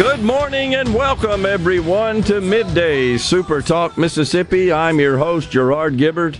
[0.00, 4.72] Good morning and welcome everyone to Midday Super Talk Mississippi.
[4.72, 6.38] I'm your host Gerard Gibert,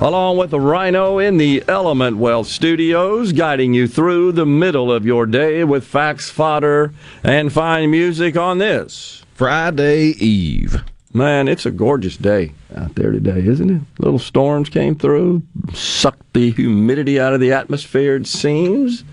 [0.00, 5.06] along with the Rhino in the Element Wealth Studios, guiding you through the middle of
[5.06, 10.82] your day with facts, fodder, and fine music on this Friday Eve.
[11.14, 13.82] Man, it's a gorgeous day out there today, isn't it?
[14.00, 18.16] Little storms came through, sucked the humidity out of the atmosphere.
[18.16, 19.04] It seems.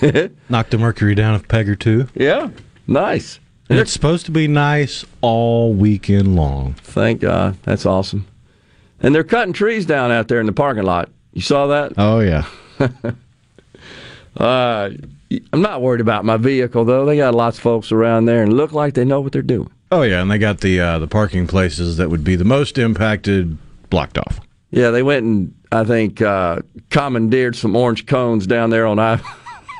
[0.48, 2.06] Knocked the mercury down a peg or two.
[2.14, 2.50] Yeah,
[2.86, 3.38] nice.
[3.70, 6.74] And it's supposed to be nice all weekend long.
[6.74, 7.56] Thank God.
[7.62, 8.26] That's awesome.
[9.00, 11.08] And they're cutting trees down out there in the parking lot.
[11.32, 11.92] You saw that?
[11.96, 12.46] Oh yeah.
[14.36, 14.90] Uh,
[15.52, 17.04] I'm not worried about my vehicle though.
[17.06, 19.70] They got lots of folks around there and look like they know what they're doing.
[19.92, 22.76] Oh yeah, and they got the uh, the parking places that would be the most
[22.78, 23.56] impacted
[23.90, 24.40] blocked off.
[24.72, 29.20] Yeah, they went and I think uh, commandeered some orange cones down there on I-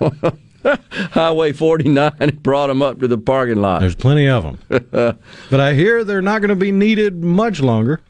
[0.90, 3.80] Highway 49 and brought them up to the parking lot.
[3.80, 5.18] There's plenty of them.
[5.50, 8.00] but I hear they're not going to be needed much longer.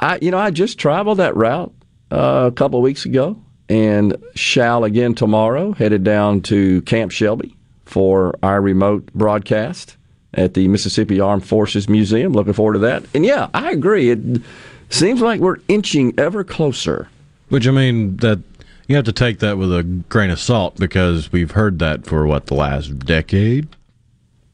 [0.00, 1.72] I, you know, I just traveled that route
[2.10, 5.72] uh, a couple of weeks ago, and shall again tomorrow.
[5.72, 9.96] Headed down to Camp Shelby for our remote broadcast
[10.34, 12.32] at the Mississippi Armed Forces Museum.
[12.32, 13.04] Looking forward to that.
[13.14, 14.10] And yeah, I agree.
[14.10, 14.42] It
[14.90, 17.08] seems like we're inching ever closer.
[17.48, 18.40] Which I mean that
[18.88, 22.26] you have to take that with a grain of salt because we've heard that for
[22.26, 23.68] what the last decade.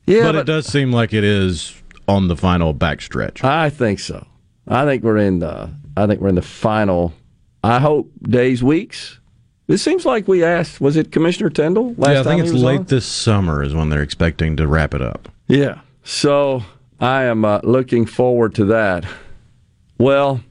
[0.06, 3.42] Yeah, but, it does seem like it is on the final backstretch.
[3.42, 4.26] I think so.
[4.68, 5.70] I think we're in the.
[5.96, 7.14] I think we're in the final.
[7.62, 9.20] I hope days, weeks.
[9.68, 10.80] It seems like we asked.
[10.80, 12.12] Was it Commissioner Tyndall last time?
[12.12, 12.84] yeah, I think it's late on?
[12.84, 15.28] this summer is when they're expecting to wrap it up.
[15.46, 15.80] Yeah.
[16.02, 16.62] So
[17.00, 19.06] I am uh, looking forward to that.
[19.96, 20.42] Well,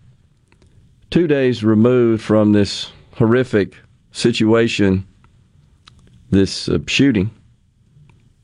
[1.12, 3.78] two days removed from this horrific
[4.12, 5.08] situation,
[6.30, 7.32] this uh, shooting,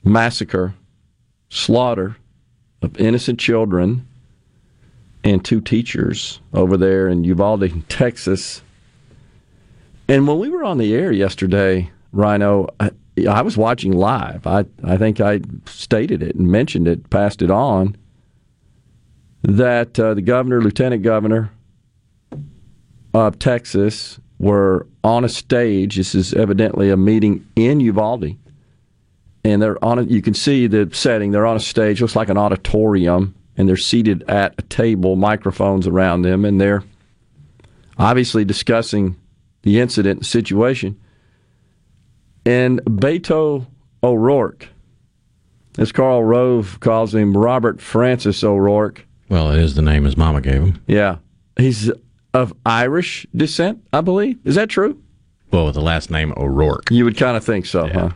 [0.04, 0.74] massacre,
[1.50, 2.16] slaughter
[2.82, 4.08] of innocent children
[5.24, 8.62] and two teachers over there in Uvalde, Texas.
[10.08, 12.92] And when we were on the air yesterday, Rhino, I,
[13.30, 14.48] I was watching live.
[14.48, 17.98] I, I think I stated it and mentioned it, passed it on,
[19.44, 21.52] that uh, the governor, lieutenant governor
[23.14, 25.98] of Texas were on a stage.
[25.98, 28.36] This is evidently a meeting in Uvalde.
[29.44, 31.32] And they're on a, you can see the setting.
[31.32, 35.88] They're on a stage, looks like an auditorium, and they're seated at a table, microphones
[35.88, 36.84] around them, and they're
[37.98, 39.16] obviously discussing
[39.62, 41.00] the incident and situation.
[42.46, 43.68] And Beto
[44.02, 44.68] O'Rourke,
[45.78, 49.06] as Karl Rove calls him, Robert Francis O'Rourke.
[49.30, 50.82] Well, it is the name his mama gave him.
[50.88, 51.18] Yeah.
[51.58, 51.92] He's
[52.34, 54.38] of Irish descent, I believe.
[54.46, 55.02] Is that true?
[55.52, 56.92] Well, with the last name O'Rourke.
[56.92, 57.94] You would kind of think so, Yeah.
[57.94, 58.10] huh?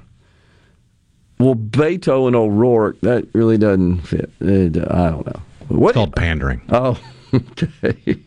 [1.40, 4.32] Well, Beto and O'Rourke, that really doesn't fit.
[4.40, 5.42] It, I don't know.
[5.68, 5.90] What?
[5.90, 6.62] It's called pandering.
[6.70, 7.00] Oh,
[7.34, 8.20] okay.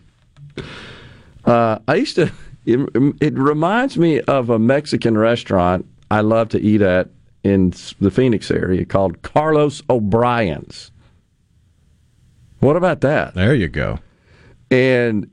[1.45, 2.33] Uh, I used to.
[2.65, 2.81] It,
[3.21, 7.11] it reminds me of a Mexican restaurant I love to eat at
[7.45, 10.91] in the Phoenix area called Carlos O'Brien's.
[12.59, 13.35] What about that?
[13.35, 14.01] There you go.
[14.71, 15.31] And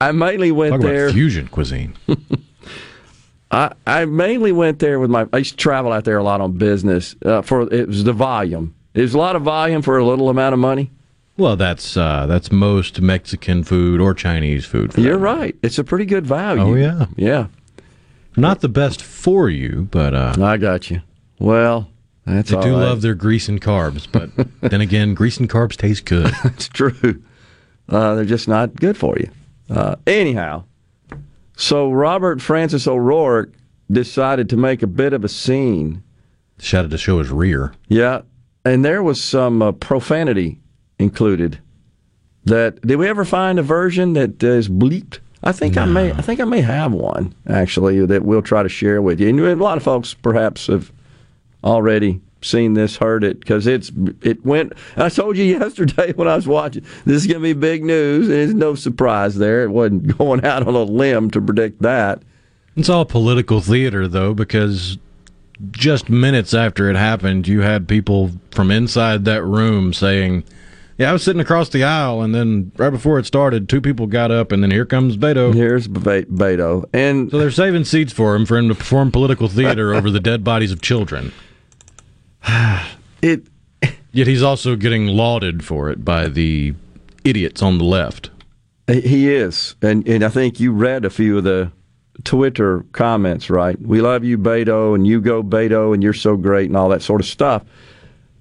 [0.00, 1.10] I mainly went Talk there.
[1.10, 1.94] fusion cuisine.
[3.50, 5.26] I, I mainly went there with my.
[5.32, 7.16] I used to travel out there a lot on business.
[7.24, 8.74] Uh, for it was the volume.
[8.94, 10.90] It was a lot of volume for a little amount of money.
[11.36, 14.94] well, that's uh, that's most Mexican food or Chinese food.
[14.94, 15.38] For You're matter.
[15.40, 15.56] right.
[15.62, 16.62] It's a pretty good value.
[16.62, 17.46] Oh yeah, Yeah.
[18.36, 21.02] not the best for you, but uh, I got you.
[21.40, 21.88] Well,
[22.24, 22.82] that's they do right.
[22.84, 24.06] love their grease and carbs.
[24.10, 24.30] But
[24.70, 26.32] then again, grease and carbs taste good.
[26.44, 27.20] It's true.
[27.88, 29.28] Uh, they're just not good for you.
[29.70, 30.64] Uh, anyhow,
[31.56, 33.52] so Robert Francis O'Rourke
[33.90, 36.02] decided to make a bit of a scene.
[36.58, 37.72] Shouted to show his rear.
[37.88, 38.22] Yeah,
[38.64, 40.60] and there was some uh, profanity
[40.98, 41.60] included.
[42.44, 45.18] That did we ever find a version that is bleeped?
[45.42, 46.12] I think I may.
[46.12, 49.28] I think I may have one actually that we'll try to share with you.
[49.28, 50.90] And a lot of folks perhaps have
[51.62, 53.90] already seen this, heard it, because it's
[54.22, 54.72] it went.
[54.96, 56.84] I told you yesterday when I was watching.
[57.04, 59.64] This is going to be big news, and it's no surprise there.
[59.64, 62.22] It wasn't going out on a limb to predict that.
[62.76, 64.96] It's all political theater, though, because
[65.72, 70.44] just minutes after it happened, you had people from inside that room saying,
[70.96, 74.06] "Yeah, I was sitting across the aisle, and then right before it started, two people
[74.06, 78.12] got up, and then here comes Beto." Here's Be- Beto, and So they're saving seats
[78.12, 81.32] for him for him to perform political theater over the dead bodies of children.
[83.22, 83.44] it
[84.12, 86.74] Yet he's also getting lauded for it by the
[87.24, 88.30] idiots on the left.
[88.88, 91.70] He is, and and I think you read a few of the
[92.24, 93.80] Twitter comments, right?
[93.80, 97.02] We love you, Beto, and you go Beto, and you're so great, and all that
[97.02, 97.62] sort of stuff.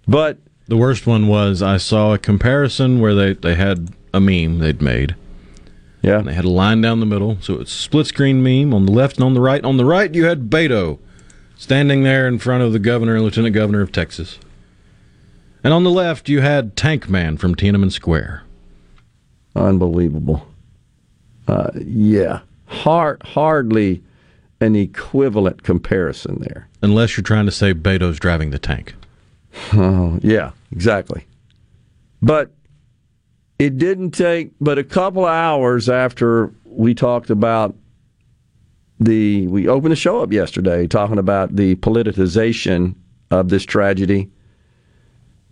[0.08, 4.58] But The worst one was I saw a comparison where they, they had a meme
[4.60, 5.16] they'd made.
[6.02, 8.88] yeah, And they had a line down the middle, so it's split screen meme on
[8.88, 9.64] the left and on the right.
[9.64, 10.98] On the right, you had Beto
[11.60, 14.40] standing there in front of the governor and lieutenant governor of Texas.
[15.62, 18.44] And on the left, you had Tank Man from Tiananmen Square.
[19.56, 20.48] unbelievable.
[21.50, 24.02] Uh, yeah, hard, hardly
[24.62, 26.70] an equivalent comparison there.
[26.82, 28.96] Unless you're trying to say Beto's driving the tank.
[29.74, 31.26] Oh, yeah, exactly.
[32.22, 32.52] But
[33.58, 37.76] it didn't take but a couple of hours after we talked about
[39.00, 42.96] the we opened the show up yesterday talking about the politicization
[43.32, 44.30] of this tragedy.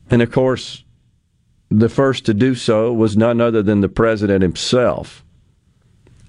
[0.10, 0.84] And of course,
[1.70, 5.24] the first to do so was none other than the president himself.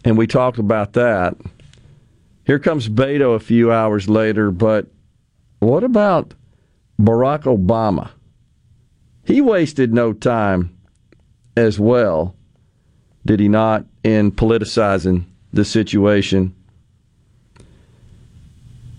[0.05, 1.37] And we talked about that.
[2.45, 4.87] Here comes Beto a few hours later, but
[5.61, 6.35] what about
[7.01, 8.11] Barack Obama?
[9.25, 10.77] He wasted no time
[11.57, 12.35] as well,
[13.27, 16.55] did he not, in politicizing the situation?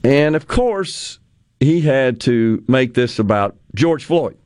[0.03, 1.19] And of course,
[1.59, 4.37] he had to make this about George Floyd.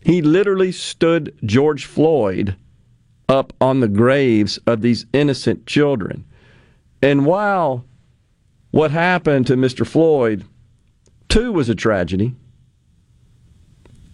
[0.00, 2.56] He literally stood George Floyd
[3.28, 6.24] up on the graves of these innocent children.
[7.02, 7.84] And while
[8.70, 9.86] what happened to Mr.
[9.86, 10.44] Floyd,
[11.28, 12.34] too, was a tragedy,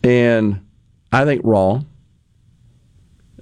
[0.05, 0.65] and
[1.11, 1.87] I think wrong.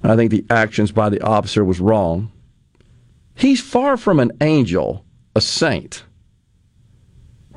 [0.03, 2.31] I think the actions by the officer was wrong.
[3.35, 5.05] He's far from an angel,
[5.35, 6.03] a saint.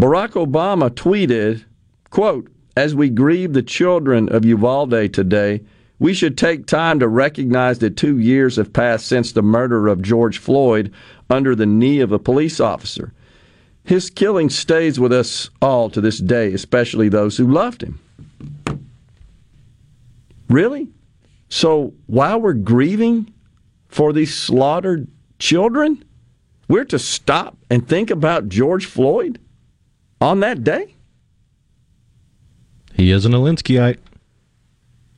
[0.00, 1.62] Barack Obama tweeted,
[2.08, 5.60] quote, as we grieve the children of Uvalde today,
[5.98, 10.00] we should take time to recognize that two years have passed since the murder of
[10.00, 10.90] George Floyd
[11.28, 13.12] under the knee of a police officer.
[13.84, 18.00] His killing stays with us all to this day, especially those who loved him.
[20.48, 20.88] Really?
[21.50, 23.34] So while we're grieving
[23.88, 25.08] for these slaughtered
[25.38, 26.02] children,
[26.68, 29.38] we're to stop and think about George Floyd
[30.20, 30.94] on that day?
[32.94, 33.98] He is an Alinskyite.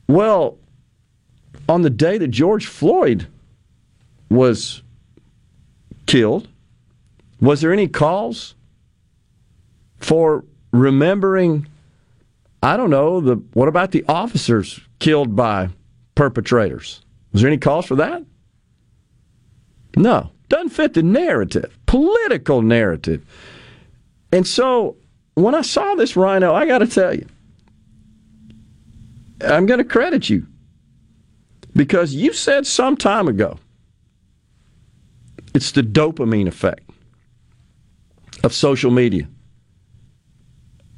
[0.07, 0.57] Well,
[1.67, 3.27] on the day that George Floyd
[4.29, 4.81] was
[6.05, 6.47] killed,
[7.41, 8.55] was there any cause
[9.97, 11.67] for remembering?
[12.61, 13.19] I don't know.
[13.19, 15.69] The what about the officers killed by
[16.15, 17.01] perpetrators?
[17.31, 18.23] Was there any cause for that?
[19.95, 23.25] No, doesn't fit the narrative, political narrative.
[24.33, 24.97] And so
[25.35, 27.27] when I saw this rhino, I got to tell you,
[29.41, 30.47] I'm going to credit you
[31.75, 33.59] because you said some time ago
[35.53, 36.89] it's the dopamine effect
[38.43, 39.27] of social media.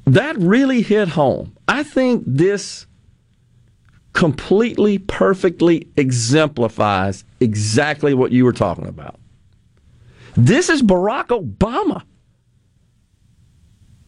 [0.06, 1.54] That really hit home.
[1.68, 2.86] I think this
[4.14, 9.20] completely, perfectly exemplifies exactly what you were talking about.
[10.38, 12.02] This is Barack Obama,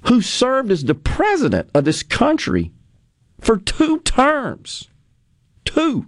[0.03, 2.73] who served as the president of this country
[3.41, 4.89] for two terms.
[5.65, 6.07] Two.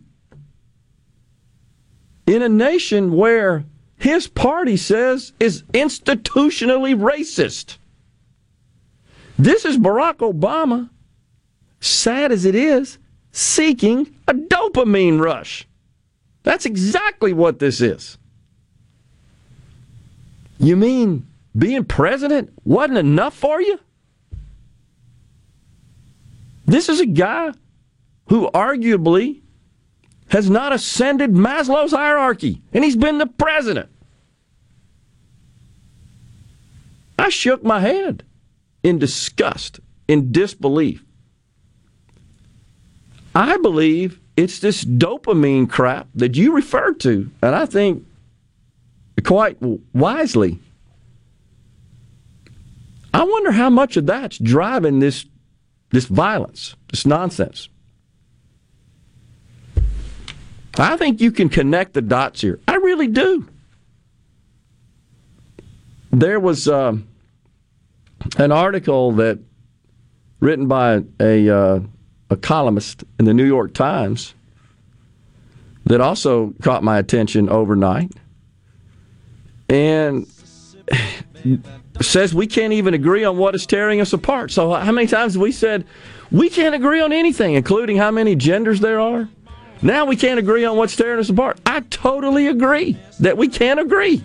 [2.27, 3.65] In a nation where
[3.97, 7.77] his party says is institutionally racist.
[9.39, 10.91] This is Barack Obama,
[11.81, 12.99] sad as it is,
[13.33, 15.67] seeking a dopamine rush.
[16.43, 18.17] That's exactly what this is.
[20.59, 21.27] You mean
[21.57, 23.79] being president wasn't enough for you?
[26.67, 27.53] This is a guy
[28.29, 29.41] who arguably
[30.29, 33.91] has not ascended Maslow's hierarchy, and he's been the president.
[37.19, 38.23] I shook my head
[38.83, 41.05] in disgust, in disbelief.
[43.35, 48.07] I believe it's this dopamine crap that you referred to, and I think
[49.25, 49.59] quite
[49.93, 50.59] wisely.
[53.13, 55.27] I wonder how much of that's driving this
[55.91, 57.69] this violence, this nonsense.
[60.79, 62.61] I think you can connect the dots here.
[62.69, 63.49] I really do.
[66.13, 67.09] There was um,
[68.37, 69.39] an article that
[70.41, 71.81] written by a uh,
[72.31, 74.35] a columnist in the New York Times
[75.85, 78.13] that also caught my attention overnight,
[79.69, 80.27] and
[82.03, 84.51] says we can't even agree on what is tearing us apart.
[84.51, 85.85] So uh, how many times we said
[86.31, 89.29] we can't agree on anything, including how many genders there are?
[89.83, 91.59] Now we can't agree on what's tearing us apart.
[91.65, 94.23] I totally agree that we can't agree.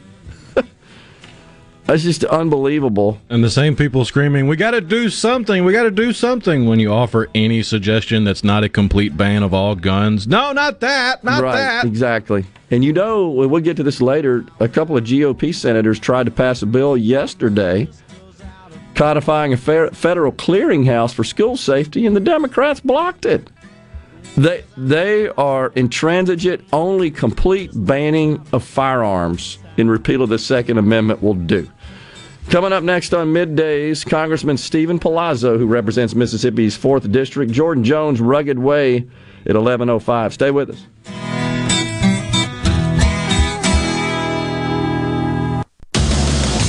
[1.86, 3.20] That's just unbelievable.
[3.30, 5.63] And the same people screaming, "We got to do something!
[5.63, 9.44] We got to do something!" When you offer any suggestion that's not a complete ban
[9.44, 11.86] of all guns, no, not that, not right, that.
[11.86, 12.46] Exactly.
[12.72, 14.46] And you know, we'll get to this later.
[14.60, 17.88] A couple of GOP senators tried to pass a bill yesterday
[18.96, 23.50] codifying a federal clearinghouse for school safety, and the Democrats blocked it.
[24.38, 26.63] They they are intransigent.
[26.74, 31.70] Only complete banning of firearms in repeal of the Second Amendment will do.
[32.50, 38.22] Coming up next on middays, Congressman Stephen Palazzo, who represents Mississippi's 4th District, Jordan Jones,
[38.22, 38.98] Rugged Way
[39.46, 40.32] at 11.05.
[40.32, 40.86] Stay with us.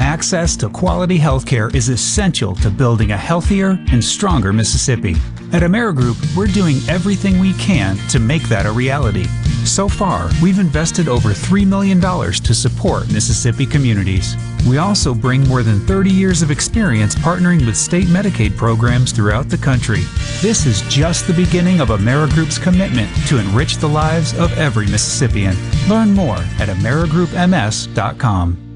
[0.00, 5.12] Access to quality healthcare is essential to building a healthier and stronger Mississippi.
[5.52, 9.24] At Amerigroup, we're doing everything we can to make that a reality.
[9.64, 14.36] So far, we've invested over $3 million to support Mississippi communities.
[14.66, 19.50] We also bring more than 30 years of experience partnering with state Medicaid programs throughout
[19.50, 20.00] the country.
[20.40, 25.56] This is just the beginning of Amerigroup's commitment to enrich the lives of every Mississippian.
[25.88, 28.69] Learn more at amerigroupms.com.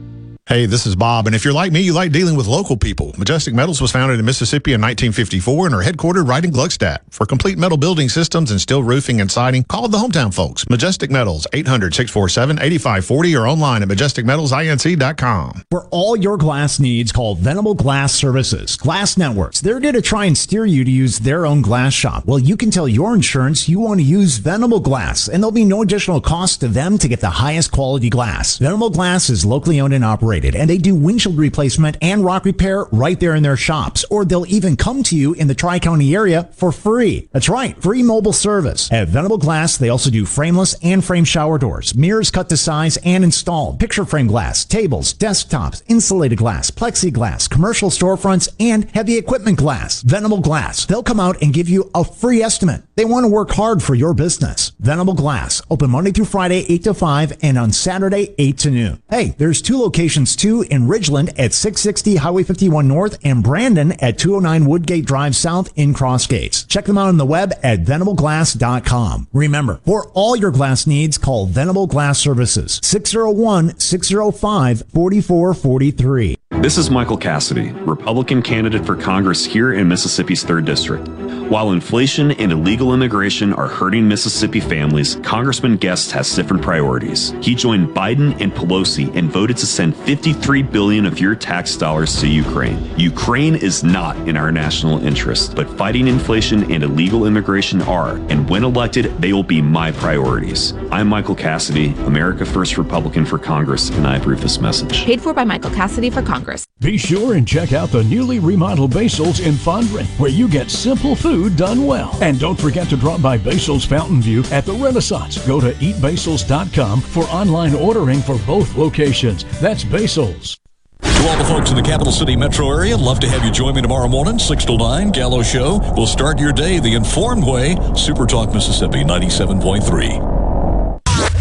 [0.47, 3.15] Hey, this is Bob, and if you're like me, you like dealing with local people.
[3.17, 6.99] Majestic Metals was founded in Mississippi in 1954 and are headquartered right in Gluckstadt.
[7.09, 10.69] For complete metal building systems and steel roofing and siding, call the hometown folks.
[10.69, 15.63] Majestic Metals, 800-647-8540 or online at majesticmetalsinc.com.
[15.71, 18.77] For all your glass needs, call Venable Glass Services.
[18.77, 22.27] Glass Networks, they're going to try and steer you to use their own glass shop.
[22.27, 25.65] Well, you can tell your insurance you want to use Venable Glass, and there'll be
[25.65, 28.59] no additional cost to them to get the highest quality glass.
[28.59, 32.45] Venable Glass is locally owned and operated operated and they do windshield replacement and rock
[32.45, 34.05] repair right there in their shops.
[34.11, 37.29] Or they'll even come to you in the Tri County area for free.
[37.33, 38.91] That's right, free mobile service.
[38.91, 42.97] At Venable Glass, they also do frameless and frame shower doors, mirrors cut to size
[43.05, 49.59] and installed, picture frame glass, tables, desktops, insulated glass, plexiglass, commercial storefronts, and heavy equipment
[49.59, 50.03] glass.
[50.03, 50.87] Venable Glass.
[50.87, 52.83] They'll come out and give you a free estimate.
[52.97, 54.73] They want to work hard for your business.
[54.81, 59.03] Venable Glass, open Monday through Friday, 8 to 5, and on Saturday, 8 to noon.
[59.09, 63.93] Hey, there's two locations locations too in Ridgeland at 660 Highway 51 North and Brandon
[64.01, 66.67] at 209 Woodgate Drive South in Crossgates.
[66.69, 69.29] Check them out on the web at venableglass.com.
[69.33, 76.37] Remember, for all your glass needs, call Venable Glass Services 601 605 4443.
[76.63, 81.09] This is Michael Cassidy, Republican candidate for Congress here in Mississippi's 3rd District.
[81.51, 87.35] While inflation and illegal immigration are hurting Mississippi families, Congressman Guest has different priorities.
[87.43, 92.19] He joined Biden and Pelosi and voted to send 53 billion of your tax dollars
[92.21, 92.99] to Ukraine.
[92.99, 98.49] Ukraine is not in our national interest, but fighting inflation and illegal immigration are, and
[98.49, 100.73] when elected, they will be my priorities.
[100.91, 105.05] I'm Michael Cassidy, America First Republican for Congress, and I approve this message.
[105.05, 106.44] Paid for by Michael Cassidy for Congress.
[106.81, 111.15] Be sure and check out the newly remodeled Basil's in Fondren, where you get simple
[111.15, 112.17] food food done well.
[112.23, 115.45] And don't forget to drop by Basil's Fountain View at the Renaissance.
[115.47, 119.45] Go to eatbasils.com for online ordering for both locations.
[119.61, 120.59] That's Basil's.
[121.01, 123.75] To all the folks in the capital city metro area, love to have you join
[123.75, 125.81] me tomorrow morning, 6 to 9, Gallo Show.
[125.97, 127.77] We'll start your day the informed way.
[127.97, 130.44] Super Talk Mississippi 97.3.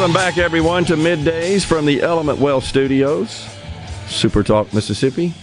[0.00, 3.46] Welcome back, everyone, to middays from the Element Wealth Studios,
[4.08, 5.34] Super Talk, Mississippi.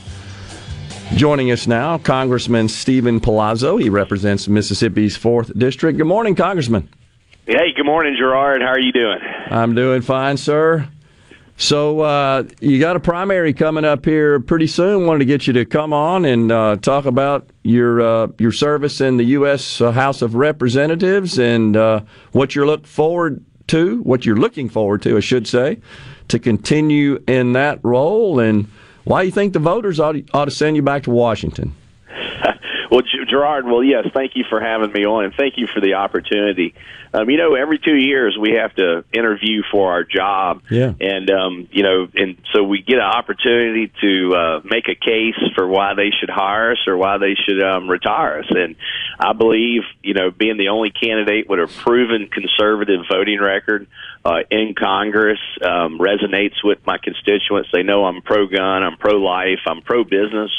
[1.13, 3.77] Joining us now, Congressman Stephen Palazzo.
[3.77, 5.99] He represents Mississippi's 4th District.
[5.99, 6.89] Good morning, Congressman.
[7.45, 8.63] Hey, good morning, Gerard.
[8.63, 9.19] How are you doing?
[9.51, 10.89] I'm doing fine, sir.
[11.57, 15.05] So, uh, you got a primary coming up here pretty soon.
[15.05, 19.01] Wanted to get you to come on and uh, talk about your uh, your service
[19.01, 19.81] in the U.S.
[19.81, 25.01] Uh, House of Representatives and uh, what you're look forward to, what you're looking forward
[25.03, 25.79] to, I should say,
[26.27, 28.67] to continue in that role, and
[29.03, 31.73] why do you think the voters ought, ought to send you back to Washington.
[32.91, 35.93] well, Gerard, well, yes, thank you for having me on, and thank you for the
[35.93, 36.73] opportunity.
[37.17, 41.29] Um, you know, every two years we have to interview for our job, yeah, and
[41.31, 45.67] um, you know, and so we get an opportunity to uh, make a case for
[45.67, 48.45] why they should hire us or why they should um, retire us.
[48.49, 48.75] And
[49.19, 53.87] I believe, you know, being the only candidate with a proven conservative voting record
[54.23, 57.69] uh, in Congress um, resonates with my constituents.
[57.71, 60.51] They know I'm pro gun, I'm pro life, I'm pro business.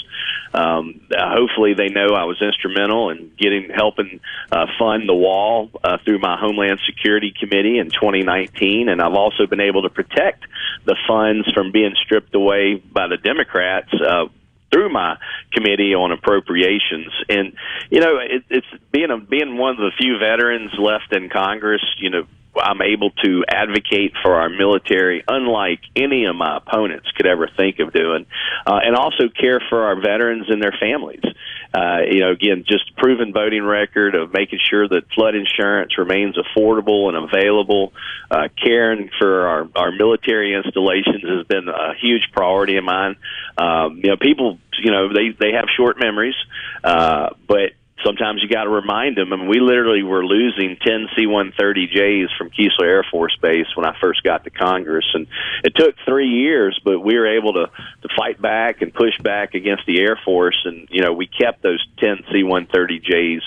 [0.55, 5.71] Um, uh, hopefully, they know I was instrumental in getting helping uh, fund the wall
[5.85, 10.45] uh, through my Homeland Security Committee in 2019, and I've also been able to protect
[10.85, 13.93] the funds from being stripped away by the Democrats.
[13.93, 14.27] Uh,
[14.71, 15.17] through my
[15.51, 17.11] committee on appropriations.
[17.31, 17.55] And
[17.89, 21.81] you know, it, it's being a, being one of the few veterans left in Congress.
[21.99, 27.27] You know, I'm able to advocate for our military, unlike any of my opponents could
[27.27, 28.27] ever think of doing,
[28.67, 31.23] uh, and also care for our veterans and their families.
[31.73, 36.37] Uh, you know, again, just proven voting record of making sure that flood insurance remains
[36.37, 37.93] affordable and available.
[38.31, 43.17] Uh, caring for our, our military installations has been a huge priority of mine.
[43.57, 46.37] Um, you know, people, you know, they, they have short memories,
[46.83, 47.73] uh, but
[48.05, 49.33] sometimes you got to remind them.
[49.33, 53.97] I mean, we literally were losing 10 C-130Js from Keesler Air Force Base when I
[54.01, 55.27] first got to Congress, and
[55.65, 57.71] it took three years, but we were able to
[58.03, 61.63] to fight back and push back against the Air Force, and you know we kept
[61.63, 63.41] those 10 C-130Js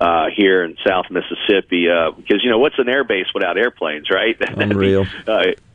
[0.00, 4.10] uh, here in South Mississippi uh, because you know what's an air base without airplanes,
[4.10, 4.36] right?
[4.56, 5.06] Unreal.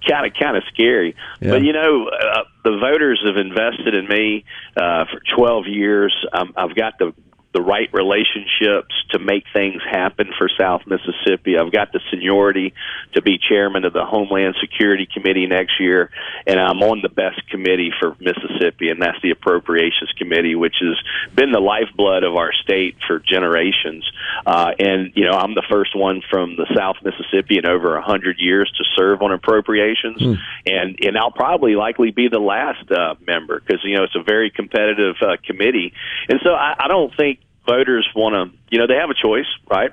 [0.08, 1.15] kind of kind of scary.
[1.39, 1.52] Yeah.
[1.52, 6.26] But you know, uh, the voters have invested in me uh, for 12 years.
[6.32, 7.13] Um, I've got the
[7.52, 11.58] the right relationships to make things happen for South Mississippi.
[11.58, 12.74] I've got the seniority
[13.14, 16.12] to be chairman of the Homeland Security Committee next year,
[16.46, 20.96] and I'm on the best committee for Mississippi, and that's the Appropriations Committee, which has
[21.36, 24.10] been the lifeblood of our state for generations.
[24.46, 28.02] Uh, and you know, I'm the first one from the South Mississippi in over a
[28.04, 30.34] hundred years to serve on appropriations, Hmm.
[30.68, 34.24] and and I'll probably likely be the last uh, member because you know it's a
[34.24, 35.94] very competitive uh, committee,
[36.28, 37.38] and so I, I don't think
[37.69, 39.91] voters want to, you know, they have a choice, right?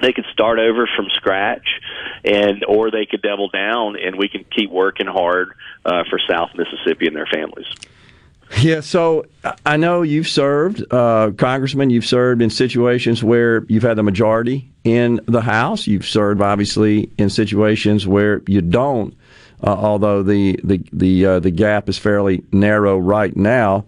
[0.00, 1.68] They could start over from scratch,
[2.24, 5.48] and or they could double down, and we can keep working hard
[5.84, 7.66] uh, for South Mississippi and their families.
[8.60, 9.26] Yeah, so
[9.66, 14.70] I know you've served, uh, Congressman, you've served in situations where you've had the majority
[14.84, 15.86] in the House.
[15.86, 19.14] You've served, obviously, in situations where you don't,
[19.62, 23.84] uh, although the, the, the, uh, the gap is fairly narrow right now.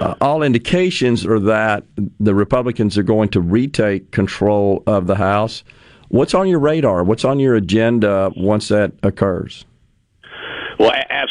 [0.00, 1.84] Uh, all indications are that
[2.20, 5.64] the Republicans are going to retake control of the House.
[6.08, 7.02] What's on your radar?
[7.04, 9.64] What's on your agenda once that occurs?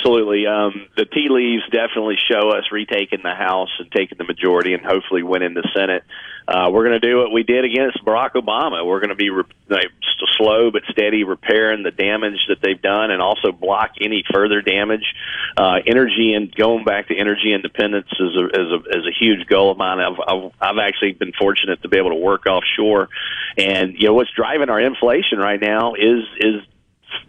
[0.08, 0.48] Absolutely.
[0.48, 4.86] Um, the tea leaves definitely show us retaking the House and taking the majority, and
[4.86, 6.04] hopefully winning the Senate.
[6.48, 8.86] Uh, we're going to do what we did against Barack Obama.
[8.86, 9.92] We're going to be re- like,
[10.38, 15.04] slow but steady, repairing the damage that they've done, and also block any further damage.
[15.58, 19.46] Uh, energy and going back to energy independence is a, is a is a huge
[19.48, 20.00] goal of mine.
[20.00, 23.10] I've, I've I've actually been fortunate to be able to work offshore,
[23.58, 26.62] and you know what's driving our inflation right now is is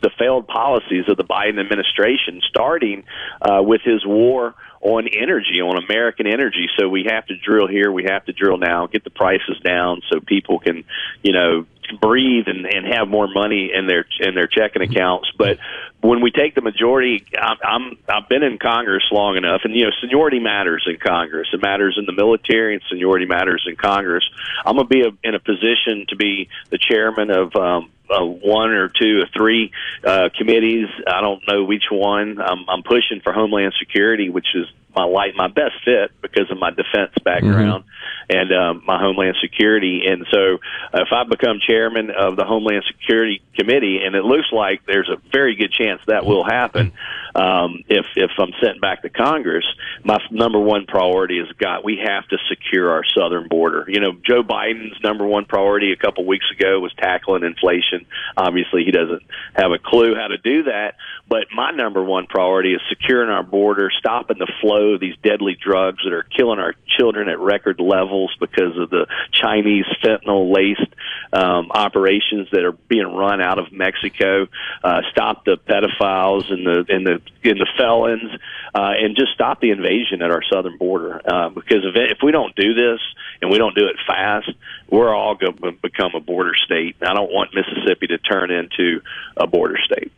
[0.03, 3.05] the failed policies of the Biden administration, starting
[3.43, 6.69] uh, with his war on energy, on American energy.
[6.79, 10.03] So we have to drill here, we have to drill now, get the prices down
[10.11, 10.85] so people can,
[11.23, 11.67] you know,
[12.01, 15.31] breathe and, and have more money in their in their checking accounts.
[15.37, 15.59] But
[16.01, 19.85] when we take the majority, I'm, I'm I've been in Congress long enough, and you
[19.85, 21.49] know, seniority matters in Congress.
[21.53, 24.25] It matters in the military, and seniority matters in Congress.
[24.65, 27.55] I'm gonna be a, in a position to be the chairman of.
[27.57, 29.71] Um, uh, one or two or three
[30.03, 30.89] uh, committees.
[31.07, 32.41] I don't know which one.
[32.41, 34.67] I'm, I'm pushing for Homeland Security, which is
[34.99, 37.85] my light, my best fit because of my defense background
[38.29, 40.03] and um, my Homeland Security.
[40.07, 40.59] And so,
[40.93, 45.09] uh, if I become chairman of the Homeland Security Committee, and it looks like there's
[45.09, 46.93] a very good chance that will happen,
[47.39, 49.65] um, if if I'm sent back to Congress,
[50.03, 51.85] my number one priority is God.
[51.85, 53.85] We have to secure our southern border.
[53.87, 58.07] You know, Joe Biden's number one priority a couple weeks ago was tackling inflation.
[58.37, 59.23] Obviously, he doesn't
[59.55, 60.97] have a clue how to do that.
[61.29, 65.57] But my number one priority is securing our border, stopping the flow of these deadly
[65.61, 70.95] drugs that are killing our children at record levels because of the Chinese fentanyl laced
[71.33, 74.49] um, operations that are being run out of Mexico.
[74.83, 78.31] Uh, stop the pedophiles and the and the and the felons,
[78.75, 81.21] uh, and just stop the invasion at our southern border.
[81.25, 83.01] Uh, because if if we don't do this
[83.41, 84.51] and we don't do it fast,
[84.91, 86.97] we're all going to become a border state.
[87.03, 89.01] I don't want Mississippi to turn into
[89.37, 90.13] a border state.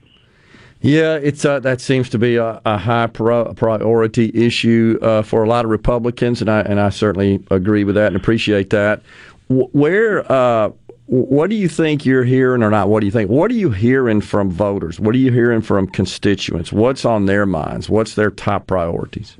[0.83, 5.45] Yeah, it's uh, that seems to be a, a high pro- priority issue uh, for
[5.45, 9.03] a lot of Republicans, and I and I certainly agree with that and appreciate that.
[9.51, 10.71] Where, uh,
[11.11, 12.89] what do you think you're hearing, or not?
[12.89, 13.31] What do you think?
[13.31, 15.01] What are you hearing from voters?
[15.01, 16.73] What are you hearing from constituents?
[16.73, 17.91] What's on their minds?
[17.91, 19.37] What's their top priorities?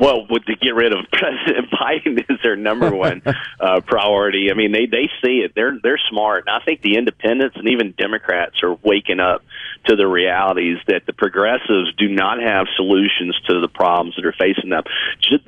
[0.00, 3.22] well, to get rid of President Biden is their number one
[3.60, 4.50] uh, priority.
[4.50, 5.52] I mean, they they see it.
[5.54, 9.42] They're they're smart, and I think the independents and even Democrats are waking up
[9.88, 14.34] to the realities that the progressives do not have solutions to the problems that are
[14.38, 14.82] facing them.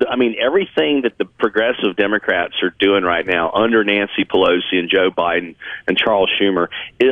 [0.09, 4.89] I mean, everything that the progressive Democrats are doing right now under Nancy Pelosi and
[4.89, 5.55] Joe Biden
[5.87, 6.67] and Charles Schumer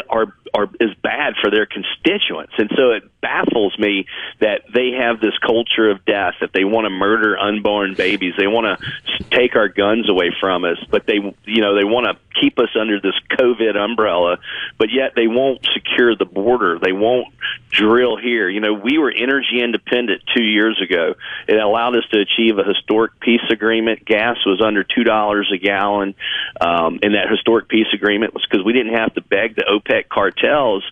[0.09, 4.05] are are is bad for their constituents, and so it baffles me
[4.39, 8.33] that they have this culture of death that they want to murder unborn babies.
[8.37, 12.07] They want to take our guns away from us, but they you know they want
[12.07, 14.37] to keep us under this COVID umbrella,
[14.77, 16.79] but yet they won't secure the border.
[16.79, 17.27] They won't
[17.69, 18.49] drill here.
[18.49, 21.15] You know, we were energy independent two years ago.
[21.47, 24.05] It allowed us to achieve a historic peace agreement.
[24.05, 26.15] Gas was under two dollars a gallon,
[26.61, 30.09] um, and that historic peace agreement was because we didn't have to beg the OPEC
[30.37, 30.83] cartels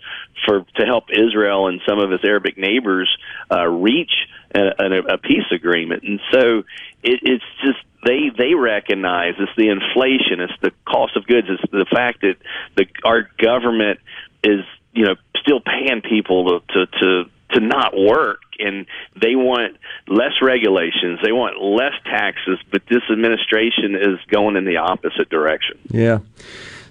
[0.46, 3.10] for to help Israel and some of its Arabic neighbors
[3.52, 4.12] uh, reach
[4.54, 6.04] a, a, a peace agreement.
[6.04, 6.60] And so
[7.04, 11.72] it, it's just they they recognize it's the inflation, it's the cost of goods, it's
[11.72, 12.36] the fact that
[12.76, 14.00] the our government
[14.44, 14.62] is
[14.94, 18.40] you know still paying people to to to, to not work.
[18.58, 18.86] And
[19.22, 19.76] they want
[20.08, 25.78] less regulations they want less taxes but this administration is going in the opposite direction.
[25.90, 26.20] Yeah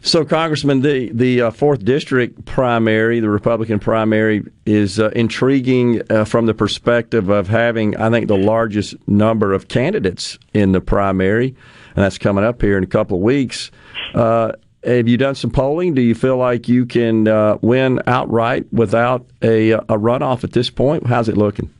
[0.05, 6.25] so, Congressman, the the uh, fourth district primary, the Republican primary, is uh, intriguing uh,
[6.25, 11.57] from the perspective of having, I think, the largest number of candidates in the primary,
[11.97, 13.71] and that's coming up here in a couple of weeks.
[14.14, 14.53] Uh,
[14.85, 15.95] have you done some polling?
[15.95, 20.69] Do you feel like you can uh, win outright without a, a runoff at this
[20.69, 21.07] point?
[21.07, 21.73] How's it looking?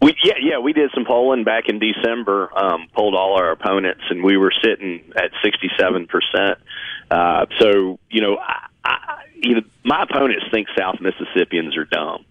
[0.00, 2.50] We yeah yeah we did some polling back in December.
[2.56, 6.58] Um, polled all our opponents, and we were sitting at sixty seven percent.
[7.10, 12.24] Uh, so you know, I, I, you know, my opponents think South Mississippians are dumb,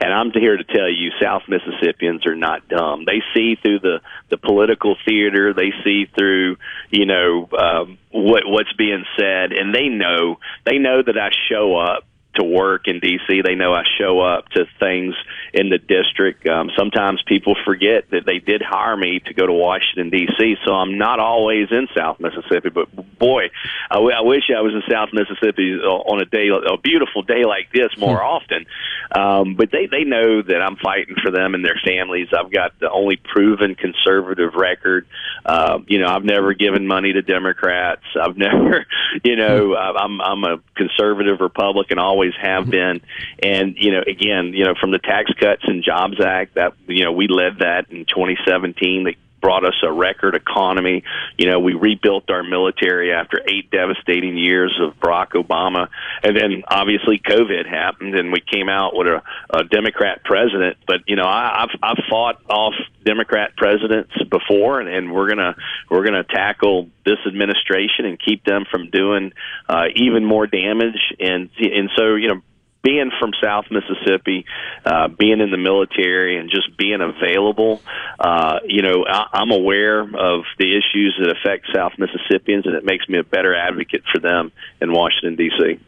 [0.00, 3.04] and I'm here to tell you, South Mississippians are not dumb.
[3.04, 5.54] They see through the the political theater.
[5.54, 6.56] They see through
[6.90, 11.76] you know um, what what's being said, and they know they know that I show
[11.76, 12.04] up
[12.38, 13.44] to work in DC.
[13.44, 15.14] They know I show up to things
[15.52, 16.46] in the district.
[16.46, 20.56] Um, sometimes people forget that they did hire me to go to Washington D.C.
[20.64, 22.70] So I'm not always in South Mississippi.
[22.70, 23.50] But boy,
[23.90, 27.44] I, w- I wish I was in South Mississippi on a day, a beautiful day
[27.44, 28.24] like this, more hmm.
[28.24, 28.66] often.
[29.10, 32.28] Um, but they they know that I'm fighting for them and their families.
[32.36, 35.06] I've got the only proven conservative record.
[35.44, 38.04] Uh, you know, I've never given money to Democrats.
[38.20, 38.86] I've never,
[39.24, 39.96] you know, hmm.
[39.96, 42.70] I'm I'm a conservative Republican, always have mm-hmm.
[42.70, 43.00] been.
[43.42, 47.04] And you know, again, you know, from the Tax Cuts and Jobs Act, that you
[47.04, 49.04] know, we led that in 2017.
[49.04, 51.04] That brought us a record economy.
[51.36, 55.88] You know, we rebuilt our military after eight devastating years of Barack Obama,
[56.22, 60.76] and then obviously COVID happened, and we came out with a, a Democrat president.
[60.86, 62.74] But you know, I, I've I've fought off
[63.04, 65.56] Democrat presidents before, and, and we're gonna
[65.90, 69.32] we're gonna tackle this administration and keep them from doing
[69.68, 71.14] uh, even more damage.
[71.18, 72.42] And and so you know,
[72.82, 74.44] being from South Mississippi,
[74.84, 77.82] uh, being in the military, and just being available,
[78.18, 82.84] uh, you know, I, I'm aware of the issues that affect South Mississippians, and it
[82.84, 85.80] makes me a better advocate for them in Washington D.C.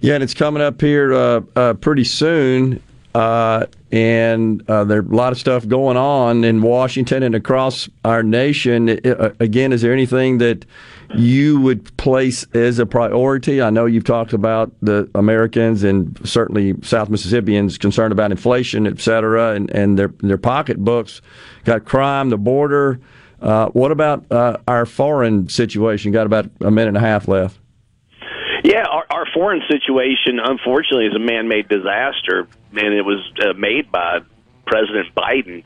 [0.00, 2.82] Yeah, and it's coming up here uh, uh, pretty soon.
[3.14, 8.24] Uh, and uh, there's a lot of stuff going on in Washington and across our
[8.24, 8.88] nation.
[9.38, 10.66] Again, is there anything that
[11.14, 13.62] you would place as a priority?
[13.62, 19.00] I know you've talked about the Americans and certainly South Mississippians concerned about inflation, et
[19.00, 21.22] cetera, and, and their, their pocketbooks.
[21.64, 22.98] Got crime, the border.
[23.40, 26.10] Uh, what about uh, our foreign situation?
[26.10, 27.60] Got about a minute and a half left.
[28.64, 33.92] Yeah, our, our foreign situation, unfortunately, is a man-made disaster, and it was uh, made
[33.92, 34.20] by
[34.66, 35.64] President Biden.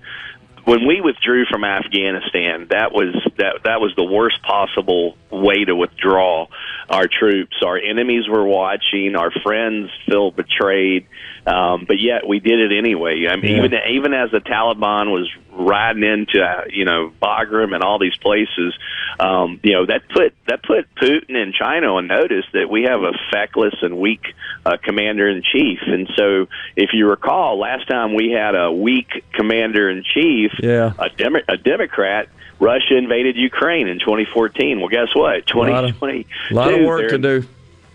[0.64, 5.74] When we withdrew from Afghanistan, that was that that was the worst possible way to
[5.76, 6.48] withdraw
[6.90, 7.56] our troops.
[7.64, 9.14] Our enemies were watching.
[9.14, 11.06] Our friends feel betrayed,
[11.46, 13.28] um, but yet we did it anyway.
[13.30, 13.64] I mean, Yeah.
[13.64, 16.38] even even as the Taliban was riding into
[16.70, 18.74] you know Bagram and all these places,
[19.18, 23.02] um, you know that put that put Putin and China on notice that we have
[23.02, 24.22] a feckless and weak
[24.64, 25.80] uh, commander in chief.
[25.86, 30.92] And so, if you recall, last time we had a weak commander in chief, Yeah.
[30.98, 32.28] a, Demo- a Democrat.
[32.60, 34.80] Russia invaded Ukraine in 2014.
[34.80, 35.54] Well, guess what?
[35.54, 36.26] Lot of- 2020.
[36.50, 37.44] lot of work to do.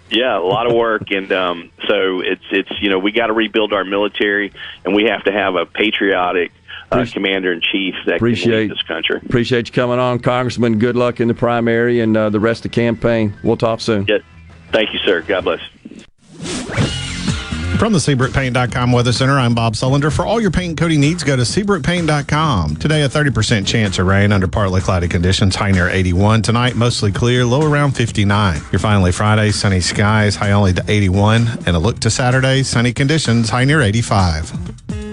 [0.09, 3.33] Yeah, a lot of work, and um, so it's it's you know we got to
[3.33, 4.53] rebuild our military,
[4.85, 6.51] and we have to have a patriotic
[6.91, 9.19] uh, commander in chief that can Appreciate lead this country.
[9.25, 10.79] Appreciate you coming on, Congressman.
[10.79, 13.35] Good luck in the primary and uh, the rest of the campaign.
[13.43, 14.05] We'll talk soon.
[14.07, 14.19] Yeah,
[14.71, 15.21] thank you, sir.
[15.21, 15.61] God bless.
[17.83, 20.09] From the SeabrookPaint.com Weather Center, I'm Bob Sullender.
[20.09, 22.77] For all your paint and coating needs, go to SeabrookPaint.com.
[22.77, 26.43] Today, a 30% chance of rain under partly cloudy conditions, high near 81.
[26.43, 28.61] Tonight, mostly clear, low around 59.
[28.71, 31.47] You're finally Friday, sunny skies, high only to 81.
[31.65, 35.12] And a look to Saturday, sunny conditions, high near 85.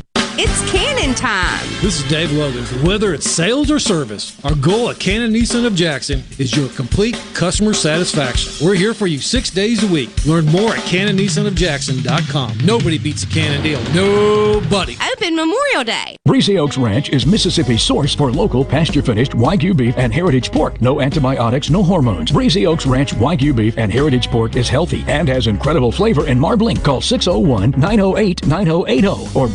[0.43, 1.63] It's Cannon time.
[1.81, 2.63] This is Dave Logan.
[2.83, 7.13] Whether it's sales or service, our goal at Cannon Nissan of Jackson is your complete
[7.35, 8.65] customer satisfaction.
[8.65, 10.09] We're here for you six days a week.
[10.25, 12.57] Learn more at CannonNissanofJackson.com.
[12.65, 13.79] Nobody beats a Cannon deal.
[13.93, 14.97] Nobody.
[15.13, 16.17] Open Memorial Day.
[16.25, 20.81] Breezy Oaks Ranch is Mississippi's source for local pasture finished Wagyu beef and heritage pork.
[20.81, 22.31] No antibiotics, no hormones.
[22.31, 26.41] Breezy Oaks Ranch Wagyu beef and heritage pork is healthy and has incredible flavor and
[26.41, 26.77] marbling.
[26.77, 29.47] Call 601 908 9080 or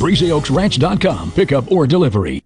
[0.77, 1.33] breezyoaksranch.com.
[1.33, 2.46] Pickup or delivery.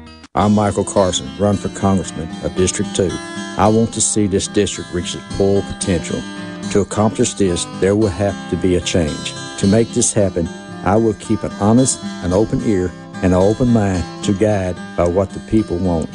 [0.33, 3.09] I'm Michael Carson, run for Congressman of District 2.
[3.11, 6.21] I want to see this district reach its full potential.
[6.71, 9.33] To accomplish this, there will have to be a change.
[9.57, 10.47] To make this happen,
[10.85, 15.05] I will keep an honest, an open ear, and an open mind to guide by
[15.05, 16.09] what the people want.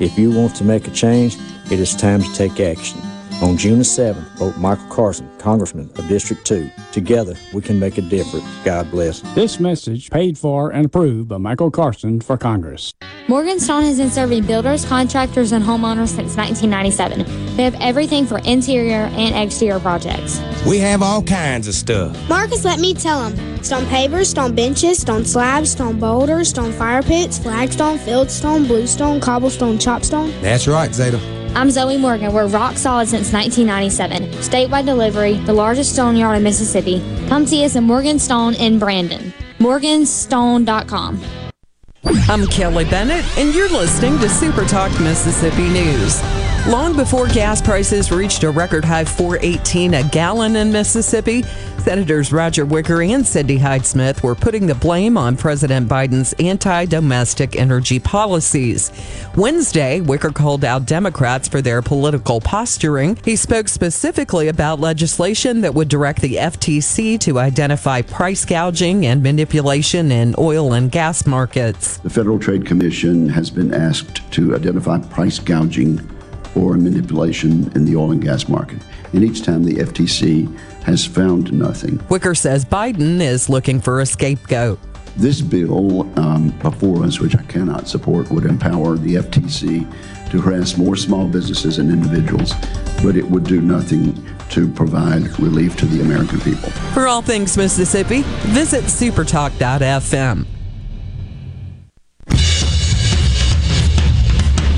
[0.00, 1.36] If you want to make a change,
[1.70, 2.98] it is time to take action.
[3.40, 6.68] On June the 7th, vote Michael Carson, Congressman of District 2.
[6.90, 8.44] Together, we can make a difference.
[8.64, 9.20] God bless.
[9.36, 12.92] This message paid for and approved by Michael Carson for Congress.
[13.28, 17.54] Morganstone has been serving builders, contractors, and homeowners since 1997.
[17.54, 20.40] They have everything for interior and exterior projects.
[20.66, 22.28] We have all kinds of stuff.
[22.28, 23.62] Marcus, let me tell him.
[23.62, 29.78] Stone pavers, stone benches, stone slabs, stone boulders, stone fire pits, flagstone, fieldstone, bluestone, cobblestone,
[29.78, 30.28] chopstone.
[30.40, 31.37] That's right, Zeta.
[31.54, 32.32] I'm Zoe Morgan.
[32.32, 34.30] We're rock solid since 1997.
[34.42, 37.00] Statewide delivery, the largest stone yard in Mississippi.
[37.28, 39.32] Come see us at Morgan Stone in Brandon.
[39.58, 41.20] Morganstone.com.
[42.28, 46.20] I'm Kelly Bennett, and you're listening to Super Talk Mississippi News.
[46.66, 51.42] Long before gas prices reached a record high 418 a gallon in Mississippi,
[51.78, 56.84] Senators Roger Wicker and Cindy Hyde Smith were putting the blame on President Biden's anti
[56.84, 58.92] domestic energy policies.
[59.36, 63.16] Wednesday, Wicker called out Democrats for their political posturing.
[63.24, 69.22] He spoke specifically about legislation that would direct the FTC to identify price gouging and
[69.22, 71.96] manipulation in oil and gas markets.
[71.98, 76.06] The Federal Trade Commission has been asked to identify price gouging
[76.54, 78.78] or manipulation in the oil and gas market.
[79.12, 82.00] And each time the FTC has found nothing.
[82.08, 84.78] Wicker says Biden is looking for a scapegoat.
[85.16, 90.76] This bill um, before us, which I cannot support, would empower the FTC to harass
[90.76, 92.52] more small businesses and individuals,
[93.02, 94.14] but it would do nothing
[94.50, 96.70] to provide relief to the American people.
[96.92, 100.57] For all things Mississippi, visit supertalk.fm.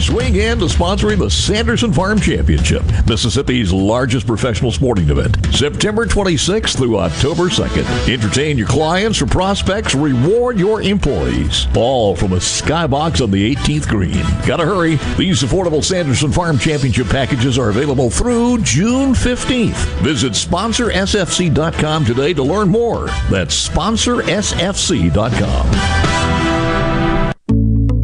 [0.01, 6.79] Swing in to sponsoring the Sanderson Farm Championship, Mississippi's largest professional sporting event, September 26th
[6.79, 8.09] through October 2nd.
[8.13, 11.67] Entertain your clients or prospects, reward your employees.
[11.77, 14.25] All from a skybox on the 18th green.
[14.47, 14.99] Gotta hurry.
[15.19, 19.75] These affordable Sanderson Farm Championship packages are available through June 15th.
[20.03, 23.09] Visit sponsorsfc.com today to learn more.
[23.31, 26.10] That's sponsorsfc.com.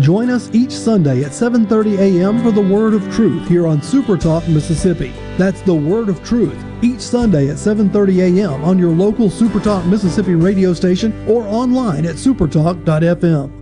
[0.00, 2.42] Join us each Sunday at 7:30 a.m.
[2.42, 5.12] for the Word of Truth here on Super Talk Mississippi.
[5.36, 8.64] That's the Word of Truth each Sunday at 7:30 a.m.
[8.64, 13.58] on your local Super Talk Mississippi radio station or online at supertalk.fm.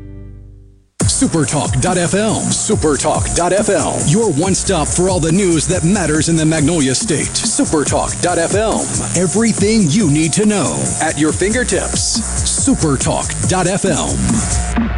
[1.00, 2.52] Supertalk.fm.
[2.52, 4.12] Supertalk.fm.
[4.12, 7.26] Your one stop for all the news that matters in the Magnolia State.
[7.26, 9.16] Supertalk.fm.
[9.16, 12.20] Everything you need to know at your fingertips.
[12.68, 14.97] Supertalk.fm.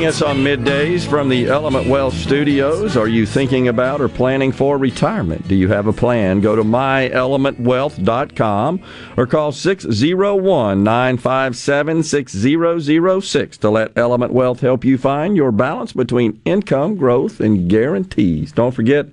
[0.00, 2.96] Joining us on middays from the Element Wealth Studios.
[2.96, 5.46] Are you thinking about or planning for retirement?
[5.46, 6.40] Do you have a plan?
[6.40, 8.82] Go to myelementwealth.com
[9.18, 16.40] or call 601 957 6006 to let Element Wealth help you find your balance between
[16.46, 18.52] income, growth, and guarantees.
[18.52, 19.04] Don't forget,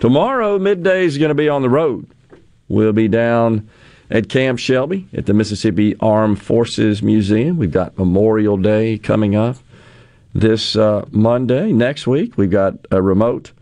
[0.00, 2.08] tomorrow, midday is going to be on the road.
[2.66, 3.70] We'll be down
[4.10, 7.56] at Camp Shelby at the Mississippi Armed Forces Museum.
[7.56, 9.58] We've got Memorial Day coming up
[10.40, 11.72] this uh, Monday.
[11.72, 13.52] Next week, we've got a remote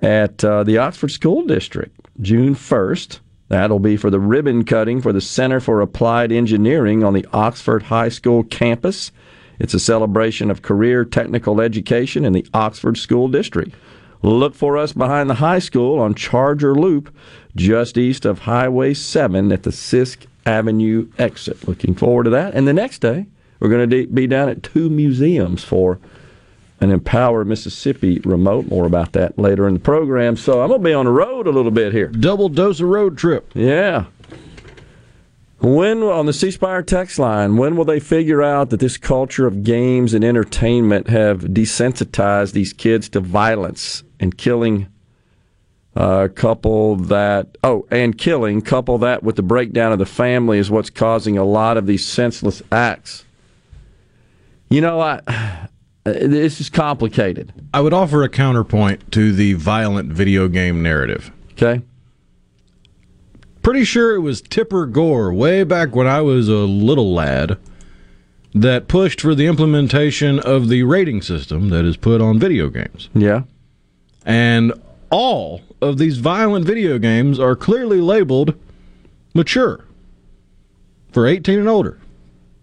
[0.00, 3.20] at uh, the Oxford School District, June 1st.
[3.48, 7.84] That'll be for the ribbon cutting for the Center for Applied Engineering on the Oxford
[7.84, 9.10] High School campus.
[9.58, 13.74] It's a celebration of career technical education in the Oxford School District.
[14.22, 17.14] Look for us behind the high school on Charger Loop,
[17.56, 21.66] just east of Highway 7 at the Sisk Avenue exit.
[21.66, 22.54] Looking forward to that.
[22.54, 23.26] And the next day,
[23.60, 25.98] we're going to be down at two museums for
[26.80, 28.68] an Empower Mississippi remote.
[28.68, 30.36] More about that later in the program.
[30.36, 32.08] So I'm going to be on the road a little bit here.
[32.08, 33.50] Double dose of road trip.
[33.54, 34.06] Yeah.
[35.60, 39.44] When on the C Spire text line, when will they figure out that this culture
[39.44, 44.86] of games and entertainment have desensitized these kids to violence and killing?
[45.96, 50.70] Uh, couple that oh, and killing couple that with the breakdown of the family is
[50.70, 53.24] what's causing a lot of these senseless acts.
[54.68, 55.68] You know, I uh,
[56.04, 57.52] this is complicated.
[57.72, 61.30] I would offer a counterpoint to the violent video game narrative.
[61.52, 61.82] Okay.
[63.62, 67.58] Pretty sure it was Tipper Gore way back when I was a little lad
[68.54, 73.10] that pushed for the implementation of the rating system that is put on video games.
[73.14, 73.42] Yeah.
[74.24, 74.72] And
[75.10, 78.54] all of these violent video games are clearly labeled
[79.34, 79.84] mature
[81.12, 81.98] for 18 and older.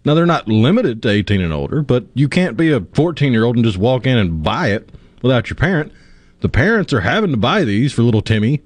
[0.06, 3.42] Now, they're not limited to 18 and older, but you can't be a 14 year
[3.44, 4.88] old and just walk in and buy it
[5.20, 5.92] without your parent.
[6.42, 8.62] The parents are having to buy these for little Timmy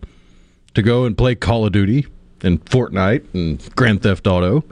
[0.74, 2.06] to go and play Call of Duty
[2.42, 4.64] and Fortnite and Grand Theft Auto.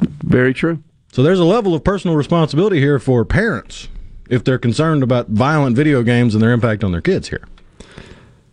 [0.00, 0.82] Very true.
[1.12, 3.88] So there's a level of personal responsibility here for parents
[4.30, 7.46] if they're concerned about violent video games and their impact on their kids here.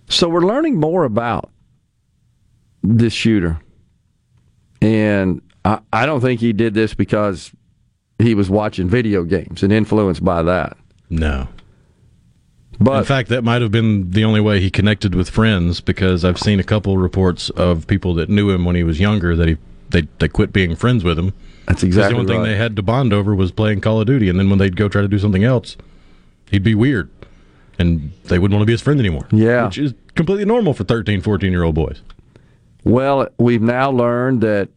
[0.10, 1.52] So we're learning more about
[2.84, 3.62] this shooter.
[4.82, 7.52] And I, I don't think he did this because
[8.20, 10.78] he was watching video games and influenced by that.
[11.10, 11.50] No.
[12.80, 16.24] But in fact, that might have been the only way he connected with friends because
[16.24, 19.48] I've seen a couple reports of people that knew him when he was younger that
[19.48, 19.58] he
[19.90, 21.34] they they quit being friends with him.
[21.68, 22.50] That's exactly the only thing right.
[22.50, 24.90] they had to bond over was playing Call of Duty, and then when they'd go
[24.90, 25.78] try to do something else,
[26.52, 27.10] he'd be weird,
[27.80, 29.28] and they wouldn't want to be his friend anymore.
[29.32, 29.66] Yeah.
[29.66, 32.02] which is completely normal for 13, 14 year old boys.
[32.84, 34.70] Well, we've now learned that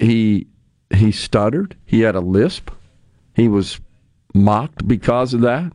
[0.00, 0.46] he
[0.92, 1.76] he stuttered.
[1.84, 2.70] He had a lisp.
[3.34, 3.80] He was
[4.34, 5.72] mocked because of that.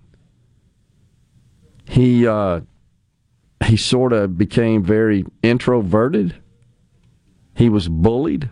[1.88, 2.62] He uh,
[3.64, 6.36] he sort of became very introverted.
[7.56, 8.50] He was bullied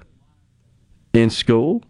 [1.12, 1.84] in school,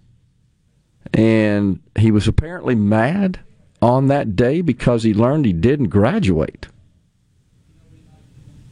[1.13, 3.39] and he was apparently mad
[3.81, 6.67] on that day because he learned he didn't graduate.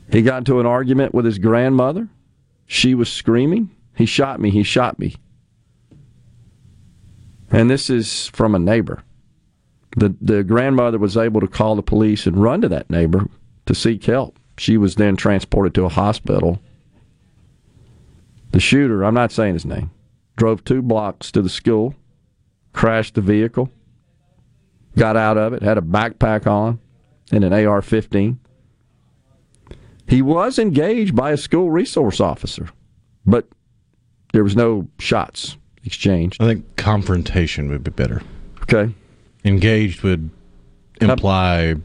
[0.09, 2.09] He got into an argument with his grandmother.
[2.65, 5.15] She was screaming, He shot me, he shot me.
[7.51, 9.03] And this is from a neighbor.
[9.97, 13.27] The, the grandmother was able to call the police and run to that neighbor
[13.65, 14.39] to seek help.
[14.57, 16.61] She was then transported to a hospital.
[18.51, 19.91] The shooter, I'm not saying his name,
[20.37, 21.95] drove two blocks to the school,
[22.73, 23.69] crashed the vehicle,
[24.97, 26.79] got out of it, had a backpack on,
[27.31, 28.39] and an AR 15.
[30.07, 32.69] He was engaged by a school resource officer,
[33.25, 33.47] but
[34.33, 36.41] there was no shots exchanged.
[36.41, 38.21] I think confrontation would be better.
[38.63, 38.93] Okay.
[39.43, 40.29] Engaged would
[40.99, 41.75] imply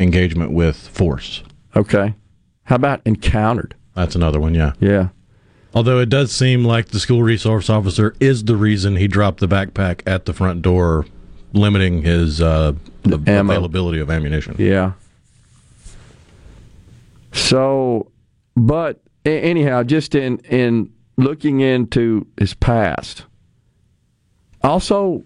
[0.00, 1.42] engagement with force.
[1.76, 2.14] Okay.
[2.64, 3.74] How about encountered?
[3.94, 4.72] That's another one, yeah.
[4.80, 5.08] Yeah.
[5.74, 9.48] Although it does seem like the school resource officer is the reason he dropped the
[9.48, 11.06] backpack at the front door,
[11.52, 14.54] limiting his uh, the availability of ammunition.
[14.58, 14.92] Yeah.
[17.32, 18.10] So,
[18.54, 23.24] but anyhow, just in in looking into his past,
[24.62, 25.24] also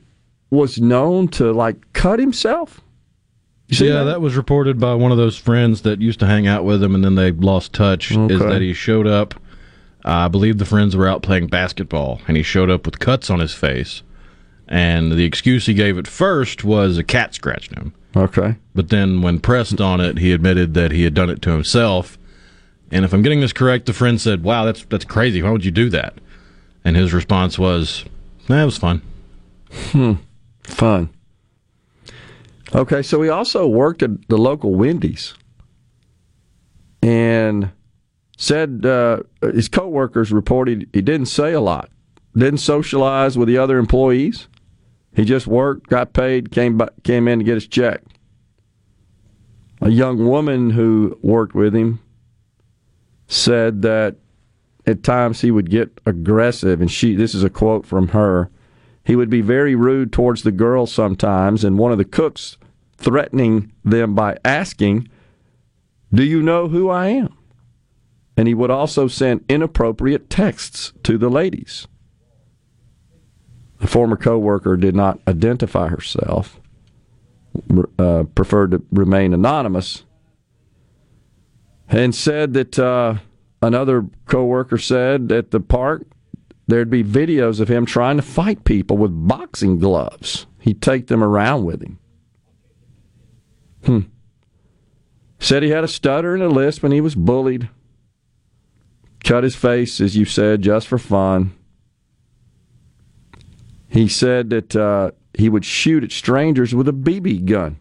[0.51, 2.81] was known to like cut himself.
[3.69, 4.23] Yeah, that?
[4.23, 7.05] was reported by one of those friends that used to hang out with him, and
[7.05, 8.11] then they lost touch.
[8.13, 9.35] Is that he showed up?
[10.05, 13.41] I believe the friends were out playing basketball, and he showed up with cuts on
[13.41, 14.03] his face.
[14.67, 17.93] And the excuse he gave at first was a cat scratched him.
[18.17, 18.57] Okay.
[18.75, 22.18] But then, when pressed on it, he admitted that he had done it to himself.
[22.91, 25.43] And if I'm getting this correct, the friend said, "Wow, that's that's crazy.
[25.43, 26.15] Why would you do that?"
[26.85, 28.05] And his response was,
[28.49, 29.03] "That was fun."
[29.71, 30.15] Hmm.
[30.63, 31.11] Fun.
[32.75, 35.35] Okay, so he also worked at the local Wendy's
[37.03, 37.71] and
[38.37, 41.91] said uh, his coworkers reported he didn't say a lot,
[42.37, 44.49] didn't socialize with the other employees.
[45.15, 48.03] He just worked, got paid, came by, came in to get his check.
[49.81, 52.01] A young woman who worked with him
[53.29, 54.17] said that
[54.87, 58.51] at times he would get aggressive, and she this is a quote from her.
[59.05, 62.57] He would be very rude towards the girls sometimes, and one of the cooks
[62.97, 65.09] threatening them by asking,
[66.13, 67.35] Do you know who I am?
[68.37, 71.87] And he would also send inappropriate texts to the ladies.
[73.81, 76.61] The former coworker did not identify herself,
[77.99, 80.05] uh, preferred to remain anonymous,
[81.89, 83.15] and said that uh,
[83.63, 86.07] another coworker said at the park
[86.67, 90.47] there'd be videos of him trying to fight people with boxing gloves.
[90.61, 91.99] He'd take them around with him.
[93.85, 94.01] Hmm.
[95.39, 97.69] Said he had a stutter and a lisp and he was bullied.
[99.25, 101.55] Cut his face, as you said, just for fun.
[103.89, 107.79] He said that uh, he would shoot at strangers with a BB gun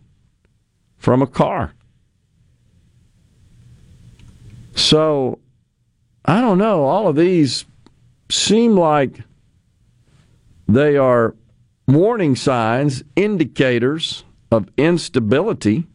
[0.97, 1.73] from a car.
[4.77, 5.39] So,
[6.23, 6.83] I don't know.
[6.83, 7.65] All of these
[8.29, 9.21] seem like
[10.67, 11.35] they are
[11.87, 15.87] warning signs, indicators of instability,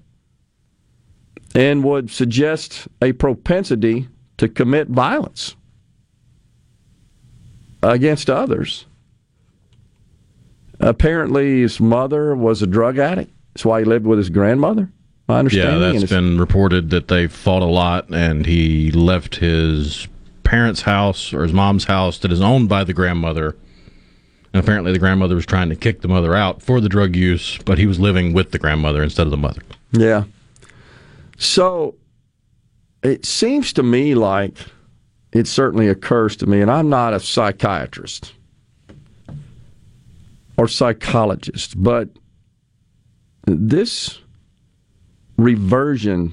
[1.55, 4.09] and would suggest a propensity
[4.39, 5.55] to commit violence
[7.83, 8.87] against others.
[10.80, 13.30] Apparently, his mother was a drug addict.
[13.55, 14.91] That's why he lived with his grandmother.
[15.29, 15.81] My Yeah, understanding.
[15.81, 20.09] that's and his- been reported that they fought a lot, and he left his
[20.43, 23.57] parents' house or his mom's house that is owned by the grandmother.
[24.53, 27.59] And apparently, the grandmother was trying to kick the mother out for the drug use,
[27.64, 29.62] but he was living with the grandmother instead of the mother.
[29.93, 30.25] Yeah.
[31.39, 31.95] So
[33.03, 34.59] it seems to me like
[35.33, 38.35] it certainly occurs to me, and I'm not a psychiatrist
[40.59, 42.11] or psychologist, but
[43.47, 44.18] this
[45.45, 46.32] reversion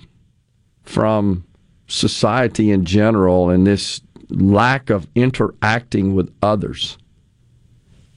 [0.83, 1.43] from
[1.87, 6.97] society in general and this lack of interacting with others.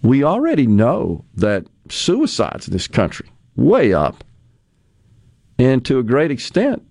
[0.02, 4.24] We already know that suicides in this country way up
[5.58, 6.82] And to a great extent,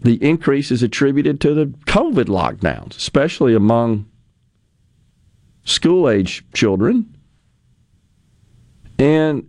[0.00, 4.06] the increase is attributed to the COVID lockdowns, especially among
[5.64, 7.16] school age children.
[8.98, 9.48] And,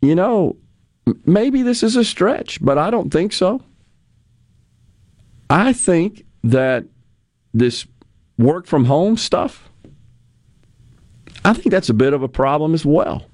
[0.00, 0.56] you know,
[1.26, 3.62] maybe this is a stretch, but I don't think so.
[5.50, 6.84] I think that
[7.52, 7.86] this
[8.38, 9.68] work from home stuff,
[11.44, 13.26] I think that's a bit of a problem as well.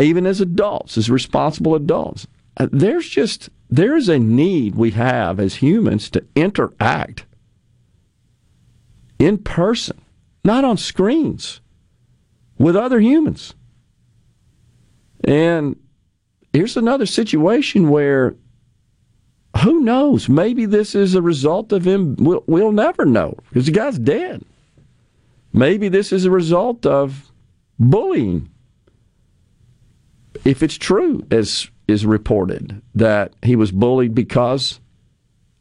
[0.00, 2.26] Even as adults, as responsible adults,
[2.58, 7.24] uh, there's just there is a need we have as humans to interact
[9.18, 10.00] in person,
[10.44, 11.60] not on screens,
[12.58, 13.54] with other humans.
[15.24, 15.76] And
[16.52, 18.36] here's another situation where
[19.62, 20.28] who knows?
[20.28, 22.16] Maybe this is a result of him.
[22.18, 24.44] We'll, we'll never know because the guy's dead.
[25.52, 27.32] Maybe this is a result of
[27.78, 28.50] bullying.
[30.44, 34.80] If it's true, as is reported, that he was bullied because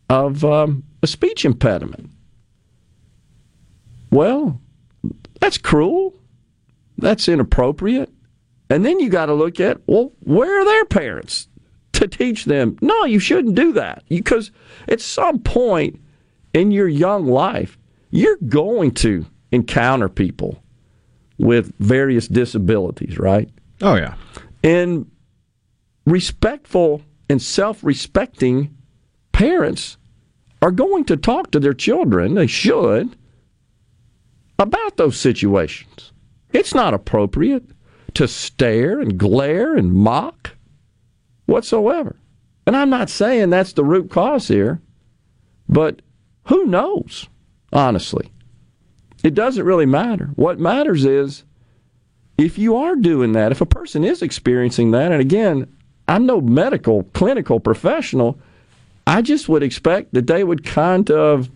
[0.09, 2.09] of um, a speech impediment.
[4.11, 4.59] Well,
[5.39, 6.13] that's cruel.
[6.97, 8.11] That's inappropriate.
[8.69, 11.47] And then you got to look at, well, where are their parents?
[11.95, 14.03] to teach them, no, you shouldn't do that.
[14.09, 14.51] Because
[14.87, 15.99] at some point
[16.53, 17.77] in your young life,
[18.11, 20.61] you're going to encounter people
[21.37, 23.49] with various disabilities, right?
[23.81, 24.15] Oh, yeah.
[24.63, 25.09] And
[26.05, 28.75] respectful and self respecting
[29.31, 29.97] parents
[30.61, 33.15] are going to talk to their children, they should,
[34.57, 36.11] about those situations.
[36.53, 37.63] It's not appropriate
[38.15, 40.55] to stare and glare and mock
[41.45, 42.15] whatsoever.
[42.65, 44.81] And I'm not saying that's the root cause here,
[45.69, 46.01] but
[46.45, 47.27] who knows,
[47.71, 48.31] honestly?
[49.23, 50.31] It doesn't really matter.
[50.35, 51.43] What matters is
[52.37, 55.71] if you are doing that, if a person is experiencing that, and again,
[56.07, 58.39] I'm no medical, clinical professional,
[59.07, 61.49] I just would expect that they would kind of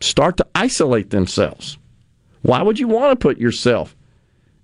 [0.00, 1.78] start to isolate themselves.
[2.42, 3.95] Why would you want to put yourself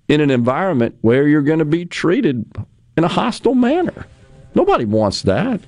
[0.09, 2.45] in an environment where you're going to be treated
[2.97, 4.07] in a hostile manner?
[4.55, 5.61] Nobody wants that.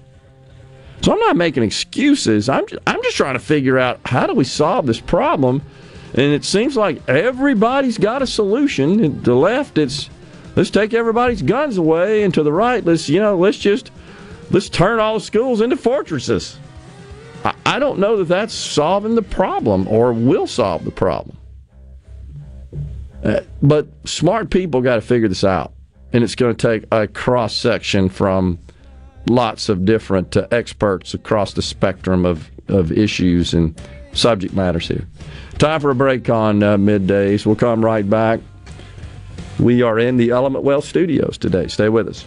[1.03, 2.49] So I'm not making excuses.
[2.49, 5.63] I'm just, I'm just trying to figure out how do we solve this problem.
[6.15, 8.99] And it seems like everybody's got a solution.
[8.99, 10.09] To the left, it's
[10.57, 13.91] let's take everybody's guns away, and to the right, let's you know let's just
[14.51, 16.57] let's turn all the schools into fortresses.
[17.45, 21.37] I, I don't know that that's solving the problem or will solve the problem.
[23.25, 25.73] Uh, but smart people got to figure this out,
[26.13, 28.59] and it's going to take a cross section from
[29.29, 33.81] lots of different uh, experts across the spectrum of, of issues and
[34.13, 35.07] subject matters here.
[35.59, 37.47] Time for a break on uh, middays.
[37.47, 38.41] We'll come right back.
[39.59, 41.69] We are in the Element Wealth studios today.
[41.69, 42.27] Stay with us.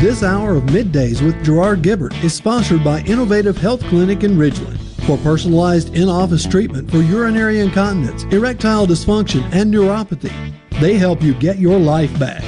[0.00, 4.78] This hour of Middays with Gerard Gibert is sponsored by Innovative Health Clinic in Ridgeland.
[5.04, 10.32] For personalized in-office treatment for urinary incontinence, erectile dysfunction, and neuropathy,
[10.80, 12.40] they help you get your life back.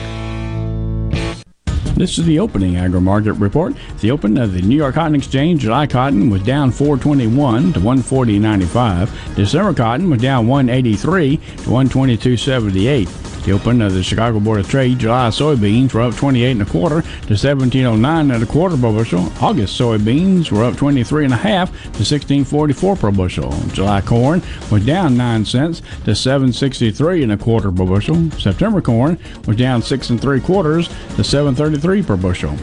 [1.94, 3.74] This is the opening agri market report.
[4.00, 9.34] The open of the New York Cotton Exchange, July cotton was down 421 to 140.95.
[9.36, 13.32] December cotton was down 183 to 122.78.
[13.45, 16.64] The open of the Chicago Board of Trade, July soybeans were up 28 and a
[16.64, 19.32] quarter to 1709 and a quarter per bushel.
[19.40, 23.51] August soybeans were up 23 and a half to 1644 per bushel.
[23.72, 28.30] July corn was down 9 cents to 763 and a quarter per bushel.
[28.32, 29.18] September corn
[29.49, 32.57] was down 6 and 3 quarters to 733 per bushel.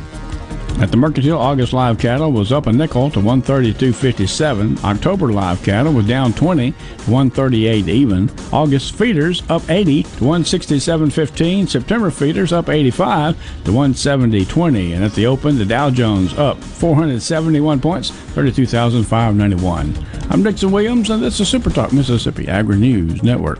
[0.79, 4.83] At the Mercantile, August live cattle was up a nickel to 132.57.
[4.83, 6.77] October live cattle was down 20 to
[7.11, 8.29] 138 even.
[8.53, 11.67] August feeders up 80 to 167.15.
[11.67, 14.95] September feeders up 85 to 170.20.
[14.95, 20.05] And at the open, the Dow Jones up 471 points, 32,591.
[20.29, 23.59] I'm Dixon Williams, and this is Super Talk Mississippi Agri News Network.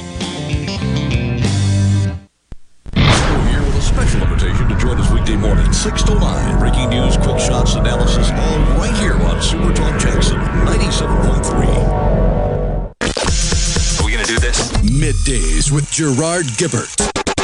[15.71, 16.95] Middays with Gerard Gibert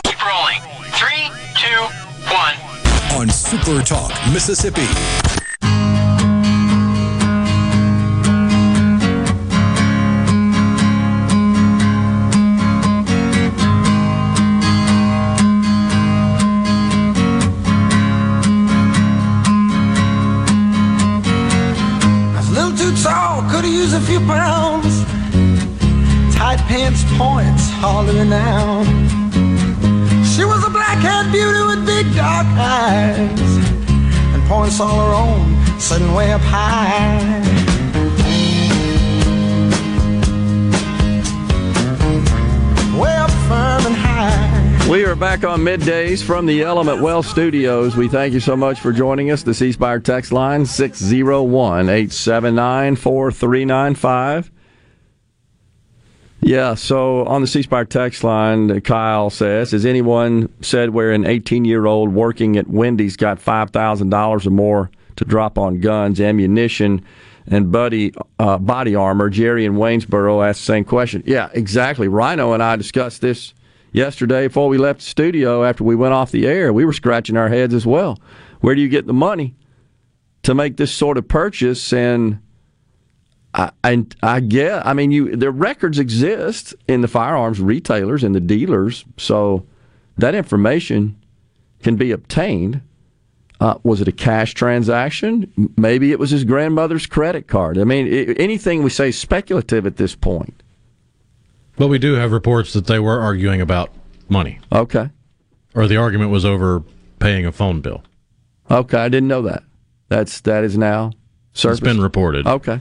[0.03, 0.61] Keep rolling.
[0.93, 1.81] Three, two,
[2.33, 3.19] one.
[3.19, 4.87] on Super Talk, Mississippi.
[24.29, 24.56] I
[27.17, 28.87] points, hardly renowned.
[30.27, 33.57] She was a black-haired beauty with big dark eyes
[34.33, 37.41] and points all her own, sitting way up high.
[43.01, 44.87] Way up firm and high.
[44.87, 47.97] We are back on middays from the Element Wealth Studios.
[47.97, 49.41] We thank you so much for joining us.
[49.41, 54.51] The C Spire text line 601 879 4395.
[56.47, 61.25] Yeah, so on the C Spire text line, Kyle says, Has anyone said where an
[61.25, 67.03] 18 year old working at Wendy's got $5,000 or more to drop on guns, ammunition,
[67.47, 69.29] and buddy, uh, body armor?
[69.29, 71.21] Jerry in Waynesboro asked the same question.
[71.25, 72.07] Yeah, exactly.
[72.07, 73.53] Rhino and I discussed this
[73.91, 76.71] yesterday before we left the studio after we went off the air.
[76.71, 78.21] We were scratching our heads as well.
[78.61, 79.53] Where do you get the money
[80.43, 81.91] to make this sort of purchase?
[81.91, 82.39] And
[83.57, 84.85] I, I, I get.
[84.85, 89.65] I mean, you the records exist in the firearms retailers and the dealers, so
[90.17, 91.19] that information
[91.81, 92.81] can be obtained.
[93.59, 95.51] Uh, was it a cash transaction?
[95.75, 97.79] Maybe it was his grandmother's credit card.
[97.79, 100.61] I mean, i anything we say is speculative at this point.
[101.75, 103.89] But we do have reports that they were arguing about
[104.29, 104.59] money.
[104.71, 105.09] Okay.
[105.73, 106.83] Or the argument was over
[107.17, 108.03] paying a phone bill.
[108.69, 109.63] Okay, I didn't know that.
[110.09, 111.13] That's that is now
[111.53, 111.81] surfaced.
[111.81, 112.45] It's been reported.
[112.45, 112.79] Okay.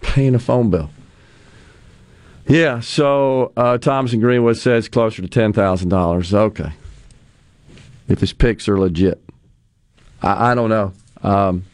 [0.00, 0.90] Paying a phone bill.
[2.48, 6.32] Yeah, so uh, Thomas and Greenwood says closer to ten thousand dollars.
[6.32, 6.72] Okay.
[8.08, 9.20] If his picks are legit.
[10.22, 10.92] I, I don't know.
[11.22, 11.64] Um,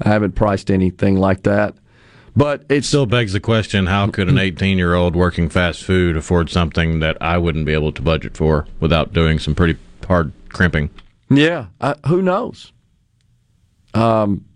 [0.00, 1.74] I haven't priced anything like that.
[2.34, 6.16] But it still begs the question how could an 18 year old working fast food
[6.16, 9.78] afford something that I wouldn't be able to budget for without doing some pretty
[10.08, 10.88] hard crimping?
[11.28, 12.72] Yeah, I, who knows?
[13.92, 14.46] Um,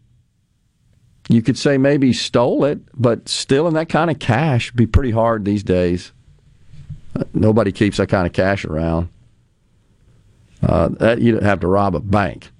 [1.29, 4.87] you could say maybe stole it, but still in that kind of cash would be
[4.87, 6.13] pretty hard these days.
[7.15, 9.09] Uh, nobody keeps that kind of cash around.
[10.63, 12.51] Uh, that you'd have to rob a bank.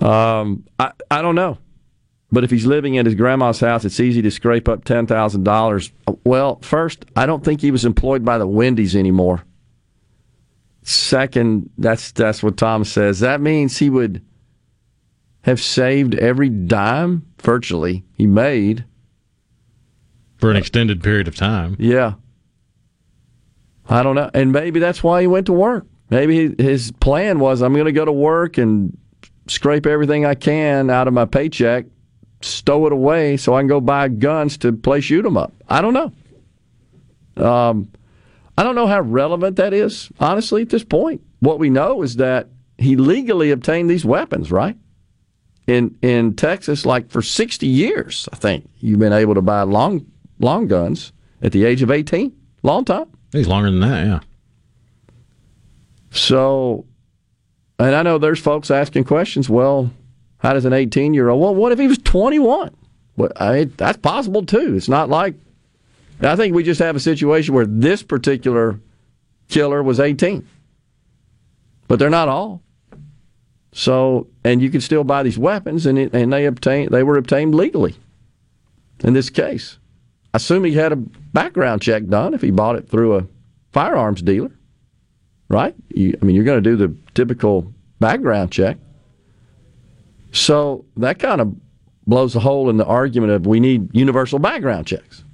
[0.00, 1.58] Um, I I don't know,
[2.30, 5.44] but if he's living at his grandma's house, it's easy to scrape up ten thousand
[5.44, 5.92] dollars.
[6.24, 9.44] Well, first, I don't think he was employed by the Wendy's anymore.
[10.82, 13.20] Second, that's that's what Tom says.
[13.20, 14.24] That means he would
[15.42, 18.84] have saved every dime virtually he made
[20.38, 21.76] for an extended period of time.
[21.78, 22.14] Yeah.
[23.88, 24.30] I don't know.
[24.34, 25.86] And maybe that's why he went to work.
[26.10, 28.96] Maybe his plan was I'm going to go to work and
[29.48, 31.86] scrape everything I can out of my paycheck,
[32.40, 35.52] stow it away so I can go buy guns to play shoot 'em up.
[35.68, 36.12] I don't know.
[37.44, 37.88] Um,
[38.58, 41.22] I don't know how relevant that is, honestly, at this point.
[41.40, 44.76] What we know is that he legally obtained these weapons, right?
[45.66, 50.06] In in Texas, like for 60 years, I think you've been able to buy long
[50.40, 52.32] long guns at the age of 18.
[52.62, 53.06] Long time.
[53.32, 54.20] He's longer than that, yeah.
[56.10, 56.84] So,
[57.78, 59.48] and I know there's folks asking questions.
[59.48, 59.90] Well,
[60.38, 61.40] how does an 18 year old?
[61.40, 62.74] Well, what if he was 21?
[63.16, 64.74] Well, I mean, that's possible too.
[64.74, 65.34] It's not like
[66.20, 68.80] I think we just have a situation where this particular
[69.48, 70.46] killer was 18,
[71.88, 72.62] but they're not all.
[73.72, 77.16] So, and you can still buy these weapons, and it, and they obtain they were
[77.16, 77.94] obtained legally.
[79.02, 79.78] In this case,
[80.34, 83.26] I assume he had a background check done if he bought it through a
[83.72, 84.52] firearms dealer,
[85.48, 85.74] right?
[85.88, 88.76] You, I mean, you're going to do the typical background check.
[90.32, 91.54] So that kind of
[92.06, 95.24] blows a hole in the argument of we need universal background checks.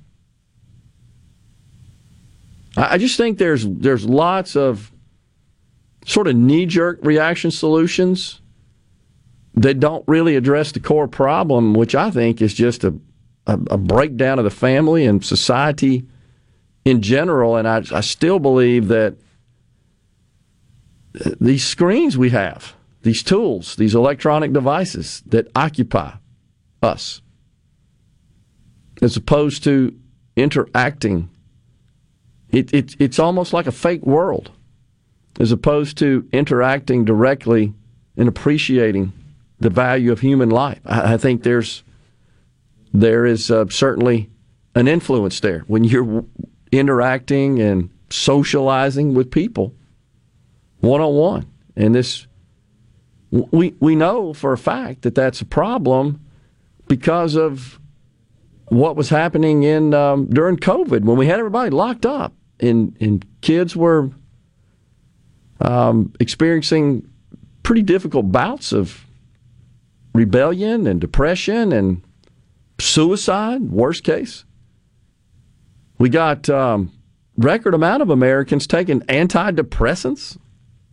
[2.77, 4.93] I just think there's there's lots of
[6.09, 8.41] sort of knee jerk reaction solutions
[9.53, 12.95] that don't really address the core problem, which I think is just a,
[13.47, 16.07] a, a breakdown of the family and society
[16.87, 17.57] in general.
[17.57, 19.17] And I, I still believe that
[21.39, 26.13] these screens we have, these tools, these electronic devices that occupy
[26.83, 27.21] us,
[29.03, 29.95] as opposed to
[30.37, 31.29] interacting,
[32.49, 34.53] it, it, it's almost like a fake world
[35.39, 37.73] as opposed to interacting directly
[38.17, 39.13] and appreciating
[39.61, 40.81] the value of human life.
[40.85, 41.85] I, I think there's
[42.93, 44.31] there is uh, certainly
[44.75, 46.25] an influence there when you're
[46.73, 49.75] interacting and socializing with people
[50.81, 51.47] one on one.
[51.77, 52.27] And this
[53.31, 56.21] we we know for a fact that that's a problem
[56.89, 57.79] because of
[58.69, 63.25] what was happening in um, during COVID when we had everybody locked up and and
[63.41, 64.11] kids were
[65.61, 67.09] um, experiencing
[67.63, 69.05] pretty difficult bouts of
[70.15, 72.03] rebellion and depression and
[72.81, 74.45] suicide, worst case.
[75.99, 76.93] We got um,
[77.37, 80.39] record amount of Americans taking antidepressants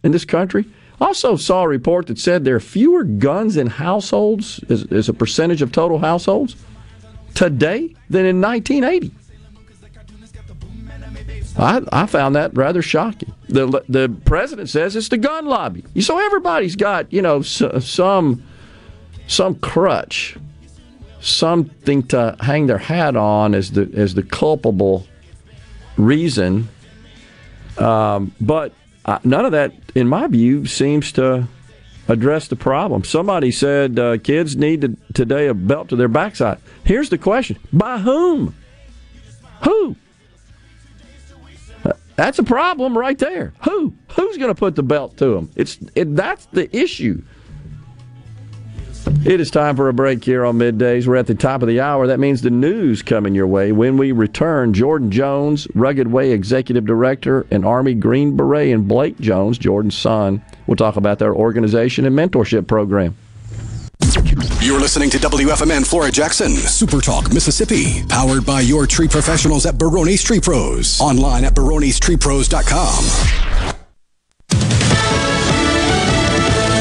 [0.03, 0.65] in this country.
[0.99, 5.13] Also saw a report that said there are fewer guns in households as, as a
[5.13, 6.55] percentage of total households
[7.33, 9.11] today than in 1980.
[11.57, 13.33] I, I found that rather shocking.
[13.47, 15.83] The the president says it's the gun lobby.
[16.01, 18.43] So everybody's got you know some
[19.27, 20.37] some crutch,
[21.21, 25.05] something to hang their hat on as the as the culpable
[25.97, 26.69] reason.
[27.77, 28.73] Um, but
[29.05, 31.47] uh, none of that, in my view, seems to
[32.07, 33.03] address the problem.
[33.03, 36.59] Somebody said uh, kids need to, today a belt to their backside.
[36.83, 38.55] Here's the question: By whom?
[39.63, 39.95] Who?
[42.15, 43.53] That's a problem right there.
[43.63, 43.93] Who?
[44.15, 45.51] Who's going to put the belt to them?
[45.55, 47.21] It's it, that's the issue.
[49.23, 51.05] It is time for a break here on middays.
[51.05, 52.07] We're at the top of the hour.
[52.07, 53.71] That means the news coming your way.
[53.71, 59.19] When we return, Jordan Jones, Rugged Way Executive Director, and Army Green Beret, and Blake
[59.19, 60.43] Jones, Jordan's son.
[60.65, 63.15] We'll talk about their organization and mentorship program.
[64.65, 69.75] You're listening to WFMN Flora Jackson, Super Talk, Mississippi, powered by your tree professionals at
[69.75, 70.99] Barone's Tree Pros.
[70.99, 73.03] Online at baronestreepros.com.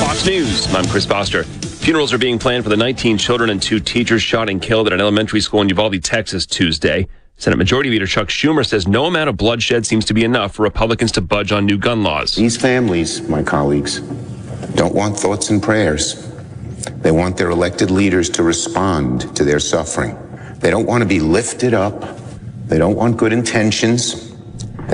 [0.00, 1.44] Fox News, I'm Chris Foster.
[1.44, 4.94] Funerals are being planned for the 19 children and two teachers shot and killed at
[4.94, 7.06] an elementary school in Uvalde, Texas, Tuesday.
[7.36, 10.62] Senate Majority Leader Chuck Schumer says no amount of bloodshed seems to be enough for
[10.62, 12.34] Republicans to budge on new gun laws.
[12.34, 14.00] These families, my colleagues,
[14.74, 16.30] don't want thoughts and prayers.
[16.84, 20.16] They want their elected leaders to respond to their suffering.
[20.58, 22.18] They don't want to be lifted up.
[22.66, 24.23] They don't want good intentions.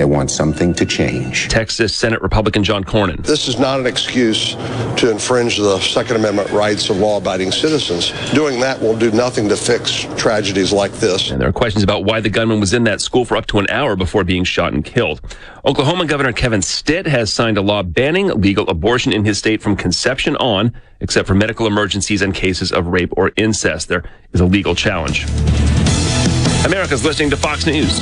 [0.01, 1.47] They They want something to change.
[1.49, 3.23] Texas Senate Republican John Cornyn.
[3.23, 4.55] This is not an excuse
[4.97, 8.11] to infringe the Second Amendment rights of law abiding citizens.
[8.31, 11.29] Doing that will do nothing to fix tragedies like this.
[11.29, 13.59] And there are questions about why the gunman was in that school for up to
[13.59, 15.21] an hour before being shot and killed.
[15.65, 19.75] Oklahoma Governor Kevin Stitt has signed a law banning legal abortion in his state from
[19.75, 23.87] conception on, except for medical emergencies and cases of rape or incest.
[23.87, 25.27] There is a legal challenge.
[26.65, 28.01] America's listening to Fox News.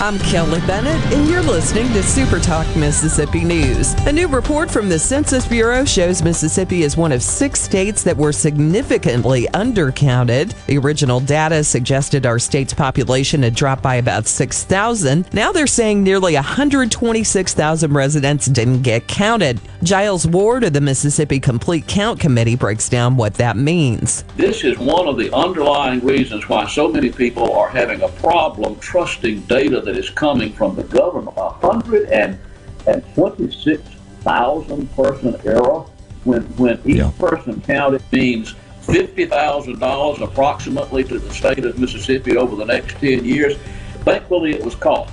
[0.00, 3.94] I'm Kelly Bennett, and you're listening to Super Talk Mississippi News.
[4.06, 8.16] A new report from the Census Bureau shows Mississippi is one of six states that
[8.16, 10.52] were significantly undercounted.
[10.66, 15.32] The original data suggested our state's population had dropped by about 6,000.
[15.32, 19.60] Now they're saying nearly 126,000 residents didn't get counted.
[19.84, 24.24] Giles Ward of the Mississippi Complete Count Committee breaks down what that means.
[24.36, 28.76] This is one of the underlying reasons why so many people are having a problem
[28.80, 31.36] trusting data that is coming from the government.
[31.36, 32.38] A hundred and
[32.86, 33.82] and twenty-six
[34.20, 35.80] thousand person error
[36.24, 37.12] when when each yeah.
[37.18, 42.96] person counted means fifty thousand dollars approximately to the state of Mississippi over the next
[42.98, 43.56] ten years.
[44.04, 45.10] Thankfully, it was caught.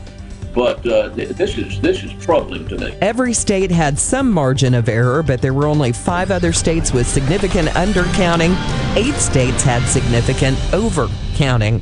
[0.53, 2.93] But uh, this is this is troubling to me.
[3.01, 7.07] Every state had some margin of error, but there were only five other states with
[7.07, 8.53] significant undercounting.
[8.97, 11.81] Eight states had significant overcounting.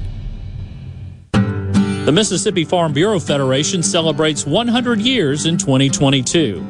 [2.06, 6.66] The Mississippi Farm Bureau Federation celebrates 100 years in 2022.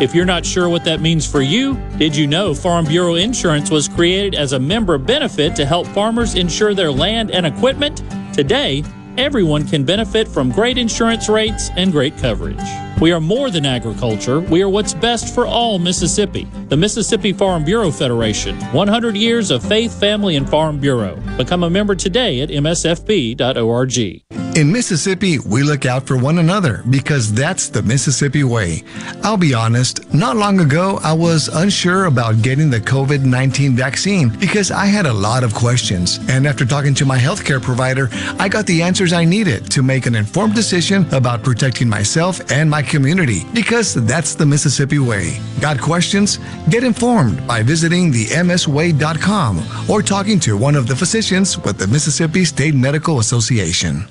[0.00, 3.70] If you're not sure what that means for you, did you know Farm Bureau Insurance
[3.70, 8.02] was created as a member benefit to help farmers insure their land and equipment?
[8.32, 8.82] Today,
[9.18, 12.91] everyone can benefit from great insurance rates and great coverage.
[13.00, 16.46] We are more than agriculture, we are what's best for all Mississippi.
[16.68, 21.16] The Mississippi Farm Bureau Federation 100 years of faith, family, and Farm Bureau.
[21.36, 24.22] Become a member today at msfb.org.
[24.54, 28.84] In Mississippi, we look out for one another because that's the Mississippi way.
[29.22, 34.28] I'll be honest, not long ago, I was unsure about getting the COVID 19 vaccine
[34.28, 36.20] because I had a lot of questions.
[36.28, 40.04] And after talking to my healthcare provider, I got the answers I needed to make
[40.04, 45.40] an informed decision about protecting myself and my community because that's the Mississippi way.
[45.60, 46.38] Got questions?
[46.70, 51.88] Get informed by visiting the msway.com or talking to one of the physicians with the
[51.88, 54.06] Mississippi State Medical Association.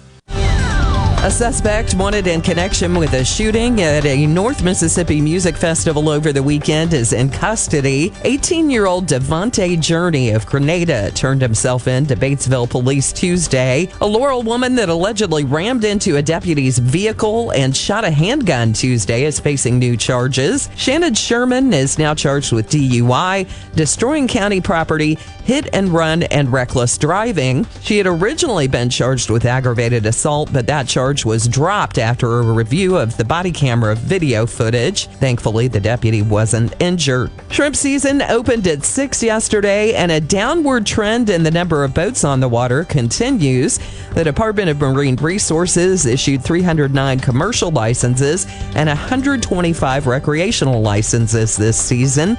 [1.24, 6.34] A suspect wanted in connection with a shooting at a North Mississippi music festival over
[6.34, 8.12] the weekend is in custody.
[8.24, 13.88] 18 year old Devontae Journey of Grenada turned himself in to Batesville police Tuesday.
[14.02, 19.26] A Laurel woman that allegedly rammed into a deputy's vehicle and shot a handgun Tuesday
[19.26, 20.70] is facing new charges.
[20.76, 26.98] Shannon Sherman is now charged with DUI, destroying county property, hit and run, and reckless
[26.98, 27.66] driving.
[27.82, 32.54] She had originally been charged with aggravated assault, but that charge was dropped after a
[32.54, 35.08] review of the body camera video footage.
[35.08, 37.32] Thankfully, the deputy wasn't injured.
[37.50, 42.24] Shrimp season opened at 6 yesterday, and a downward trend in the number of boats
[42.24, 43.80] on the water continues.
[44.14, 52.38] The Department of Marine Resources issued 309 commercial licenses and 125 recreational licenses this season.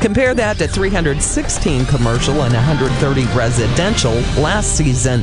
[0.00, 5.22] Compare that to 316 commercial and 130 residential last season.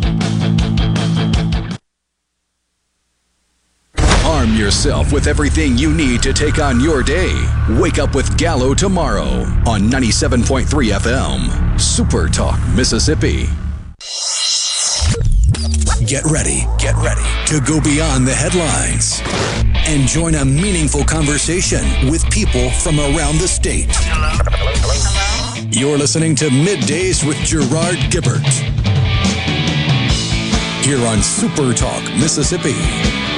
[4.61, 7.33] Yourself with everything you need to take on your day.
[7.79, 11.81] Wake up with Gallo tomorrow on 97.3 FM.
[11.81, 13.47] Super Talk, Mississippi.
[16.05, 19.19] Get ready, get ready to go beyond the headlines
[19.87, 21.81] and join a meaningful conversation
[22.11, 23.89] with people from around the state.
[25.75, 28.45] You're listening to Middays with Gerard Gibert.
[30.85, 33.30] Here on Super Talk, Mississippi.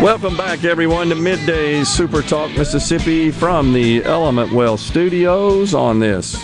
[0.00, 6.40] Welcome back, everyone, to Midday Super Talk Mississippi from the Element Wealth Studios on this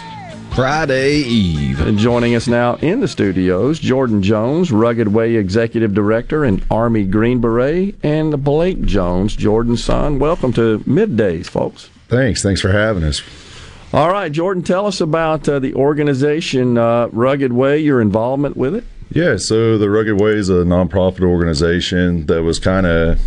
[0.57, 1.80] Friday Eve.
[1.80, 7.05] And joining us now in the studios, Jordan Jones, Rugged Way Executive Director and Army
[7.05, 10.18] Green Beret, and Blake Jones, Jordan's son.
[10.18, 11.90] Welcome to Middays, folks.
[12.09, 12.42] Thanks.
[12.42, 13.22] Thanks for having us.
[13.92, 18.74] All right, Jordan, tell us about uh, the organization uh, Rugged Way, your involvement with
[18.74, 18.82] it.
[19.11, 23.20] Yeah, so the Rugged Way is a nonprofit organization that was kind of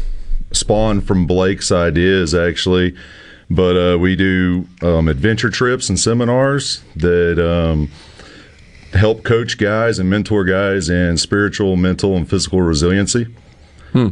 [0.51, 2.95] spawned from Blake's ideas, actually.
[3.49, 7.89] But uh, we do um, adventure trips and seminars that um,
[8.93, 13.25] help coach guys and mentor guys in spiritual, mental, and physical resiliency.
[13.93, 14.09] Hmm.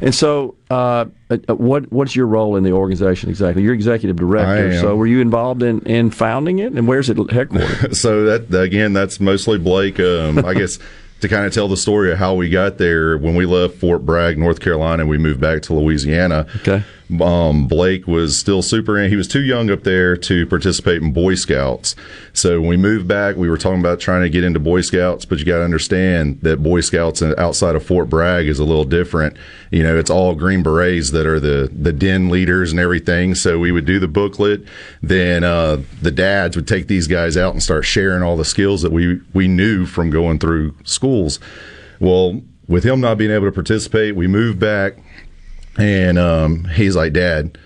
[0.00, 1.06] And so, uh,
[1.48, 3.64] what what's your role in the organization exactly?
[3.64, 4.78] You're executive director.
[4.78, 7.96] So, were you involved in, in founding it, and where's it headquartered?
[7.96, 9.98] so that again, that's mostly Blake.
[9.98, 10.78] Um, I guess
[11.24, 13.16] to kind of tell the story of how we got there.
[13.16, 16.46] When we left Fort Bragg, North Carolina, we moved back to Louisiana.
[16.56, 16.84] Okay.
[17.20, 19.02] Um, Blake was still super.
[19.06, 21.94] He was too young up there to participate in Boy Scouts.
[22.32, 25.26] So when we moved back, we were talking about trying to get into Boy Scouts,
[25.26, 28.84] but you got to understand that Boy Scouts outside of Fort Bragg is a little
[28.84, 29.36] different.
[29.70, 33.34] You know, it's all Green Berets that are the the den leaders and everything.
[33.34, 34.64] So we would do the booklet,
[35.02, 38.80] then uh, the dads would take these guys out and start sharing all the skills
[38.80, 41.38] that we we knew from going through schools.
[42.00, 44.96] Well, with him not being able to participate, we moved back
[45.78, 47.58] and um, he's like, Dad,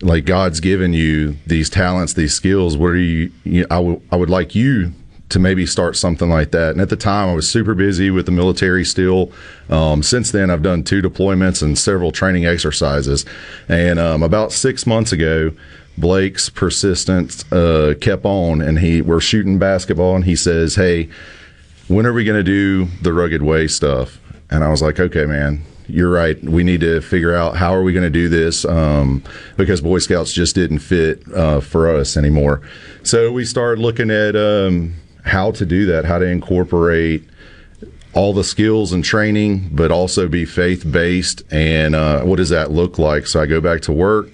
[0.00, 2.76] like God's given you these talents, these skills.
[2.76, 3.32] Where you?
[3.44, 3.78] you I
[4.16, 4.92] would like you
[5.28, 6.72] to maybe start something like that.
[6.72, 9.30] And at the time, I was super busy with the military still.
[9.68, 13.26] Um, since then, I've done two deployments and several training exercises.
[13.68, 15.52] And um, about six months ago,
[15.98, 21.08] Blake's persistence uh, kept on, and he we're shooting basketball, and he says, "Hey,
[21.88, 25.26] when are we going to do the rugged way stuff?" And I was like, "Okay,
[25.26, 26.40] man, you're right.
[26.42, 29.22] We need to figure out how are we going to do this um,
[29.56, 32.60] because Boy Scouts just didn't fit uh, for us anymore.
[33.02, 37.24] So we started looking at um, how to do that, how to incorporate
[38.14, 41.42] all the skills and training, but also be faith based.
[41.50, 43.26] And uh, what does that look like?
[43.26, 44.30] So I go back to work,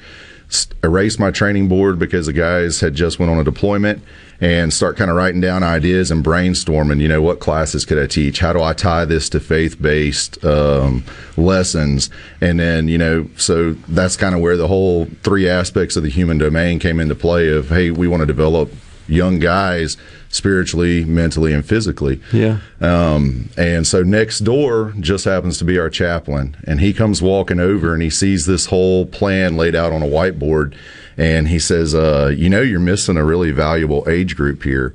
[0.82, 4.02] erase my training board because the guys had just went on a deployment
[4.40, 7.00] and start kind of writing down ideas and brainstorming.
[7.00, 8.40] You know, what classes could I teach?
[8.40, 11.04] How do I tie this to faith based um,
[11.36, 12.10] lessons?
[12.40, 16.10] And then, you know, so that's kind of where the whole three aspects of the
[16.10, 18.70] human domain came into play of, hey, we want to develop
[19.06, 19.96] young guys
[20.34, 22.20] spiritually, mentally, and physically.
[22.32, 22.58] Yeah.
[22.80, 27.60] Um, and so next door just happens to be our chaplain, and he comes walking
[27.60, 30.74] over and he sees this whole plan laid out on a whiteboard
[31.16, 34.92] and he says, uh, "You know, you're missing a really valuable age group here."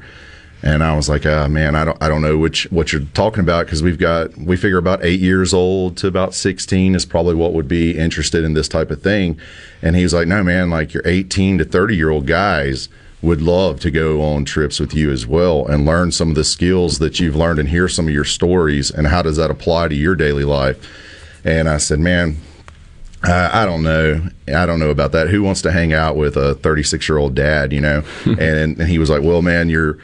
[0.62, 3.40] And I was like, "Ah, man, I don't, I don't know which what you're talking
[3.40, 7.36] about because we've got we figure about eight years old to about 16 is probably
[7.36, 9.40] what would be interested in this type of thing."
[9.82, 12.90] And he was like, "No, man, like your 18 to 30 year old guys."
[13.22, 16.44] Would love to go on trips with you as well and learn some of the
[16.44, 19.88] skills that you've learned and hear some of your stories and how does that apply
[19.90, 20.78] to your daily life
[21.44, 22.38] and i said man
[23.22, 24.22] Uh, I don't know.
[24.48, 25.28] I don't know about that.
[25.28, 27.74] Who wants to hang out with a 36 year old dad?
[27.74, 28.40] You know, and,
[28.80, 29.98] and he was like, "Well, man, you're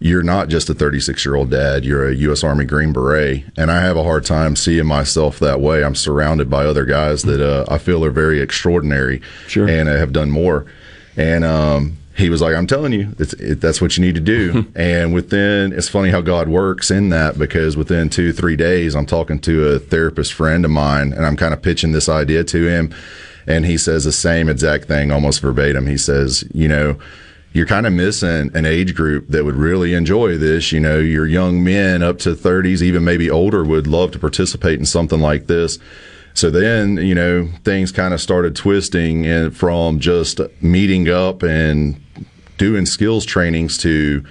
[0.00, 1.84] you're not just a 36 year old dad.
[1.84, 2.42] You're a U.S.
[2.42, 5.84] Army Green Beret." And I have a hard time seeing myself that way.
[5.84, 9.68] I'm surrounded by other guys that uh, I feel are very extraordinary Sure.
[9.68, 10.64] and have done more.
[11.14, 14.20] And um, he was like, "I'm telling you, it's, it, that's what you need to
[14.20, 18.94] do." and within, it's funny how God works in that because within two, three days,
[18.94, 22.44] I'm talking to a therapist friend of mine, and I'm kind of pitching this idea
[22.44, 22.94] to him,
[23.46, 25.86] and he says the same exact thing, almost verbatim.
[25.86, 26.98] He says, "You know."
[27.52, 30.72] You're kind of missing an age group that would really enjoy this.
[30.72, 34.78] You know, your young men up to 30s, even maybe older, would love to participate
[34.78, 35.78] in something like this.
[36.36, 41.98] So then, you know, things kind of started twisting and from just meeting up and
[42.58, 44.22] doing skills trainings to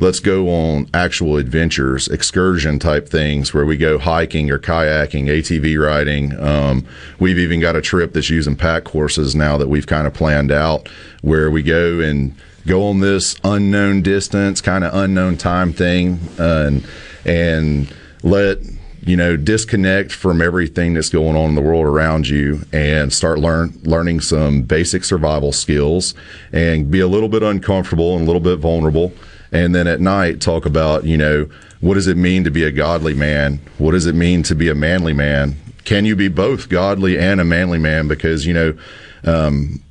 [0.00, 5.80] let's go on actual adventures, excursion type things where we go hiking or kayaking, ATV
[5.80, 6.36] riding.
[6.40, 6.84] Um,
[7.20, 10.50] we've even got a trip that's using pack courses now that we've kind of planned
[10.50, 10.88] out
[11.20, 12.34] where we go and
[12.66, 16.86] go on this unknown distance, kind of unknown time thing, uh, and
[17.24, 17.94] and
[18.24, 18.58] let
[19.04, 23.38] you know disconnect from everything that's going on in the world around you and start
[23.38, 26.14] learn learning some basic survival skills
[26.52, 29.12] and be a little bit uncomfortable and a little bit vulnerable.
[29.50, 31.48] And then at night talk about you know
[31.80, 33.60] what does it mean to be a godly man?
[33.78, 35.56] What does it mean to be a manly man?
[35.84, 38.06] Can you be both godly and a manly man?
[38.06, 38.78] Because you know
[39.24, 39.82] um,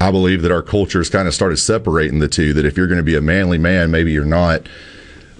[0.00, 2.52] I believe that our culture has kind of started separating the two.
[2.52, 4.68] That if you're going to be a manly man, maybe you're not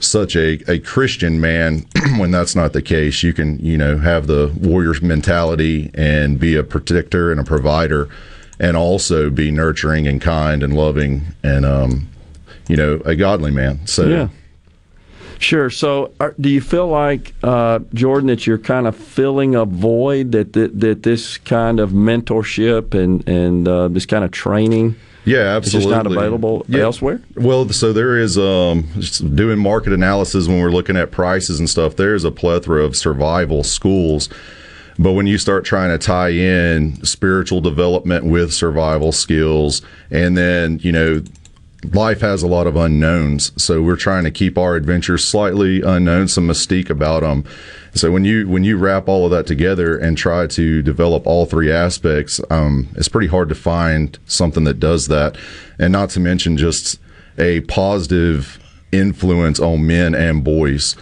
[0.01, 1.87] such a, a Christian man
[2.19, 3.23] when that's not the case.
[3.23, 8.09] You can, you know, have the warrior mentality and be a protector and a provider
[8.59, 12.09] and also be nurturing and kind and loving and, um,
[12.69, 13.87] you know, a godly man.
[13.87, 14.29] So, Yeah.
[15.39, 15.69] Sure.
[15.69, 20.33] So, are, do you feel like uh, Jordan that you're kind of filling a void
[20.33, 24.97] that that, that this kind of mentorship and and uh, this kind of training?
[25.25, 25.97] Yeah, Is just absolutely.
[25.97, 26.83] not available Yeah.
[26.83, 27.21] elsewhere.
[27.35, 31.69] Well, so there is um, just doing market analysis when we're looking at prices and
[31.69, 31.97] stuff.
[31.97, 34.29] There's a plethora of survival schools,
[34.99, 40.79] but when you start trying to tie in spiritual development with survival skills, and then
[40.83, 41.23] you know.
[41.93, 46.29] Life has a lot of unknowns, so we're trying to keep our adventures slightly unknown,
[46.29, 47.45] some mystique about them.
[47.95, 51.47] So when you when you wrap all of that together and try to develop all
[51.47, 55.37] three aspects, um, it's pretty hard to find something that does that,
[55.79, 56.99] and not to mention just
[57.39, 58.59] a positive
[58.91, 60.97] influence on men and boys.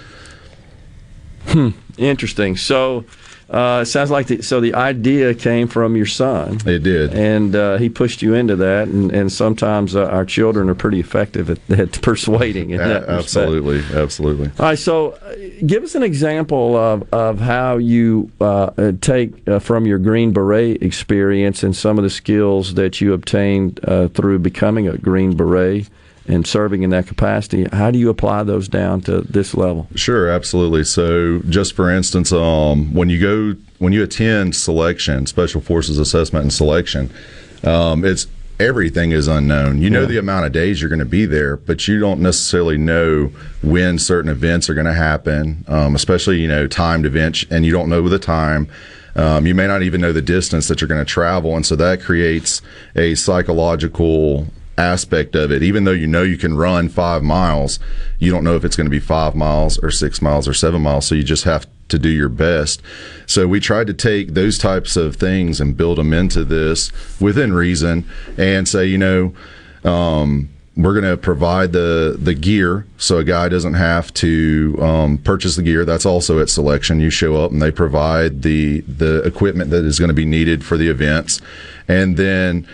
[1.46, 1.70] Hmm.
[1.96, 2.56] Interesting.
[2.56, 3.04] So.
[3.52, 4.60] Uh, it sounds like the, so.
[4.60, 6.58] The idea came from your son.
[6.64, 8.88] It did, and uh, he pushed you into that.
[8.88, 12.70] And, and sometimes uh, our children are pretty effective at, at persuading.
[12.70, 13.18] In that A- respect.
[13.18, 14.46] absolutely, absolutely.
[14.58, 15.34] All right, so uh,
[15.66, 20.32] give us an example of, of how you uh, uh, take uh, from your Green
[20.32, 25.36] Beret experience and some of the skills that you obtained uh, through becoming a Green
[25.36, 25.88] Beret
[26.28, 27.66] and serving in that capacity.
[27.72, 29.88] How do you apply those down to this level?
[29.94, 30.84] Sure, absolutely.
[30.84, 36.44] So, just for instance, um, when you go when you attend selection, Special Forces Assessment
[36.44, 37.10] and Selection,
[37.64, 38.28] um, it's
[38.60, 39.82] everything is unknown.
[39.82, 40.06] You know Yeah.
[40.06, 43.98] the amount of days you're going to be there, but you don't necessarily know when
[43.98, 47.88] certain events are going to happen, um, especially you know timed events, and you don't
[47.88, 48.68] know the time.
[49.16, 51.74] Um, you may not even know the distance that you're going to travel, and so
[51.76, 52.62] that creates
[52.96, 54.46] a psychological
[54.82, 55.62] aspect of it.
[55.62, 57.78] Even though you know you can run five miles,
[58.18, 60.82] you don't know if it's going to be five miles or six miles or seven
[60.82, 61.06] miles.
[61.06, 62.82] So you just have to do your best.
[63.26, 67.52] So we tried to take those types of things and build them into this within
[67.52, 68.04] reason
[68.36, 69.34] and say, you know,
[69.84, 75.18] um, we're going to provide the the gear so a guy doesn't have to um,
[75.18, 75.84] purchase the gear.
[75.84, 76.98] That's also at selection.
[76.98, 80.64] You show up and they provide the the equipment that is going to be needed
[80.64, 81.42] for the events,
[81.88, 82.66] and then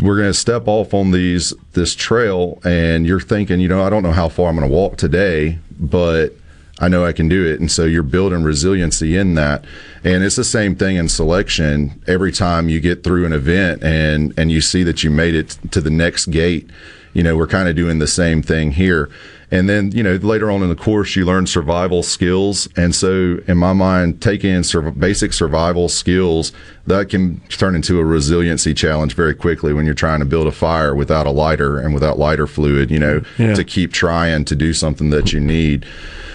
[0.00, 3.90] we're going to step off on these this trail and you're thinking you know i
[3.90, 6.32] don't know how far i'm going to walk today but
[6.80, 7.60] i know i can do it.
[7.60, 9.64] And so you're building resiliency in that.
[10.02, 12.02] And it's the same thing in selection.
[12.06, 15.58] Every time you get through an event and and you see that you made it
[15.70, 16.68] to the next gate
[17.14, 19.08] you know we're kind of doing the same thing here
[19.50, 23.38] and then you know later on in the course you learn survival skills and so
[23.46, 26.52] in my mind taking sur- basic survival skills
[26.86, 30.52] that can turn into a resiliency challenge very quickly when you're trying to build a
[30.52, 33.54] fire without a lighter and without lighter fluid you know Yeah.
[33.54, 35.84] to keep trying to do something that you need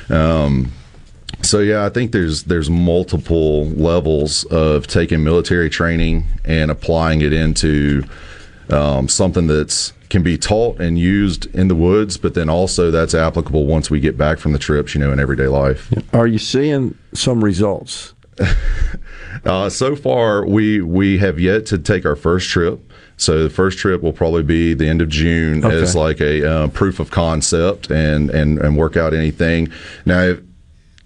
[0.09, 0.71] um,
[1.41, 7.31] so yeah, I think there's there's multiple levels of taking military training and applying it
[7.31, 8.03] into
[8.71, 13.13] um, something that's can be taught and used in the woods, but then also that's
[13.13, 15.93] applicable once we get back from the trips, you know, in everyday life.
[16.13, 18.13] Are you seeing some results?
[19.45, 22.91] Uh, so far, we we have yet to take our first trip.
[23.15, 25.81] So the first trip will probably be the end of June Okay.
[25.81, 29.71] as like a uh, proof of concept and and and work out anything.
[30.05, 30.35] Now,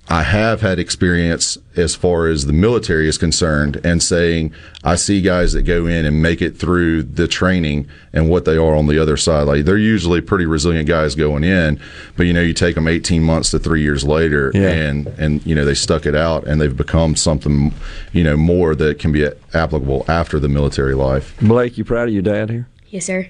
[0.10, 4.54] I have had experience as far as the military is concerned, and saying
[4.84, 8.58] I see guys that go in and make it through the training and what they
[8.58, 9.44] are on the other side.
[9.48, 11.80] Like they're usually pretty resilient guys going in,
[12.18, 14.70] but you know you take them 18 months to three years later, Yeah.
[14.72, 17.74] and and you know they stuck it out and they've become something
[18.12, 21.34] you know more that can be applicable after the military life.
[21.42, 22.68] Blake, you proud of your dad here?
[22.90, 23.28] Yes, sir.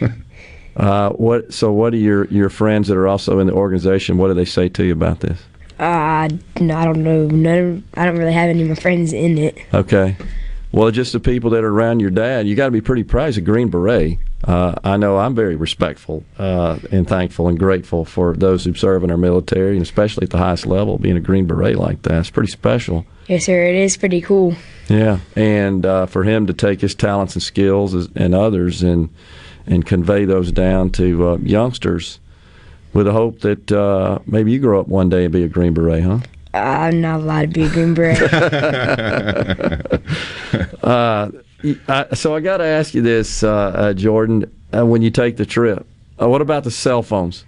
[0.76, 1.52] Uh, what?
[1.52, 4.16] So, what do your your friends that are also in the organization?
[4.16, 5.38] What do they say to you about this?
[5.80, 6.28] Uh,
[6.60, 7.26] no, I don't know.
[7.26, 7.84] None.
[7.94, 9.56] I don't really have any of my friends in it.
[9.72, 10.16] Okay.
[10.72, 13.26] Well, just the people that are around your dad, you got to be pretty proud.
[13.26, 14.18] He's a Green Beret.
[14.44, 19.02] Uh, I know I'm very respectful uh, and thankful and grateful for those who serve
[19.04, 22.20] in our military, and especially at the highest level, being a Green Beret like that.
[22.20, 23.04] It's pretty special.
[23.26, 23.64] Yes, sir.
[23.64, 24.54] It is pretty cool.
[24.88, 29.10] Yeah, and uh, for him to take his talents and skills as- and others and
[29.66, 32.18] and convey those down to uh, youngsters,
[32.92, 35.74] with the hope that uh, maybe you grow up one day and be a Green
[35.74, 36.18] Beret, huh?
[36.52, 38.20] I'm not allowed to be a Green Beret.
[40.84, 41.30] uh,
[41.88, 44.50] I, so I got to ask you this, uh, uh, Jordan.
[44.74, 45.86] Uh, when you take the trip,
[46.20, 47.44] uh, what about the cell phones?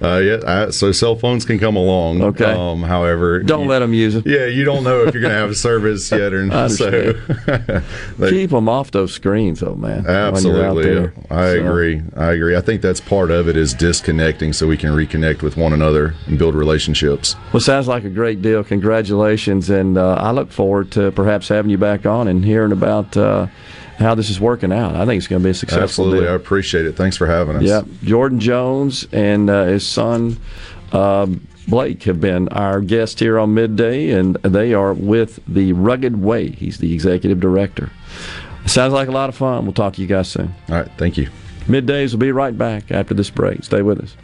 [0.00, 2.22] Uh, yeah, I, so cell phones can come along.
[2.22, 2.44] Okay.
[2.52, 4.26] Um, however, Don't let them use it.
[4.26, 6.72] Yeah, you don't know if you're going to have a service yet or not.
[6.72, 10.02] So They- Keep them off those screens, though, man.
[10.02, 11.12] when you're out Absolutely, there.
[11.30, 12.02] I So- agree.
[12.16, 12.56] I agree.
[12.56, 16.14] I think that's part of it is disconnecting so we can reconnect with one another
[16.26, 17.36] and build relationships.
[17.52, 18.64] Well, sounds like a great deal.
[18.64, 23.16] Congratulations, and uh, I look forward to perhaps having you back on and hearing about
[23.16, 23.46] uh,
[24.02, 24.94] how this is working out.
[24.96, 26.96] I think it's going to be a successful Absolutely, I appreciate it.
[26.96, 27.62] Thanks for having us.
[27.62, 30.38] Yeah, Jordan Jones and uh, his son
[30.92, 36.20] um Blake have been our guest here on Midday, and they are with the Rugged
[36.20, 36.50] Way.
[36.50, 37.90] He's the executive director.
[38.66, 39.64] Sounds like a lot of fun.
[39.64, 40.54] We'll talk to you guys soon.
[40.68, 40.90] All right.
[40.96, 41.30] Thank you.
[41.66, 43.62] Middays will be right back after this break.
[43.64, 44.16] Stay with us.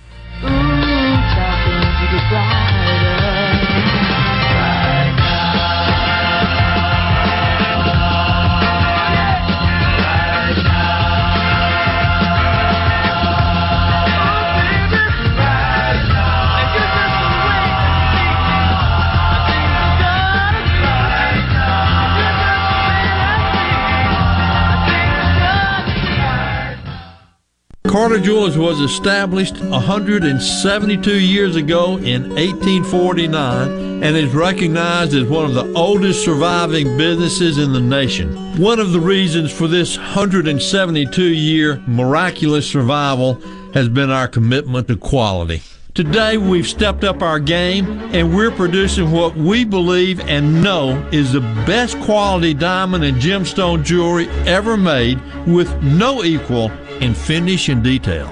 [27.89, 35.55] Carter Jewelers was established 172 years ago in 1849 and is recognized as one of
[35.55, 38.61] the oldest surviving businesses in the nation.
[38.61, 43.41] One of the reasons for this 172 year miraculous survival
[43.73, 45.63] has been our commitment to quality.
[45.95, 51.33] Today, we've stepped up our game and we're producing what we believe and know is
[51.33, 56.71] the best quality diamond and gemstone jewelry ever made with no equal
[57.01, 58.29] in finish and detail.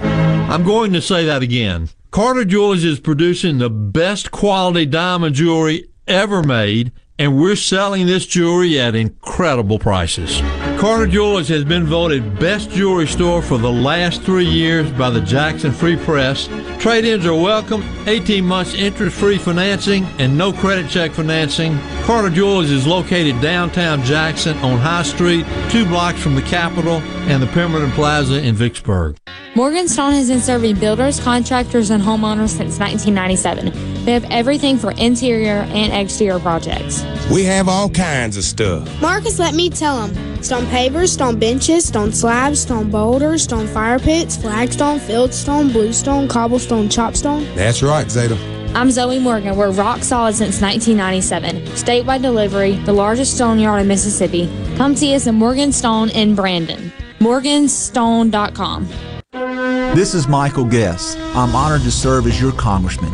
[0.51, 1.89] I'm going to say that again.
[2.11, 8.25] Carter Jewelers is producing the best quality diamond jewelry ever made, and we're selling this
[8.25, 10.41] jewelry at incredible prices.
[10.77, 15.21] Carter Jewelers has been voted best jewelry store for the last three years by the
[15.21, 16.47] Jackson Free Press.
[16.77, 21.79] Trade ins are welcome, 18 months interest free financing, and no credit check financing.
[22.03, 27.41] Carter Jewelers is located downtown Jackson on High Street, two blocks from the Capitol and
[27.41, 29.17] the Pemberton Plaza in Vicksburg.
[29.55, 34.05] Morgan Morganstone has been serving builders, contractors, and homeowners since 1997.
[34.05, 37.03] They have everything for interior and exterior projects.
[37.31, 39.01] We have all kinds of stuff.
[39.01, 40.36] Marcus, let me tell him.
[40.41, 46.87] Stone pavers, stone benches, stone slabs, stone boulders, stone fire pits, flagstone, fieldstone, bluestone, cobblestone,
[46.87, 47.53] chopstone.
[47.55, 48.37] That's right, Zeta.
[48.75, 49.57] I'm Zoe Morgan.
[49.57, 51.55] We're rock solid since 1997.
[51.75, 54.47] Statewide delivery, the largest stone yard in Mississippi.
[54.75, 56.91] Come see us at Morgan Stone in Brandon.
[57.19, 58.87] Morganstone.com.
[59.95, 61.17] This is Michael Guest.
[61.33, 63.13] I'm honored to serve as your congressman.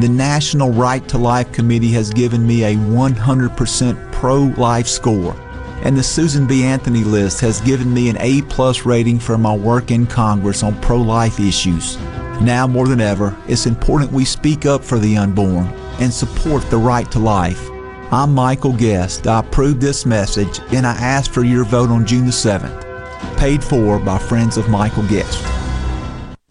[0.00, 5.36] The National Right to Life Committee has given me a 100% pro life score,
[5.84, 6.64] and the Susan B.
[6.64, 10.80] Anthony list has given me an A plus rating for my work in Congress on
[10.80, 11.98] pro life issues.
[12.40, 15.66] Now more than ever, it's important we speak up for the unborn
[16.00, 17.70] and support the right to life.
[18.10, 19.26] I'm Michael Guest.
[19.26, 23.36] I approve this message and I ask for your vote on June the 7th.
[23.36, 25.63] Paid for by friends of Michael Guest.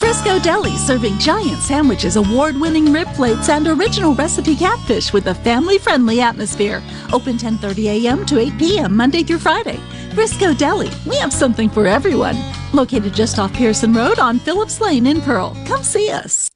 [0.04, 5.34] Frisco Deli serving giant sandwiches, award winning rib plates, and original recipe catfish with a
[5.34, 6.84] family friendly atmosphere.
[7.14, 8.26] Open 10:30 a.m.
[8.26, 8.98] to 8 p.m.
[8.98, 9.80] Monday through Friday.
[10.14, 12.36] Frisco Deli, we have something for everyone.
[12.74, 15.56] Located just off Pearson Road on Phillips Lane in Pearl.
[15.66, 16.50] Come see us.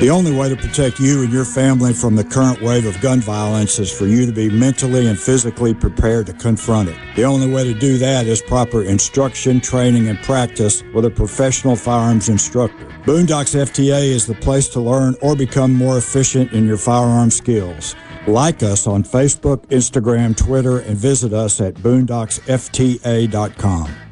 [0.00, 3.20] The only way to protect you and your family from the current wave of gun
[3.20, 6.96] violence is for you to be mentally and physically prepared to confront it.
[7.14, 11.76] The only way to do that is proper instruction, training, and practice with a professional
[11.76, 12.86] firearms instructor.
[13.04, 17.94] Boondocks FTA is the place to learn or become more efficient in your firearm skills.
[18.26, 24.03] Like us on Facebook, Instagram, Twitter, and visit us at boondocksfta.com.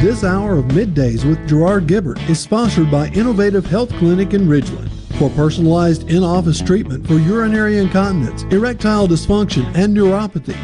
[0.00, 4.90] This hour of Middays with Gerard Gibert is sponsored by Innovative Health Clinic in Ridgeland.
[5.18, 10.54] For personalized in office treatment for urinary incontinence, erectile dysfunction, and neuropathy,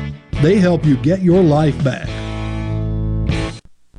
[0.42, 2.06] they help you get your life back.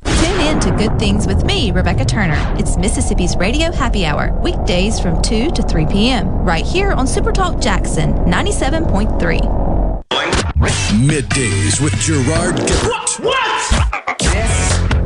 [0.05, 2.38] Tune in to Good Things with me, Rebecca Turner.
[2.60, 7.60] It's Mississippi's Radio Happy Hour, weekdays from 2 to 3 p.m., right here on Supertalk
[7.60, 10.03] Jackson 97.3.
[10.93, 13.19] Middays with Gerard Gibert.
[13.19, 14.03] What?
[14.19, 14.52] This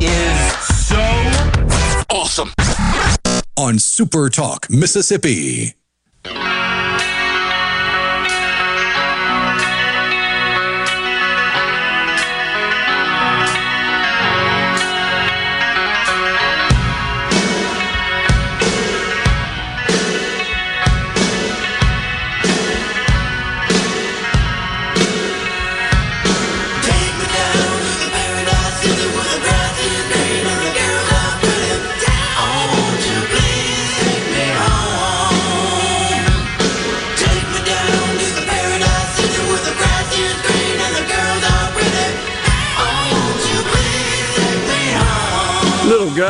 [0.00, 0.52] is
[0.86, 0.96] so
[2.10, 2.52] awesome.
[3.56, 5.74] On Super Talk, Mississippi.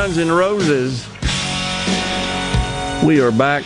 [0.08, 1.06] Guns N' Roses.
[3.04, 3.62] We are back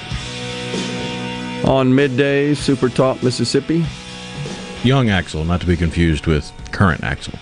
[1.64, 3.84] on midday, Super Talk Mississippi.
[4.82, 7.38] Young Axl, not to be confused with current Axl.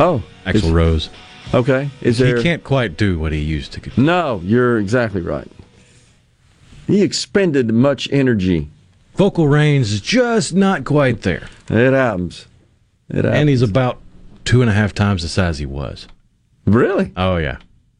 [0.00, 1.08] Oh, Axl Rose.
[1.54, 2.36] Okay, is there?
[2.36, 3.80] He can't quite do what he used to.
[3.80, 3.92] do.
[3.96, 5.48] No, you're exactly right.
[6.88, 8.70] He expended much energy.
[9.14, 11.46] Vocal range is just not quite there.
[11.70, 12.48] It happens.
[13.08, 13.36] It happens.
[13.36, 14.00] And he's about
[14.44, 16.08] two and a half times the size he was.
[16.66, 17.12] Really?
[17.16, 17.58] Oh yeah.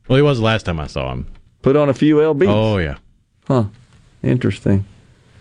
[0.09, 1.27] Well, he was the last time I saw him.
[1.63, 2.47] Put on a few lbs.
[2.49, 2.97] Oh yeah.
[3.47, 3.65] Huh.
[4.23, 4.85] Interesting.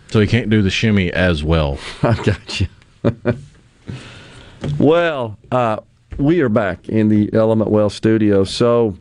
[0.08, 1.78] So he can't do the shimmy as well.
[2.02, 2.68] I got you.
[4.78, 5.78] well, uh,
[6.18, 8.44] we are back in the Element Wealth studio.
[8.44, 8.96] So,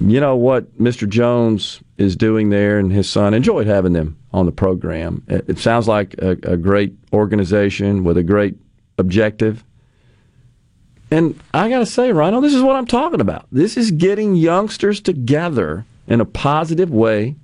[0.00, 1.08] you know what Mr.
[1.08, 5.22] Jones is doing there and his son enjoyed having them on the program.
[5.28, 8.56] It, it sounds like a, a great organization with a great
[8.98, 9.64] objective.
[11.10, 13.46] And I got to say, Rhino, this is what I'm talking about.
[13.50, 17.36] This is getting youngsters together in a positive way.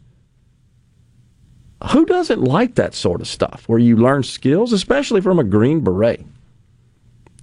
[1.92, 5.80] Who doesn't like that sort of stuff where you learn skills, especially from a Green
[5.80, 6.24] Beret?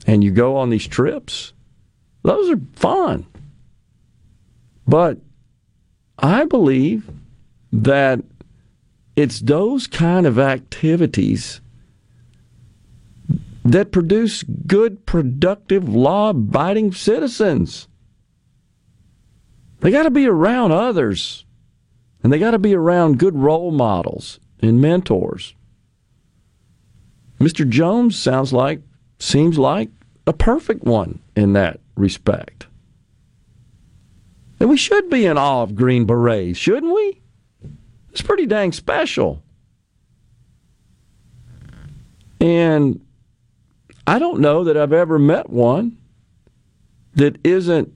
[0.07, 1.53] And you go on these trips.
[2.23, 3.25] Those are fun.
[4.87, 5.19] But
[6.17, 7.09] I believe
[7.71, 8.19] that
[9.15, 11.60] it's those kind of activities
[13.63, 17.87] that produce good, productive, law abiding citizens.
[19.81, 21.45] They got to be around others,
[22.23, 25.55] and they got to be around good role models and mentors.
[27.39, 27.67] Mr.
[27.67, 28.81] Jones sounds like,
[29.17, 29.89] seems like
[30.27, 32.67] a perfect one in that respect.
[34.59, 37.21] And we should be in awe of Green Berets, shouldn't we?
[38.11, 39.41] It's pretty dang special.
[42.39, 43.01] And
[44.05, 45.97] I don't know that I've ever met one
[47.13, 47.93] that isn't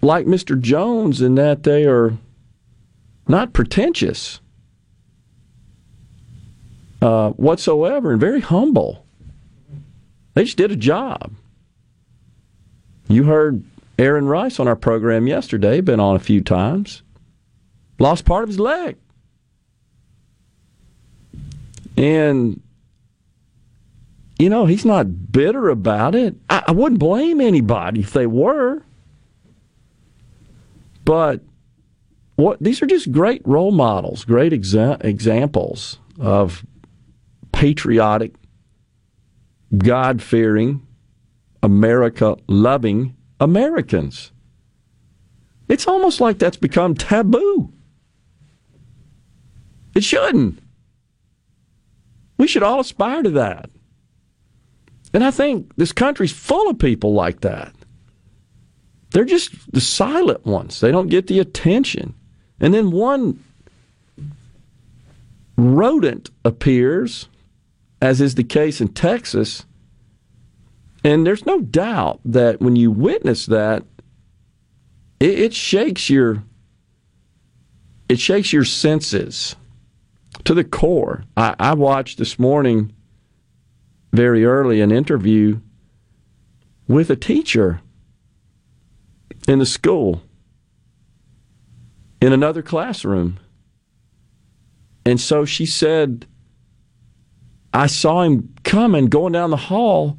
[0.00, 0.58] like Mr.
[0.58, 2.16] Jones in that they are
[3.26, 4.40] not pretentious
[7.02, 9.04] uh, whatsoever and very humble.
[10.34, 11.32] They just did a job.
[13.08, 13.64] You heard
[13.98, 17.02] Aaron Rice on our program yesterday, been on a few times.
[17.98, 18.96] Lost part of his leg.
[21.96, 22.62] And
[24.38, 26.36] you know, he's not bitter about it.
[26.48, 28.82] I, I wouldn't blame anybody if they were.
[31.04, 31.40] But
[32.36, 36.64] what these are just great role models, great exa- examples of
[37.52, 38.34] patriotic,
[39.76, 40.86] God fearing,
[41.62, 44.32] America loving Americans.
[45.68, 47.72] It's almost like that's become taboo.
[49.94, 50.60] It shouldn't.
[52.36, 53.70] We should all aspire to that.
[55.12, 57.74] And I think this country's full of people like that.
[59.10, 60.80] They're just the silent ones.
[60.80, 62.14] They don't get the attention.
[62.60, 63.42] And then one
[65.56, 67.28] rodent appears,
[68.02, 69.64] as is the case in Texas.
[71.04, 73.84] And there's no doubt that when you witness that,
[75.20, 76.44] it, it shakes your
[78.08, 79.54] it shakes your senses
[80.44, 81.24] to the core.
[81.36, 82.94] I, I watched this morning
[84.12, 85.60] very early an interview
[86.86, 87.80] with a teacher
[89.46, 90.22] in the school
[92.20, 93.38] in another classroom.
[95.04, 96.26] And so she said,
[97.72, 100.18] I saw him coming, going down the hall,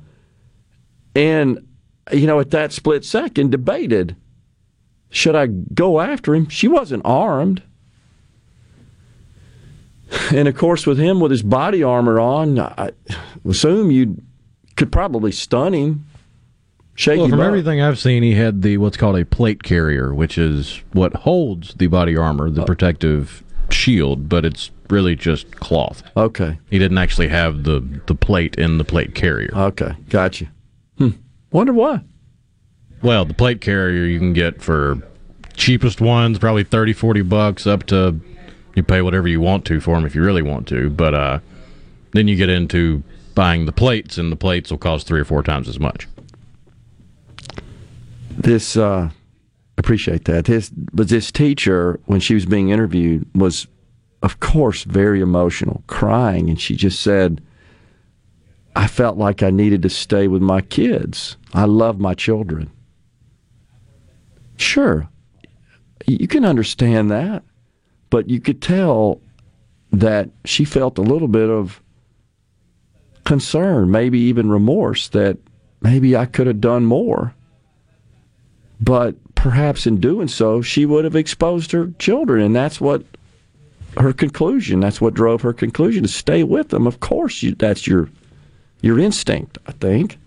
[1.15, 1.67] and,
[2.11, 4.15] you know, at that split second, debated
[5.09, 6.49] should I go after him?
[6.49, 7.63] She wasn't armed.
[10.31, 12.91] And of course, with him with his body armor on, I
[13.47, 14.21] assume you
[14.75, 16.05] could probably stun him.
[16.95, 20.37] Shake well, from everything I've seen, he had the what's called a plate carrier, which
[20.37, 26.03] is what holds the body armor, the protective shield, but it's really just cloth.
[26.17, 26.59] Okay.
[26.69, 29.51] He didn't actually have the the plate in the plate carrier.
[29.53, 30.47] Okay, gotcha.
[30.97, 31.11] Hmm.
[31.51, 32.01] Wonder why.
[33.01, 34.97] Well, the plate carrier you can get for
[35.53, 38.19] cheapest ones, probably 30, 40 bucks, up to
[38.79, 40.89] you pay whatever you want to for them if you really want to.
[40.89, 41.39] But uh,
[42.13, 43.03] then you get into
[43.35, 46.07] buying the plates, and the plates will cost three or four times as much.
[48.31, 49.09] This uh
[49.77, 50.45] appreciate that.
[50.45, 53.67] This but this teacher, when she was being interviewed, was
[54.23, 57.41] of course very emotional, crying, and she just said,
[58.75, 61.37] I felt like I needed to stay with my kids.
[61.53, 62.71] I love my children.
[64.57, 65.09] Sure,
[66.05, 67.43] you can understand that,
[68.09, 69.21] but you could tell
[69.91, 71.81] that she felt a little bit of
[73.23, 75.37] concern, maybe even remorse that
[75.81, 77.33] maybe I could have done more.
[78.81, 83.03] But perhaps in doing so, she would have exposed her children, and that's what
[83.97, 84.79] her conclusion.
[84.79, 86.87] That's what drove her conclusion to stay with them.
[86.87, 88.09] Of course, you, that's your
[88.81, 90.17] your instinct, I think.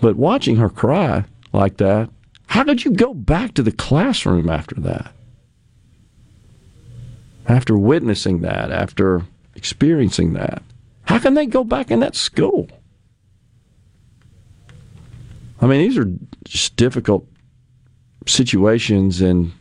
[0.00, 2.10] But watching her cry like that,
[2.46, 5.12] how did you go back to the classroom after that?
[7.48, 9.22] After witnessing that, after
[9.54, 10.62] experiencing that,
[11.04, 12.68] how can they go back in that school?
[15.60, 16.12] I mean, these are
[16.44, 17.26] just difficult
[18.26, 19.52] situations and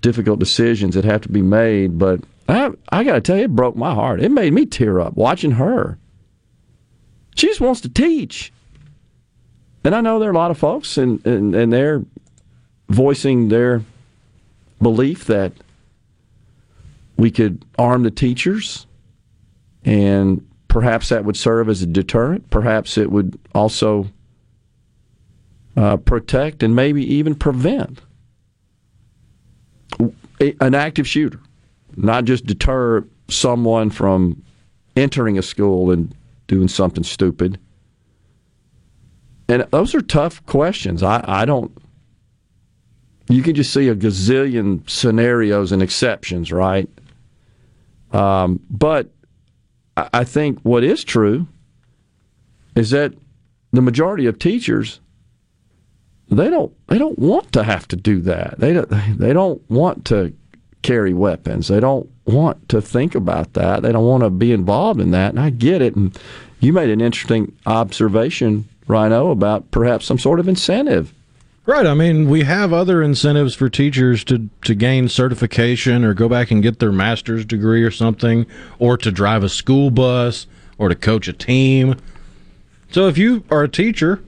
[0.00, 1.98] difficult decisions that have to be made.
[1.98, 4.20] But I, I got to tell you, it broke my heart.
[4.20, 5.98] It made me tear up watching her.
[7.36, 8.52] She just wants to teach.
[9.84, 12.04] And I know there are a lot of folks, and, and, and they're
[12.88, 13.82] voicing their
[14.82, 15.52] belief that
[17.16, 18.86] we could arm the teachers,
[19.84, 22.50] and perhaps that would serve as a deterrent.
[22.50, 24.08] Perhaps it would also
[25.76, 28.00] uh, protect and maybe even prevent
[30.38, 31.40] an active shooter,
[31.96, 34.42] not just deter someone from
[34.96, 36.14] entering a school and
[36.46, 37.58] doing something stupid.
[39.48, 41.02] And those are tough questions.
[41.02, 41.76] I, I don't.
[43.28, 46.88] You can just see a gazillion scenarios and exceptions, right?
[48.12, 49.10] Um, but
[49.96, 51.46] I think what is true
[52.74, 53.14] is that
[53.72, 55.00] the majority of teachers
[56.28, 58.58] they don't they don't want to have to do that.
[58.58, 58.88] They don't
[59.18, 60.34] they don't want to
[60.82, 61.68] carry weapons.
[61.68, 63.82] They don't want to think about that.
[63.82, 65.30] They don't want to be involved in that.
[65.30, 65.96] And I get it.
[65.96, 66.16] And
[66.60, 71.12] you made an interesting observation, Rhino, about perhaps some sort of incentive.
[71.66, 71.84] Right.
[71.84, 76.52] I mean, we have other incentives for teachers to, to gain certification or go back
[76.52, 78.46] and get their master's degree or something,
[78.78, 80.46] or to drive a school bus
[80.78, 81.96] or to coach a team.
[82.92, 84.22] So if you are a teacher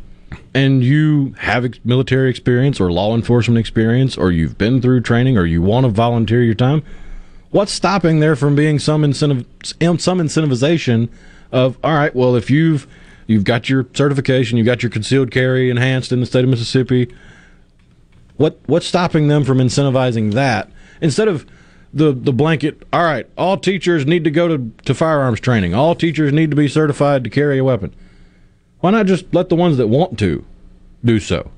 [0.52, 5.47] and you have military experience or law enforcement experience, or you've been through training, or
[5.47, 6.82] you want to volunteer your time,
[7.51, 11.09] what's stopping there from being some incentive, some incentivization
[11.52, 12.16] of all right?
[12.16, 12.89] Well, if you've
[13.28, 17.14] you've got your certification, you've got your concealed carry enhanced in the state of Mississippi.
[18.36, 21.46] What what's stopping them from incentivizing that instead of
[21.94, 22.82] the the blanket?
[22.92, 25.74] All right, all teachers need to go to to firearms training.
[25.74, 27.94] All teachers need to be certified to carry a weapon.
[28.80, 30.44] Why not just let the ones that want to
[31.05, 31.50] do so,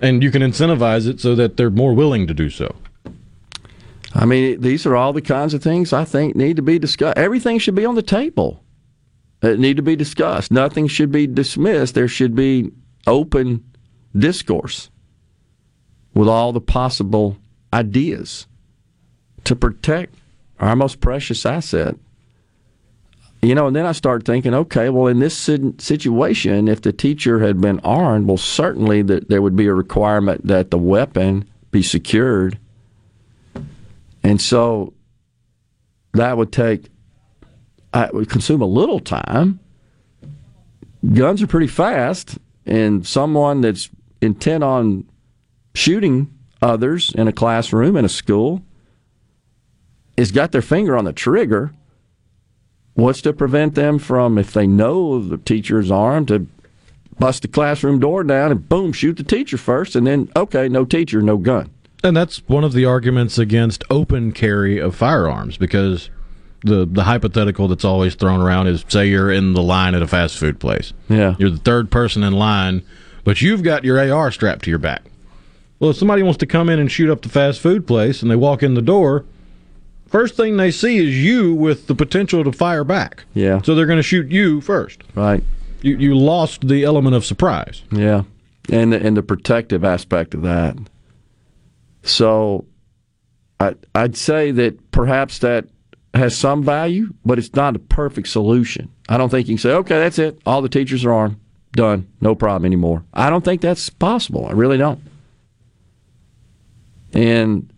[0.00, 2.74] and you can incentivize it so that they're more willing to do so.
[4.14, 7.18] I mean, these are all the kinds of things I think need to be discussed.
[7.18, 8.63] Everything should be on the table.
[9.44, 10.50] It need to be discussed.
[10.50, 11.94] Nothing should be dismissed.
[11.94, 12.70] There should be
[13.06, 13.62] open
[14.16, 14.90] discourse
[16.14, 17.36] with all the possible
[17.72, 18.46] ideas
[19.44, 20.14] to protect
[20.58, 21.96] our most precious asset.
[23.42, 27.40] You know, and then I start thinking, okay, well, in this situation, if the teacher
[27.40, 31.82] had been armed, well, certainly that there would be a requirement that the weapon be
[31.82, 32.58] secured.
[34.22, 34.94] And so
[36.14, 36.88] that would take,
[37.94, 39.60] uh, would consume a little time.
[41.12, 43.88] Guns are pretty fast, and someone that's
[44.20, 45.06] intent on
[45.74, 48.62] shooting others in a classroom, in a school,
[50.18, 51.72] has got their finger on the trigger,
[52.94, 56.46] what's to prevent them from, if they know the teacher is armed, to
[57.18, 60.84] bust the classroom door down and boom, shoot the teacher first, and then, okay, no
[60.84, 61.70] teacher, no gun.
[62.02, 66.10] And that's one of the arguments against open carry of firearms because
[66.64, 70.06] the the hypothetical that's always thrown around is say you're in the line at a
[70.06, 70.92] fast food place.
[71.08, 71.36] Yeah.
[71.38, 72.82] You're the third person in line,
[73.22, 75.02] but you've got your AR strapped to your back.
[75.78, 78.30] Well, if somebody wants to come in and shoot up the fast food place and
[78.30, 79.26] they walk in the door,
[80.06, 83.24] first thing they see is you with the potential to fire back.
[83.34, 83.60] Yeah.
[83.62, 85.02] So they're going to shoot you first.
[85.14, 85.44] Right.
[85.82, 87.82] You you lost the element of surprise.
[87.92, 88.22] Yeah,
[88.70, 90.78] and the, and the protective aspect of that.
[92.02, 92.64] So,
[93.60, 95.66] I I'd say that perhaps that
[96.14, 98.90] has some value, but it's not a perfect solution.
[99.08, 100.38] I don't think you can say, okay, that's it.
[100.46, 101.36] All the teachers are armed,
[101.72, 103.04] done, no problem anymore.
[103.12, 104.46] I don't think that's possible.
[104.46, 105.00] I really don't.
[107.12, 107.72] And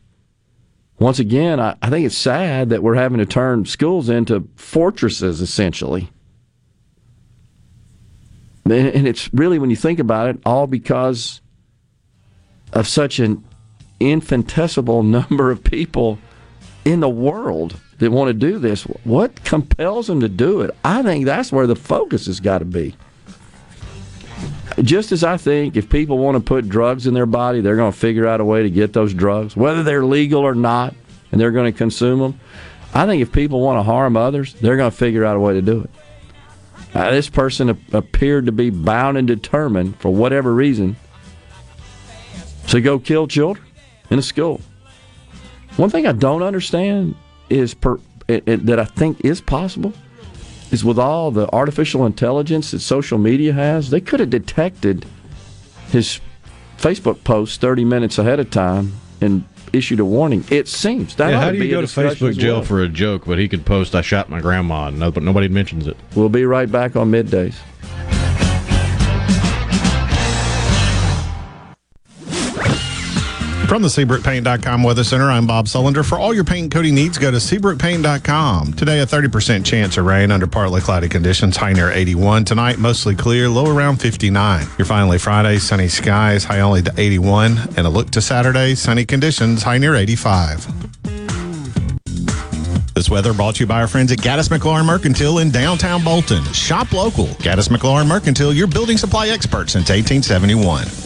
[0.98, 5.40] once again, I, I think it's sad that we're having to turn schools into fortresses
[5.40, 6.10] essentially.
[8.64, 11.40] And it's really, when you think about it, all because
[12.72, 13.44] of such an
[14.00, 16.18] infinitesimal number of people
[16.84, 18.82] in the world that want to do this.
[19.05, 20.70] What compels them to do it?
[20.85, 22.94] I think that's where the focus has got to be.
[24.82, 27.93] Just as I think if people want to put drugs in their body, they're going
[27.93, 30.94] to figure out a way to get those drugs, whether they're legal or not,
[31.32, 32.40] and they're going to consume them.
[32.93, 35.55] I think if people want to harm others, they're going to figure out a way
[35.55, 35.90] to do it.
[36.94, 40.97] Uh, this person a- appeared to be bound and determined, for whatever reason,
[42.68, 43.64] to go kill children
[44.10, 44.60] in a school.
[45.77, 47.14] One thing I don't understand
[47.48, 49.93] is per, that I think is possible
[50.70, 55.06] is with all the artificial intelligence that social media has, they could have detected
[55.89, 56.20] his
[56.78, 60.44] Facebook post 30 minutes ahead of time and issued a warning.
[60.51, 62.64] It seems that yeah, how do you go to Facebook jail well.
[62.64, 65.48] for a joke, but he could post "I shot my grandma" and no, but nobody
[65.48, 65.97] mentions it.
[66.14, 67.55] We'll be right back on middays.
[73.68, 76.05] From the SeabrookPaint.com Weather Center, I'm Bob Sullender.
[76.05, 78.74] For all your paint and coating needs, go to SeabrookPaint.com.
[78.74, 82.44] Today, a 30% chance of rain under partly cloudy conditions, high near 81.
[82.44, 84.66] Tonight, mostly clear, low around 59.
[84.78, 87.59] You're finally Friday, sunny skies, high only to 81.
[87.76, 91.05] And a look to Saturday, sunny conditions, high near 85.
[92.94, 96.44] This weather brought to you by our friends at Gaddis McLaurin Mercantile in downtown Bolton.
[96.52, 97.26] Shop local.
[97.43, 101.06] Gaddis McLaurin Mercantile, your building supply expert since 1871.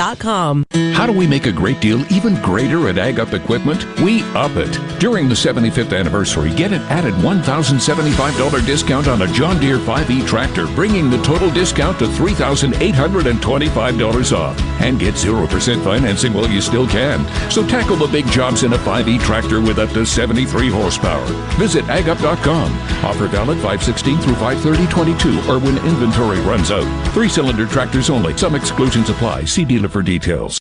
[0.95, 3.85] How do we make a great deal even greater at Ag Up Equipment?
[4.01, 4.71] We up it.
[4.99, 10.65] During the 75th anniversary, get an added $1,075 discount on a John Deere 5E tractor,
[10.73, 14.59] bringing the total discount to $3,825 off.
[14.81, 17.23] And get 0% financing while you still can.
[17.51, 21.27] So tackle the big jobs in a 5E tractor with up to 73 horsepower.
[21.59, 22.71] Visit agup.com.
[23.05, 26.87] Offer valid 516 through 53022 or when inventory runs out.
[27.13, 28.35] Three cylinder tractors only.
[28.35, 29.45] Some exclusions apply.
[29.45, 30.60] See dealer for details.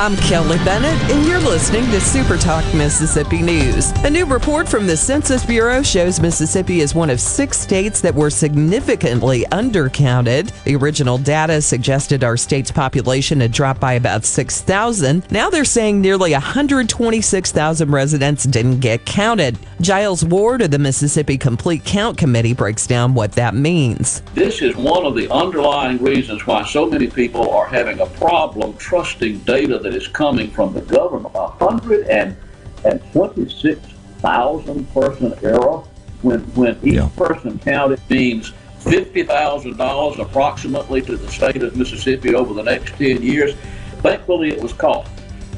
[0.00, 3.90] I'm Kelly Bennett, and you're listening to Super Talk Mississippi News.
[4.02, 8.14] A new report from the Census Bureau shows Mississippi is one of six states that
[8.14, 10.52] were significantly undercounted.
[10.64, 15.30] The original data suggested our state's population had dropped by about 6,000.
[15.30, 19.58] Now they're saying nearly 126,000 residents didn't get counted.
[19.82, 24.22] Giles Ward of the Mississippi Complete Count Committee breaks down what that means.
[24.32, 28.74] This is one of the underlying reasons why so many people are having a problem
[28.78, 31.34] trusting data that is coming from the government.
[31.34, 32.36] A hundred and
[32.84, 33.80] and twenty-six
[34.18, 35.82] thousand person error
[36.22, 42.34] when when each person counted means fifty thousand dollars approximately to the state of Mississippi
[42.34, 43.54] over the next ten years.
[44.02, 45.06] Thankfully, it was caught.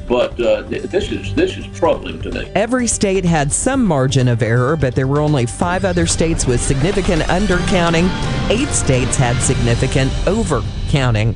[0.07, 2.51] But uh, th- this is this is troubling to me.
[2.55, 6.61] Every state had some margin of error, but there were only five other states with
[6.61, 8.09] significant undercounting.
[8.49, 11.35] Eight states had significant overcounting.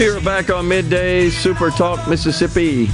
[0.00, 2.88] Part We are back on midday Super Talk Mississippi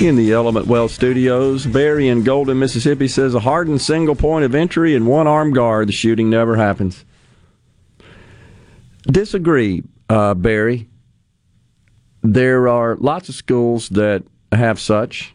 [0.00, 1.66] in the Element Wealth Studios.
[1.66, 5.88] Barry in Golden, Mississippi says a hardened single point of entry and one armed guard.
[5.88, 7.04] The shooting never happens.
[9.02, 10.88] Disagree, uh, Barry.
[12.22, 14.22] There are lots of schools that
[14.52, 15.34] have such,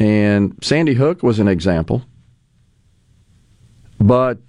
[0.00, 2.02] and Sandy Hook was an example.
[4.00, 4.40] But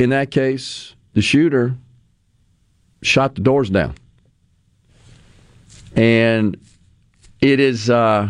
[0.00, 1.76] in that case, the shooter
[3.02, 3.94] shot the doors down.
[5.98, 6.56] And
[7.40, 8.28] it is uh,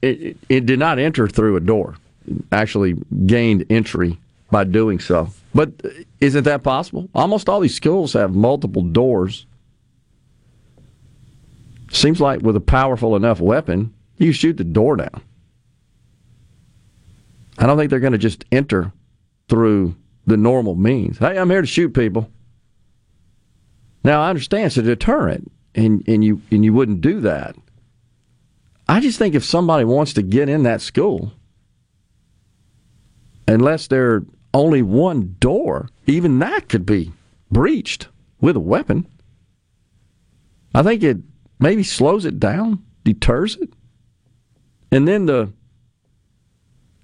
[0.00, 1.96] it, it, did not enter through a door.
[2.26, 2.94] It actually
[3.26, 4.18] gained entry
[4.50, 5.28] by doing so.
[5.54, 5.72] But
[6.20, 7.10] isn't that possible?
[7.14, 9.44] Almost all these schools have multiple doors.
[11.90, 15.20] Seems like with a powerful enough weapon, you shoot the door down.
[17.58, 18.90] I don't think they're going to just enter
[19.48, 19.94] through
[20.26, 21.18] the normal means.
[21.18, 22.30] Hey, I'm here to shoot people.
[24.02, 27.56] Now I understand it's a deterrent, and, and you and you wouldn't do that.
[28.88, 31.32] I just think if somebody wants to get in that school,
[33.48, 34.22] unless there
[34.52, 37.12] only one door, even that could be
[37.50, 38.08] breached
[38.40, 39.06] with a weapon.
[40.74, 41.18] I think it
[41.58, 43.72] maybe slows it down, deters it,
[44.90, 45.52] and then the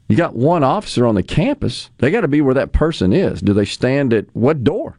[0.09, 1.91] You got one officer on the campus.
[1.99, 3.41] They got to be where that person is.
[3.41, 4.99] Do they stand at what door?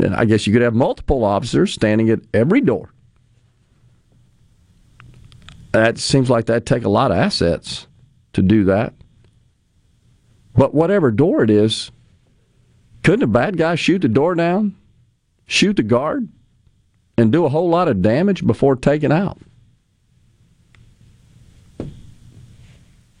[0.00, 2.90] I guess you could have multiple officers standing at every door.
[5.72, 7.86] That seems like that'd take a lot of assets
[8.34, 8.94] to do that.
[10.54, 11.90] But whatever door it is,
[13.02, 14.76] couldn't a bad guy shoot the door down,
[15.46, 16.28] shoot the guard,
[17.16, 19.38] and do a whole lot of damage before taking out?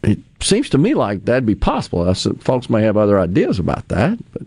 [0.02, 2.08] It seems to me like that'd be possible.
[2.08, 4.42] I said, folks may have other ideas about that, but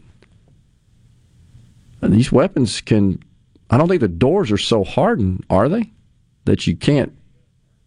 [2.12, 3.22] these weapons can.
[3.70, 5.92] I don't think the doors are so hardened, are they,
[6.46, 7.12] that you can't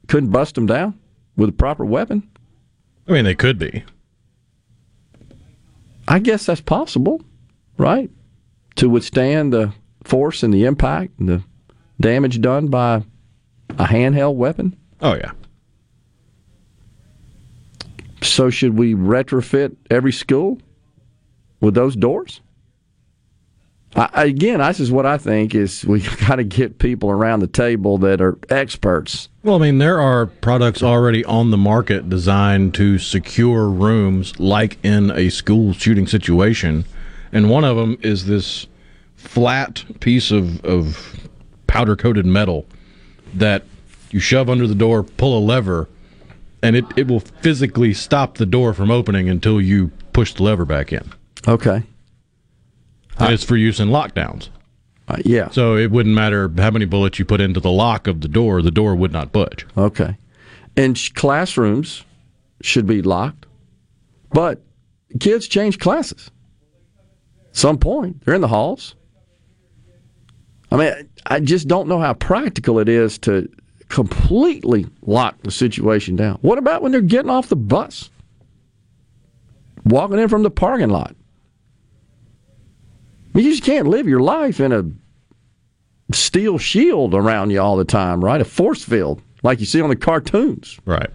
[0.09, 0.99] couldn't bust them down
[1.37, 2.29] with a proper weapon?
[3.07, 3.85] I mean, they could be.
[6.09, 7.23] I guess that's possible,
[7.77, 8.11] right?
[8.77, 9.73] To withstand the
[10.05, 11.43] force and the impact and the
[12.01, 13.03] damage done by
[13.71, 14.77] a handheld weapon.
[15.01, 15.33] Oh yeah.
[18.23, 20.59] So should we retrofit every school
[21.61, 22.41] with those doors?
[23.97, 27.47] I, again, this is what I think is we got to get people around the
[27.47, 29.29] table that are experts.
[29.43, 34.79] Well, I mean, there are products already on the market designed to secure rooms, like
[34.85, 36.85] in a school shooting situation,
[37.33, 38.67] and one of them is this
[39.17, 41.29] flat piece of, of
[41.67, 42.67] powder coated metal
[43.35, 43.65] that
[44.11, 45.89] you shove under the door, pull a lever,
[46.63, 50.65] and it, it will physically stop the door from opening until you push the lever
[50.65, 51.13] back in.
[51.47, 51.83] Okay.
[53.19, 54.49] And it's for use in lockdowns.
[55.09, 55.49] Uh, yeah.
[55.51, 58.61] So it wouldn't matter how many bullets you put into the lock of the door,
[58.63, 59.67] the door would not budge.
[59.77, 60.17] Okay.
[60.77, 62.05] And sh- classrooms
[62.61, 63.47] should be locked,
[64.31, 64.63] but
[65.19, 66.31] kids change classes.
[67.53, 68.95] Some point, they're in the halls.
[70.71, 73.49] I mean, I just don't know how practical it is to
[73.89, 76.39] completely lock the situation down.
[76.43, 78.11] What about when they're getting off the bus?
[79.85, 81.17] Walking in from the parking lot?
[83.35, 84.85] You just can't live your life in a
[86.15, 88.41] steel shield around you all the time, right?
[88.41, 90.79] A force field like you see on the cartoons.
[90.85, 91.11] Right.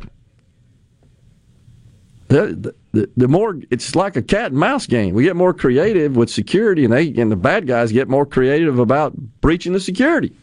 [2.28, 5.14] The, the, the more it's like a cat and mouse game.
[5.14, 8.80] We get more creative with security, and they and the bad guys get more creative
[8.80, 10.36] about breaching the security.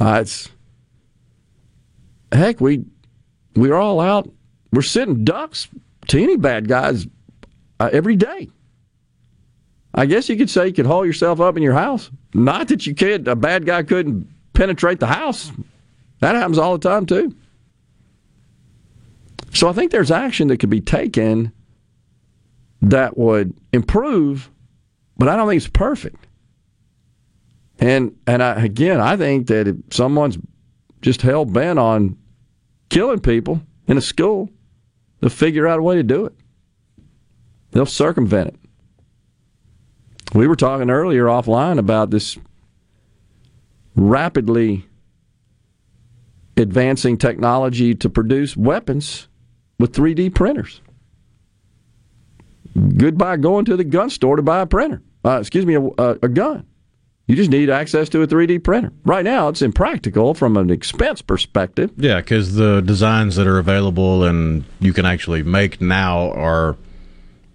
[0.00, 0.48] Uh, it's
[2.32, 2.84] heck, we
[3.54, 4.28] we're all out.
[4.72, 5.68] We're sitting ducks
[6.08, 7.06] to any bad guys
[7.84, 8.48] uh, every day.
[9.94, 12.10] I guess you could say you could haul yourself up in your house.
[12.32, 13.28] Not that you could.
[13.28, 15.52] A bad guy couldn't penetrate the house.
[16.20, 17.34] That happens all the time too.
[19.52, 21.52] So I think there's action that could be taken
[22.82, 24.50] that would improve,
[25.16, 26.26] but I don't think it's perfect.
[27.78, 30.38] And and I, again, I think that if someone's
[31.02, 32.16] just hell bent on
[32.88, 34.48] killing people in a school,
[35.20, 36.34] they'll figure out a way to do it.
[37.74, 38.56] They'll circumvent it.
[40.32, 42.38] We were talking earlier offline about this
[43.96, 44.86] rapidly
[46.56, 49.26] advancing technology to produce weapons
[49.80, 50.80] with 3D printers.
[52.96, 55.02] Goodbye going to the gun store to buy a printer.
[55.24, 56.66] Uh, excuse me, a, a, a gun.
[57.26, 58.92] You just need access to a 3D printer.
[59.04, 61.90] Right now, it's impractical from an expense perspective.
[61.96, 66.76] Yeah, because the designs that are available and you can actually make now are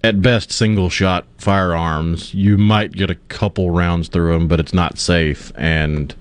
[0.04, 2.34] at best single shot firearms.
[2.34, 5.52] You might get a couple rounds through them, but it's not safe.
[5.56, 6.14] And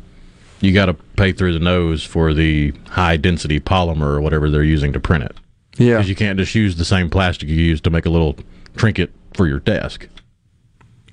[0.60, 4.64] you got to pay through the nose for the high density polymer or whatever they're
[4.64, 5.36] using to print it.
[5.76, 5.94] Yeah.
[5.96, 8.36] Because you can't just use the same plastic you use to make a little
[8.76, 10.08] trinket for your desk.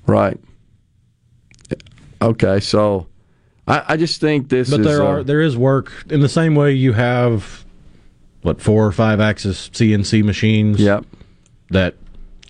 [0.06, 0.38] Right.
[2.20, 3.06] Okay, so
[3.68, 4.86] I, I just think this But is.
[4.86, 7.64] there uh, are there is work in the same way you have
[8.42, 10.80] what four or five axis CNC machines.
[10.80, 11.04] Yep.
[11.70, 11.94] That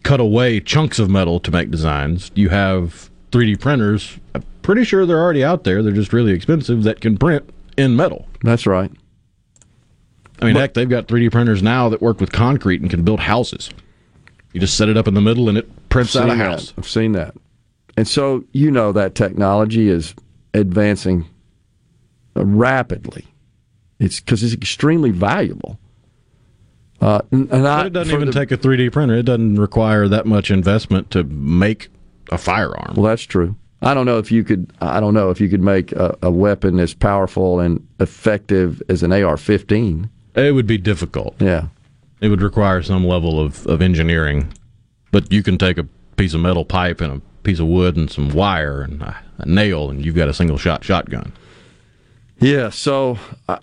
[0.07, 2.31] cut away chunks of metal to make designs.
[2.37, 4.19] You have 3D printers.
[4.37, 5.83] I'm pretty sure they're already out there.
[5.83, 8.29] They're just really expensive that can print in metal.
[8.43, 8.93] That's right.
[10.41, 13.19] I mean, heck, they've got 3D printers now that work with concrete and can build
[13.19, 13.69] houses.
[14.53, 16.45] You just set it up in the middle and it prints out a seen that.
[16.45, 16.73] house.
[16.79, 17.35] I've seen that.
[17.97, 20.15] And so you know that technology is
[20.55, 21.27] advancing
[22.37, 23.27] rapidly.
[23.99, 25.81] It's because it's extremely valuable.
[27.01, 29.15] Uh, and and I, But it doesn't even the- take a 3D printer.
[29.17, 31.89] It doesn't require that much investment to make
[32.33, 32.95] a firearm.
[32.97, 33.55] Well, that's true.
[33.83, 34.73] I don't know if you could.
[34.81, 39.03] I don't know if you could make a, a weapon as powerful and effective as
[39.03, 40.09] an AR-15.
[40.35, 41.37] It would be difficult.
[41.41, 41.67] Yeah.
[42.21, 44.53] It would require some level of, of engineering.
[45.13, 45.85] But you can take a
[46.17, 49.47] piece of metal pipe and a piece of wood and some wire and a, a
[49.47, 51.33] nail, and you've got a single shot shotgun.
[52.41, 53.19] Yeah, so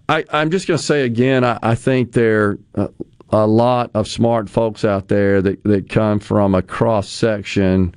[0.09, 2.89] I, I'm just going to say again, I, I think there are
[3.33, 7.95] a lot of smart folks out there that, that come from a cross section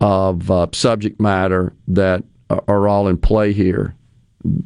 [0.00, 3.94] of uh, subject matter that are all in play here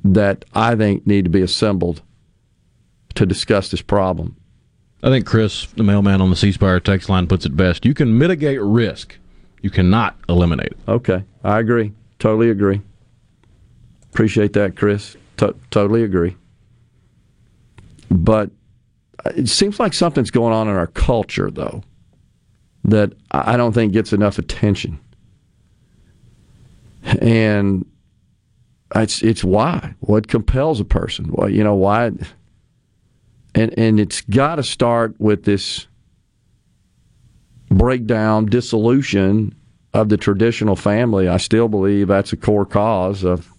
[0.04, 2.00] that I think need to be assembled
[3.16, 4.36] to discuss this problem.
[5.02, 7.84] I think Chris, the mailman on the C Spire text line, puts it best.
[7.84, 9.16] You can mitigate risk,
[9.62, 10.78] you cannot eliminate it.
[10.86, 11.92] Okay, I agree.
[12.20, 12.82] Totally agree.
[14.12, 15.16] Appreciate that, Chris.
[15.36, 16.36] T- totally agree.
[18.10, 18.50] But
[19.26, 21.82] it seems like something's going on in our culture, though,
[22.84, 24.98] that I don't think gets enough attention.
[27.20, 27.86] And
[28.94, 31.30] it's it's why what compels a person.
[31.32, 32.06] Well, you know why,
[33.54, 35.86] and and it's got to start with this
[37.70, 39.54] breakdown, dissolution
[39.94, 41.28] of the traditional family.
[41.28, 43.50] I still believe that's a core cause of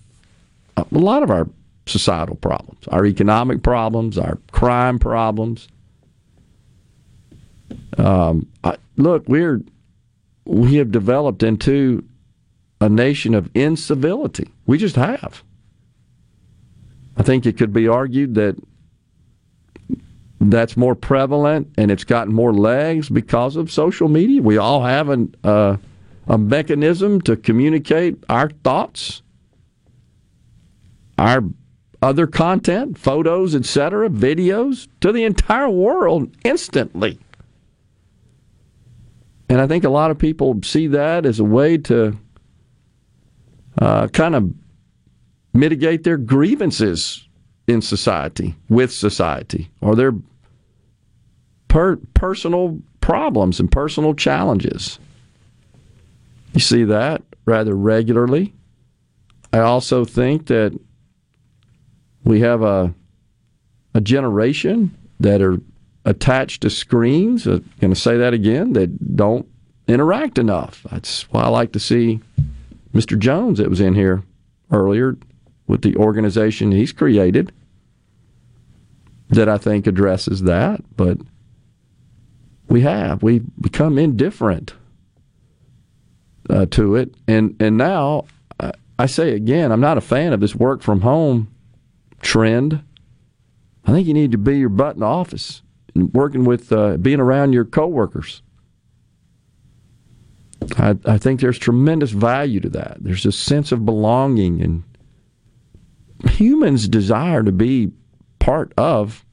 [0.77, 1.48] a lot of our
[1.90, 5.68] societal problems, our economic problems, our crime problems.
[7.98, 9.61] Um, I, look, we're
[10.45, 12.03] we have developed into
[12.82, 14.49] a nation of incivility.
[14.66, 15.44] We just have.
[17.18, 18.56] I think it could be argued that
[20.40, 24.41] that's more prevalent and it's gotten more legs because of social media.
[24.41, 25.78] We all have an, uh,
[26.28, 29.22] a mechanism to communicate our thoughts,
[31.18, 31.44] our
[32.01, 37.19] other content, photos, etc., videos to the entire world instantly.
[39.49, 42.15] And I think a lot of people see that as a way to
[43.81, 44.53] uh, kind of
[45.53, 47.27] mitigate their grievances
[47.67, 50.13] in society, with society, or their
[51.67, 54.99] per- personal problems and personal challenges.
[56.53, 58.53] You see that rather regularly.
[59.51, 60.80] I also think that
[62.30, 62.93] we have a
[63.95, 65.57] a generation that are
[66.06, 67.47] attached to screens.
[67.47, 68.73] I'm going to say that again.
[68.73, 69.47] That don't
[69.88, 70.85] interact enough.
[70.91, 72.19] That's why I like to see
[72.93, 73.18] Mr.
[73.18, 74.22] Jones that was in here
[74.72, 75.18] earlier
[75.65, 77.51] with the organization he's created
[79.30, 80.81] that I think addresses that.
[80.95, 81.18] But
[82.68, 84.76] we have We've become indifferent
[86.47, 88.26] uh, to it, and and now
[88.99, 91.47] I say again, I'm not a fan of this work from home
[92.22, 92.84] trend.
[93.86, 95.62] I think you need to be your butt in the office
[95.96, 98.41] and working with uh, being around your coworkers.
[100.78, 102.98] I, I think there's tremendous value to that.
[103.00, 104.84] There's a sense of belonging, and
[106.32, 107.91] humans desire to be
[108.40, 109.26] part of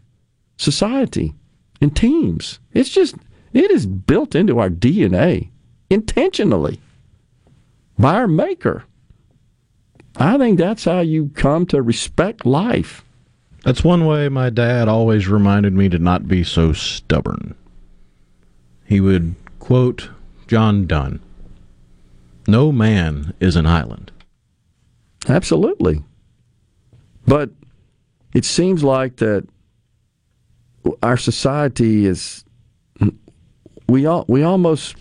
[0.57, 1.35] society
[1.81, 2.61] and teams.
[2.73, 3.17] It's just,
[3.53, 5.51] it is built into our DNA
[5.91, 6.81] intentionally
[7.99, 8.85] by our Maker.
[10.18, 13.05] I think that's how you come to respect life.
[13.64, 17.55] That's one way my dad always reminded me to not be so stubborn.
[18.84, 20.09] He would quote
[20.47, 21.20] John Donne
[22.47, 24.12] No man is an island.
[25.28, 26.02] Absolutely.
[27.26, 27.51] But
[28.32, 29.47] it seems like that
[31.02, 32.44] our society is
[33.88, 34.97] we all, we almost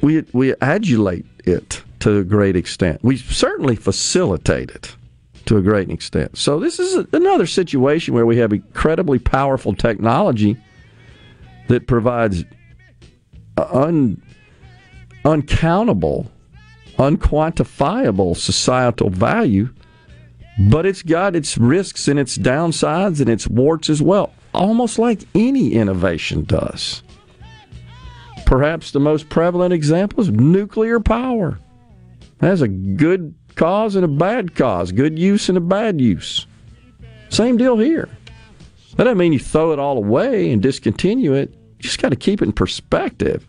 [0.00, 3.00] we we adulate it to a great extent.
[3.02, 4.96] We certainly facilitate it
[5.46, 6.36] to a great extent.
[6.36, 10.56] So this is another situation where we have incredibly powerful technology
[11.68, 12.44] that provides
[13.56, 14.22] un,
[15.24, 16.30] uncountable,
[16.98, 19.70] unquantifiable societal value,
[20.68, 25.20] but it's got its risks and its downsides and its warts as well, almost like
[25.34, 27.02] any innovation does.
[28.44, 31.58] Perhaps the most prevalent example is nuclear power.
[32.40, 36.46] Has a good cause and a bad cause, good use and a bad use.
[37.28, 38.08] Same deal here.
[38.96, 41.52] That doesn't mean you throw it all away and discontinue it.
[41.52, 43.46] You just got to keep it in perspective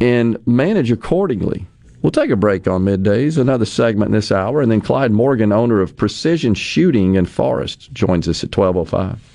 [0.00, 1.66] and manage accordingly.
[2.02, 5.80] We'll take a break on middays, another segment this hour, and then Clyde Morgan, owner
[5.80, 9.31] of Precision Shooting in Forest, joins us at 1205.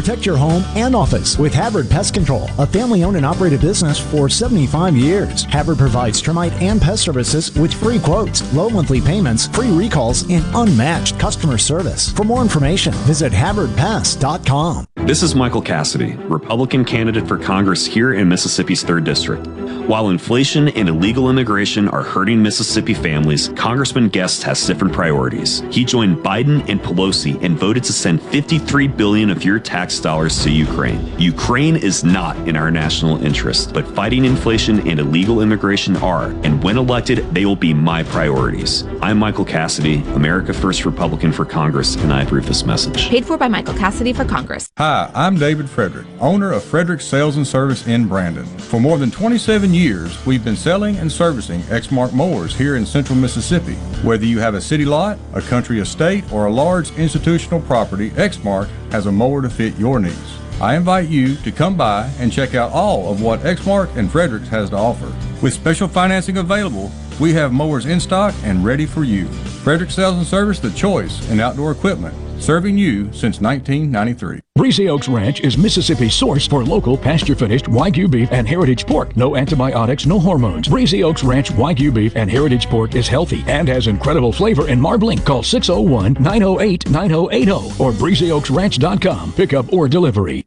[0.00, 4.00] Protect your home and office with Havard Pest Control, a family owned and operated business
[4.00, 5.44] for 75 years.
[5.44, 10.42] Havard provides termite and pest services with free quotes, low monthly payments, free recalls, and
[10.54, 12.10] unmatched customer service.
[12.12, 14.86] For more information, visit HavardPest.com.
[15.04, 19.46] This is Michael Cassidy, Republican candidate for Congress here in Mississippi's 3rd District.
[19.90, 25.64] While inflation and illegal immigration are hurting Mississippi families, Congressman Guest has different priorities.
[25.72, 30.44] He joined Biden and Pelosi and voted to send 53 billion of your tax dollars
[30.44, 31.18] to Ukraine.
[31.18, 36.62] Ukraine is not in our national interest, but fighting inflation and illegal immigration are, and
[36.62, 38.84] when elected, they will be my priorities.
[39.02, 43.08] I'm Michael Cassidy, America First Republican for Congress, and I approve this message.
[43.08, 44.70] Paid for by Michael Cassidy for Congress.
[44.78, 48.46] Hi, I'm David Frederick, owner of Frederick Sales and Service in Brandon.
[48.46, 49.79] For more than 27 years,
[50.26, 53.76] we've been selling and servicing Exmark mowers here in central Mississippi.
[54.04, 58.68] Whether you have a city lot, a country estate, or a large institutional property, Exmark
[58.92, 60.38] has a mower to fit your needs.
[60.60, 64.48] I invite you to come by and check out all of what Exmark and Fredericks
[64.48, 65.10] has to offer.
[65.40, 69.26] With special financing available, we have mowers in stock and ready for you.
[69.62, 74.40] Frederick Sales and Service, the choice in outdoor equipment, serving you since 1993.
[74.56, 79.14] Breezy Oaks Ranch is Mississippi's source for local pasture-finished Wagyu beef and heritage pork.
[79.16, 80.68] No antibiotics, no hormones.
[80.68, 84.80] Breezy Oaks Ranch Wagyu beef and heritage pork is healthy and has incredible flavor and
[84.80, 85.18] marbling.
[85.18, 89.32] Call 601-908-9080 or breezyoaksranch.com.
[89.32, 90.46] Pickup or delivery.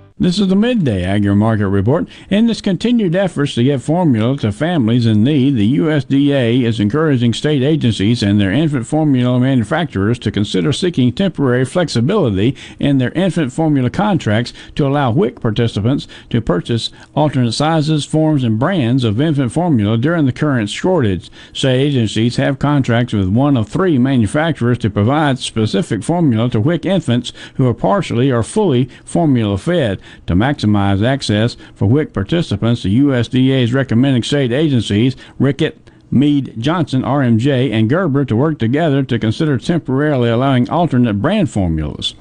[0.21, 2.07] This is the midday agri market report.
[2.29, 7.33] In its continued efforts to get formula to families in need, the USDA is encouraging
[7.33, 13.51] state agencies and their infant formula manufacturers to consider seeking temporary flexibility in their infant
[13.51, 19.51] formula contracts to allow WIC participants to purchase alternate sizes, forms, and brands of infant
[19.51, 21.31] formula during the current shortage.
[21.51, 26.85] State agencies have contracts with one of three manufacturers to provide specific formula to WIC
[26.85, 29.99] infants who are partially or fully formula fed.
[30.27, 35.77] To maximize access for WIC participants, the USDA is recommending state agencies, Reckitt,
[36.11, 42.15] Mead Johnson, RMJ, and Gerber to work together to consider temporarily allowing alternate brand formulas.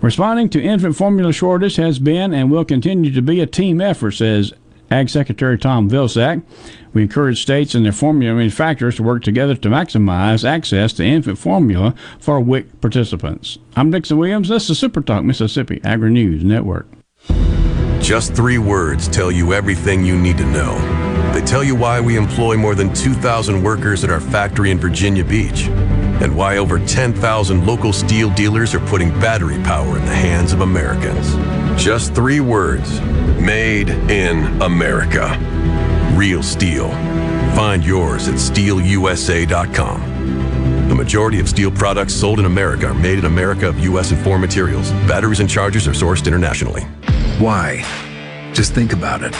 [0.00, 4.12] Responding to infant formula shortage has been and will continue to be a team effort,
[4.12, 4.52] says
[4.90, 6.42] Ag Secretary Tom Vilsack.
[6.92, 11.38] We encourage states and their formula manufacturers to work together to maximize access to infant
[11.38, 13.58] formula for WIC participants.
[13.76, 14.48] I'm Dixon Williams.
[14.48, 16.88] This is Super Talk Mississippi Agri News Network.
[18.00, 20.78] Just three words tell you everything you need to know.
[21.32, 25.24] They tell you why we employ more than 2,000 workers at our factory in Virginia
[25.24, 30.52] Beach, and why over 10,000 local Stihl dealers are putting battery power in the hands
[30.52, 31.34] of Americans.
[31.82, 33.00] Just three words
[33.40, 35.28] Made in America.
[36.14, 36.90] Real Stihl.
[37.54, 40.09] Find yours at stihlusa.com.
[41.00, 44.10] Majority of Stihl products sold in America are made in America of U.S.
[44.10, 44.90] and foreign materials.
[45.08, 46.82] Batteries and chargers are sourced internationally.
[47.38, 47.82] Why?
[48.52, 49.34] Just think about it.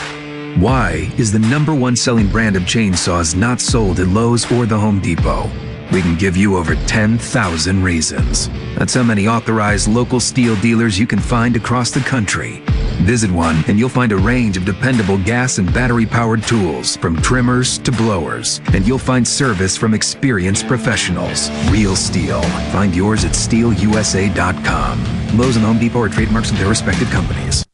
[0.59, 4.79] Why is the number one selling brand of chainsaws not sold at Lowe's or the
[4.79, 5.51] Home Depot?
[5.93, 8.49] We can give you over 10,000 reasons.
[8.79, 12.63] That's how many authorized local Stihl dealers you can find across the country.
[13.03, 17.21] Visit one and you'll find a range of dependable gas and battery powered tools, from
[17.23, 18.61] trimmers to blowers.
[18.75, 21.51] And you'll find service from experienced professionals.
[21.71, 22.43] Real Stihl.
[22.73, 25.39] Find yours at stihlusa.com.
[25.39, 27.65] Lowe's and Home Depot are trademarks of their respective companies.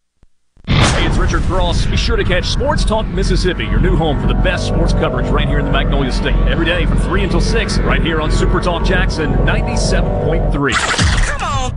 [0.66, 1.86] Hey, it's Richard Cross.
[1.86, 5.28] Be sure to catch Sports Talk Mississippi, your new home for the best sports coverage
[5.28, 6.36] right here in the Magnolia State.
[6.48, 11.25] Every day from 3 until 6, right here on Super Talk Jackson 97.3.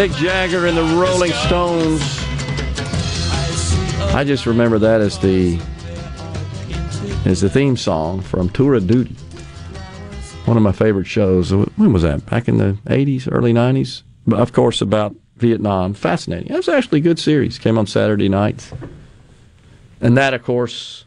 [0.00, 2.00] Mick Jagger and the Rolling Stones.
[4.14, 5.60] I just remember that as the
[7.26, 9.14] as the theme song from Tour of Duty.
[10.46, 11.52] One of my favorite shows.
[11.52, 12.24] When was that?
[12.24, 14.02] Back in the 80s, early 90s?
[14.26, 15.92] But of course, about Vietnam.
[15.92, 16.50] Fascinating.
[16.50, 17.58] It was actually a good series.
[17.58, 18.72] Came on Saturday nights.
[20.00, 21.04] And that, of course,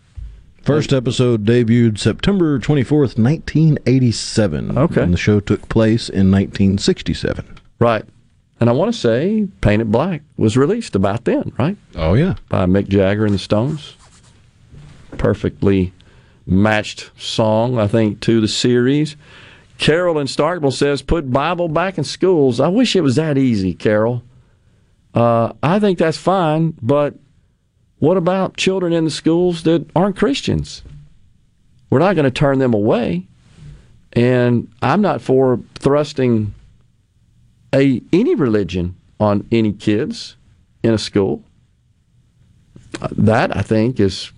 [0.62, 4.78] First episode debuted September 24th, 1987.
[4.78, 5.02] Okay.
[5.02, 7.58] And the show took place in 1967.
[7.80, 8.06] Right.
[8.64, 11.76] And I want to say Paint It Black was released about then, right?
[11.96, 12.36] Oh, yeah.
[12.48, 13.98] By Mick Jagger and the Stones.
[15.18, 15.92] Perfectly
[16.46, 19.18] matched song, I think, to the series.
[19.80, 22.62] Carol in Starkville says, put Bible back in schools.
[22.62, 24.24] I wish it was that easy, Carol.
[25.14, 27.16] Uh, I think that's fine, but
[28.00, 30.84] what about children in the schools that aren't Christians?
[31.90, 33.28] We're not going to turn them away.
[34.14, 36.54] And I'm not for thrusting
[37.74, 40.36] a any religion on any kids
[40.84, 41.44] in a school.
[43.12, 44.32] That I think is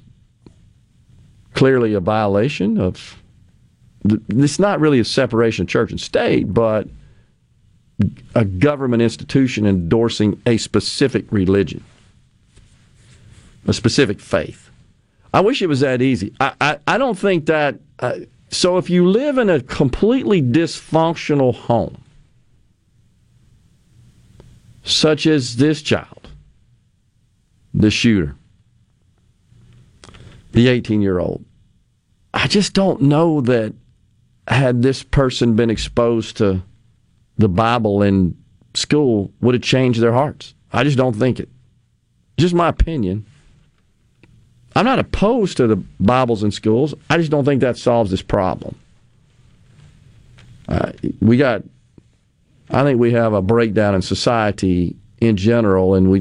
[1.53, 3.21] clearly a violation of.
[4.29, 6.87] It's not really a separation of church and state, but
[8.35, 11.83] a government institution endorsing a specific religion,
[13.67, 14.69] a specific faith.
[15.33, 16.33] I wish it was that easy.
[16.39, 17.79] I, I, I don't think that.
[17.99, 18.19] Uh,
[18.51, 21.97] so if you live in a completely dysfunctional home,
[24.85, 26.29] such as this child,
[27.73, 28.35] the shooter,
[30.51, 31.43] the 18 year old,
[32.33, 33.73] I just don't know that
[34.47, 36.61] had this person been exposed to
[37.37, 38.37] the Bible in
[38.75, 40.53] school would have changed their hearts.
[40.71, 41.49] I just don't think it.
[42.37, 43.25] Just my opinion.
[44.75, 46.93] I'm not opposed to the Bibles in schools.
[47.09, 48.75] I just don't think that solves this problem.
[50.67, 50.91] Uh,
[51.21, 51.63] we got,
[52.69, 56.19] I think we have a breakdown in society in general, and we,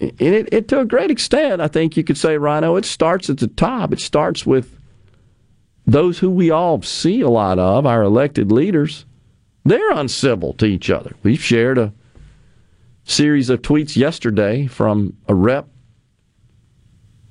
[0.00, 3.30] and it, it to a great extent, I think you could say, Rhino, it starts
[3.30, 3.92] at the top.
[3.92, 4.78] It starts with
[5.86, 9.04] those who we all see a lot of, our elected leaders.
[9.64, 11.14] They're uncivil to each other.
[11.22, 11.92] We've shared a
[13.04, 15.68] series of tweets yesterday from a rep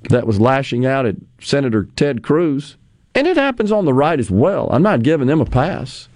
[0.10, 2.78] that was lashing out at Senator Ted Cruz,
[3.16, 4.70] and it happens on the right as well.
[4.72, 6.08] I'm not giving them a pass.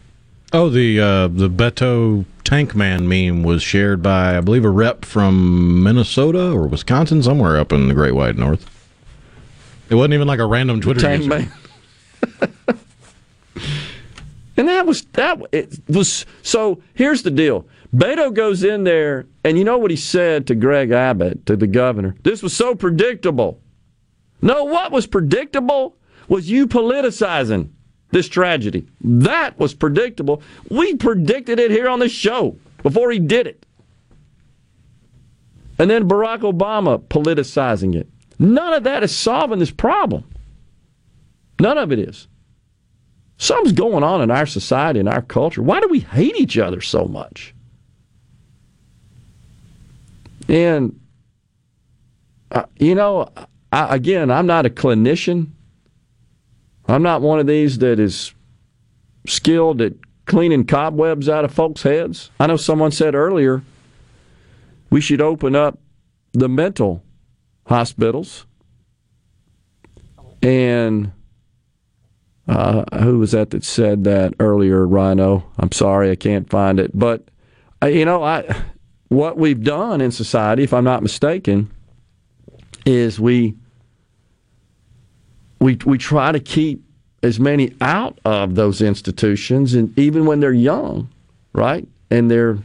[0.54, 5.04] Oh, the uh, the Beto Tank Man meme was shared by, I believe, a rep
[5.04, 8.66] from Minnesota or Wisconsin, somewhere up in the Great White North.
[9.90, 11.30] It wasn't even like a random Twitter Tank user.
[11.30, 11.52] Man.
[14.58, 19.58] and that was that it was so here's the deal beto goes in there and
[19.58, 23.62] you know what he said to greg abbott to the governor this was so predictable
[24.42, 25.96] no what was predictable
[26.28, 27.70] was you politicizing
[28.12, 33.48] this tragedy that was predictable we predicted it here on the show before he did
[33.48, 33.66] it
[35.80, 38.08] and then barack obama politicizing it
[38.40, 40.24] none of that is solving this problem
[41.60, 42.28] none of it is
[43.38, 45.62] Something's going on in our society and our culture.
[45.62, 47.54] Why do we hate each other so much?
[50.50, 51.00] And,
[52.52, 53.30] uh, you know,
[53.72, 55.52] I, again, I'm not a clinician.
[56.88, 58.34] I'm not one of these that is
[59.28, 59.94] skilled at
[60.26, 62.32] cleaning cobwebs out of folks' heads.
[62.40, 63.64] I know someone said earlier
[64.90, 65.80] we should open up
[66.34, 67.04] the mental
[67.66, 68.46] hospitals
[70.42, 71.12] and
[72.48, 75.44] uh, who was that that said that earlier, Rhino?
[75.58, 76.92] I'm sorry, I can't find it.
[76.98, 77.28] But
[77.82, 78.64] uh, you know, I
[79.10, 81.72] what we've done in society, if I'm not mistaken,
[82.86, 83.56] is we
[85.60, 86.84] we we try to keep
[87.24, 91.10] as many out of those institutions, and even when they're young,
[91.54, 92.60] right, and they're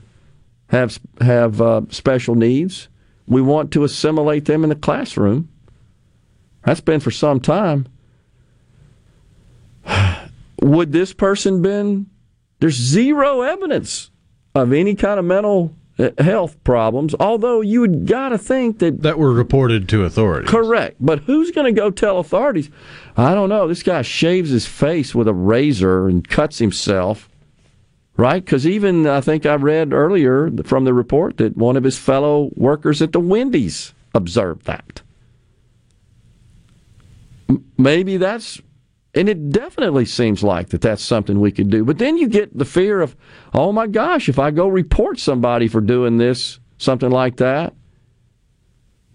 [0.69, 2.89] have have uh, special needs,
[3.27, 5.48] we want to assimilate them in the classroom.
[6.64, 7.86] That's been for some time
[10.62, 12.06] would this person been
[12.60, 14.10] there's zero evidence
[14.55, 19.03] of any kind of mental Uh, health problems although you would got to think that
[19.03, 20.51] that were reported to authorities.
[20.51, 20.97] Correct.
[20.99, 22.70] But who's going to go tell authorities?
[23.16, 23.69] I don't know.
[23.69, 27.29] This guy shaves his face with a razor and cuts himself
[28.16, 28.45] right?
[28.45, 32.51] Because even i think i read earlier from the report that one of his fellow
[32.55, 35.03] workers at the wendy's observed that.
[37.77, 38.61] Maybe that's
[39.14, 41.84] and it definitely seems like that that's something we could do.
[41.84, 43.14] But then you get the fear of,
[43.52, 47.74] oh my gosh, if I go report somebody for doing this, something like that,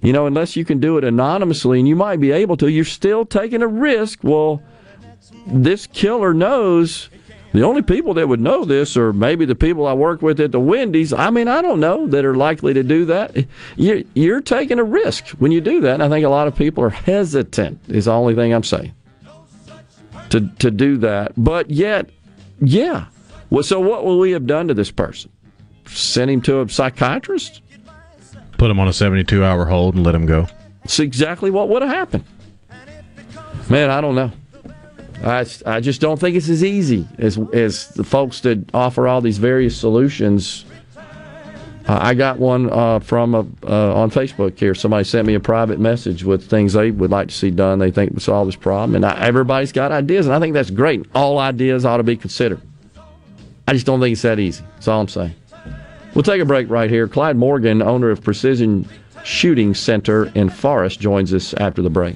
[0.02, 2.86] you know, unless you can do it anonymously and you might be able to, you're
[2.86, 4.20] still taking a risk.
[4.22, 4.62] Well,
[5.48, 7.10] this killer knows
[7.54, 10.52] the only people that would know this are maybe the people I work with at
[10.52, 11.12] the Wendy's.
[11.12, 13.36] I mean, I don't know that are likely to do that.
[13.76, 15.96] You're, taking a risk when you do that.
[15.96, 18.94] And I think a lot of people are hesitant, is the only thing I'm saying
[20.30, 21.34] to to do that.
[21.38, 22.10] But yet,
[22.60, 23.06] yeah.
[23.50, 25.32] Well, so what will we have done to this person?
[25.86, 27.62] Send him to a psychiatrist?
[28.58, 30.48] Put him on a 72 hour hold and let him go.
[30.84, 32.24] It's exactly what would have happened.
[33.70, 34.32] Man, I don't know.
[35.24, 39.22] I, I just don't think it's as easy as as the folks that offer all
[39.22, 40.66] these various solutions.
[41.88, 44.76] Uh, I got one uh, from a, uh, on Facebook here.
[44.76, 47.80] Somebody sent me a private message with things they would like to see done.
[47.80, 50.70] They think would solve this problem, and I, everybody's got ideas, and I think that's
[50.70, 51.06] great.
[51.16, 52.62] All ideas ought to be considered.
[53.70, 54.64] I just don't think it's that easy.
[54.76, 55.36] That's all I'm saying.
[56.14, 57.08] We'll take a break right here.
[57.08, 58.88] Clyde Morgan, owner of Precision
[59.24, 62.16] Shooting Center in Forest, joins us after the break.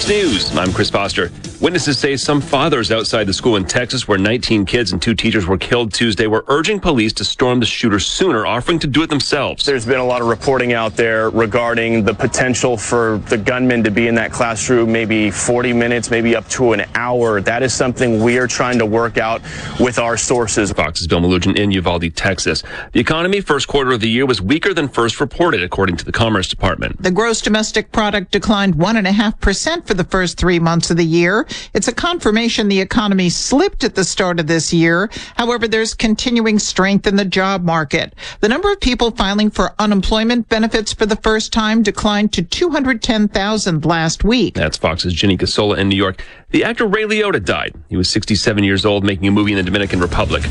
[0.00, 0.56] Fox News.
[0.56, 1.30] I'm Chris Foster.
[1.60, 5.46] Witnesses say some fathers outside the school in Texas, where 19 kids and two teachers
[5.46, 9.10] were killed Tuesday, were urging police to storm the shooter sooner, offering to do it
[9.10, 9.66] themselves.
[9.66, 13.90] There's been a lot of reporting out there regarding the potential for the gunman to
[13.90, 17.42] be in that classroom maybe 40 minutes, maybe up to an hour.
[17.42, 19.42] That is something we are trying to work out
[19.78, 20.72] with our sources.
[20.72, 22.62] Fox's Bill Melugin in Uvalde, Texas.
[22.92, 26.12] The economy first quarter of the year was weaker than first reported, according to the
[26.12, 27.02] Commerce Department.
[27.02, 31.48] The gross domestic product declined 1.5% for the first three months of the year.
[31.74, 35.10] It's a confirmation the economy slipped at the start of this year.
[35.34, 38.14] However, there's continuing strength in the job market.
[38.38, 43.84] The number of people filing for unemployment benefits for the first time declined to 210,000
[43.84, 44.54] last week.
[44.54, 46.22] That's Fox's Jenny Casola in New York.
[46.50, 47.74] The actor Ray Liotta died.
[47.88, 50.44] He was 67 years old, making a movie in the Dominican Republic.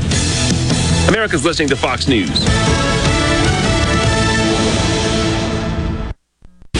[1.08, 2.28] America's listening to Fox News.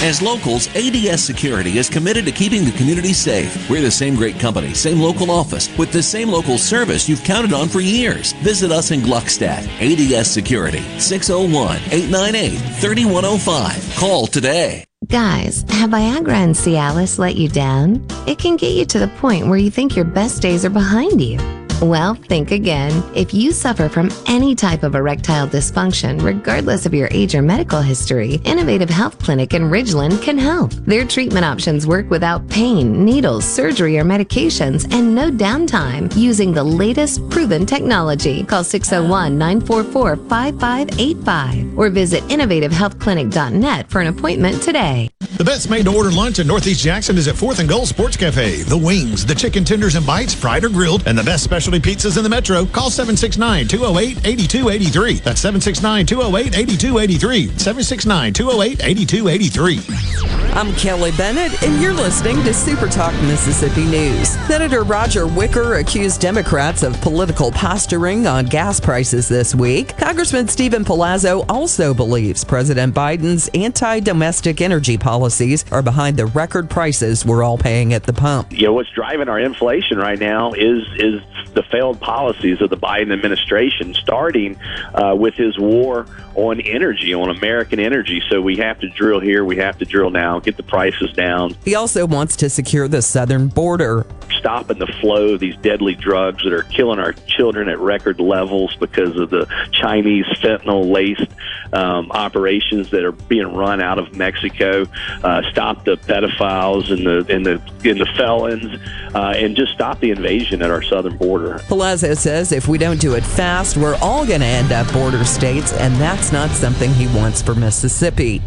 [0.02, 3.68] As locals, ADS Security is committed to keeping the community safe.
[3.68, 7.52] We're the same great company, same local office, with the same local service you've counted
[7.52, 8.32] on for years.
[8.40, 9.68] Visit us in Gluckstadt.
[9.78, 13.96] ADS Security, 601 898 3105.
[13.96, 14.84] Call today.
[15.08, 18.02] Guys, have Viagra and Cialis let you down?
[18.26, 21.20] It can get you to the point where you think your best days are behind
[21.20, 21.38] you.
[21.80, 23.02] Well, think again.
[23.14, 27.80] If you suffer from any type of erectile dysfunction, regardless of your age or medical
[27.80, 30.72] history, Innovative Health Clinic in Ridgeland can help.
[30.72, 36.62] Their treatment options work without pain, needles, surgery, or medications, and no downtime using the
[36.62, 38.44] latest proven technology.
[38.44, 45.08] Call 601 944 5585 or visit innovativehealthclinic.net for an appointment today.
[45.40, 48.18] The best made to order lunch in Northeast Jackson is at 4th and Gold Sports
[48.18, 48.62] Cafe.
[48.64, 52.16] The wings, the chicken tenders and bites, fried or grilled, and the best specialty pizzas
[52.16, 52.64] in the metro.
[52.66, 55.14] Call 769 208 8283.
[55.20, 57.58] That's 769 208 8283.
[57.58, 60.40] 769 208 8283.
[60.52, 64.30] I'm Kelly Bennett, and you're listening to Super Talk Mississippi News.
[64.48, 69.96] Senator Roger Wicker accused Democrats of political posturing on gas prices this week.
[69.96, 76.68] Congressman Steven Palazzo also believes President Biden's anti domestic energy policies are behind the record
[76.68, 78.50] prices we're all paying at the pump.
[78.50, 81.20] You know what's driving our inflation right now is is
[81.54, 84.58] the failed policies of the Biden administration, starting
[84.94, 88.22] uh, with his war on energy, on American energy.
[88.28, 91.54] So we have to drill here, we have to drill now, get the prices down.
[91.64, 94.06] He also wants to secure the southern border.
[94.38, 98.74] Stopping the flow of these deadly drugs that are killing our children at record levels
[98.76, 101.30] because of the Chinese fentanyl laced
[101.72, 104.86] um, operations that are being run out of Mexico.
[105.22, 108.80] Uh, stop the pedophiles and the and the and the felons,
[109.14, 111.49] uh, and just stop the invasion at our southern border.
[111.58, 115.24] Palazzo says if we don't do it fast, we're all going to end up border
[115.24, 118.42] states, and that's not something he wants for Mississippi.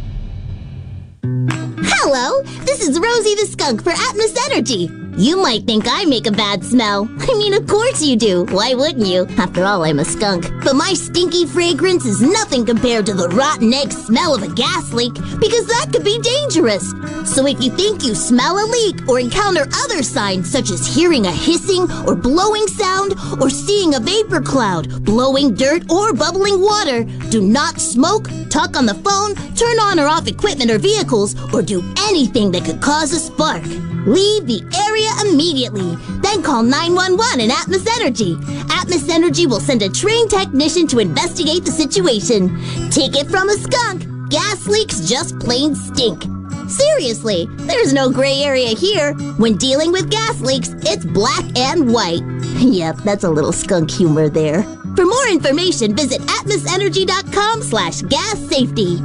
[1.25, 4.89] Hello, this is Rosie the Skunk for Atmos Energy.
[5.15, 7.07] You might think I make a bad smell.
[7.19, 8.45] I mean, of course you do.
[8.45, 9.27] Why wouldn't you?
[9.37, 10.49] After all, I'm a skunk.
[10.63, 14.91] But my stinky fragrance is nothing compared to the rotten egg smell of a gas
[14.91, 16.89] leak, because that could be dangerous.
[17.25, 21.27] So if you think you smell a leak or encounter other signs such as hearing
[21.27, 27.03] a hissing or blowing sound or seeing a vapor cloud, blowing dirt or bubbling water,
[27.29, 31.12] do not smoke, talk on the phone, turn on or off equipment or vehicles,
[31.53, 33.63] or do anything that could cause a spark.
[34.05, 35.95] Leave the area immediately.
[36.21, 38.35] Then call 911 and Atmos Energy.
[38.73, 42.49] Atmos Energy will send a trained technician to investigate the situation.
[42.89, 44.29] Take it from a skunk.
[44.29, 46.23] Gas leaks just plain stink.
[46.67, 49.13] Seriously, there's no gray area here.
[49.37, 52.23] When dealing with gas leaks, it's black and white.
[52.57, 54.63] yep, that's a little skunk humor there.
[54.95, 58.97] For more information, visit atmosenergy.com slash gas safety.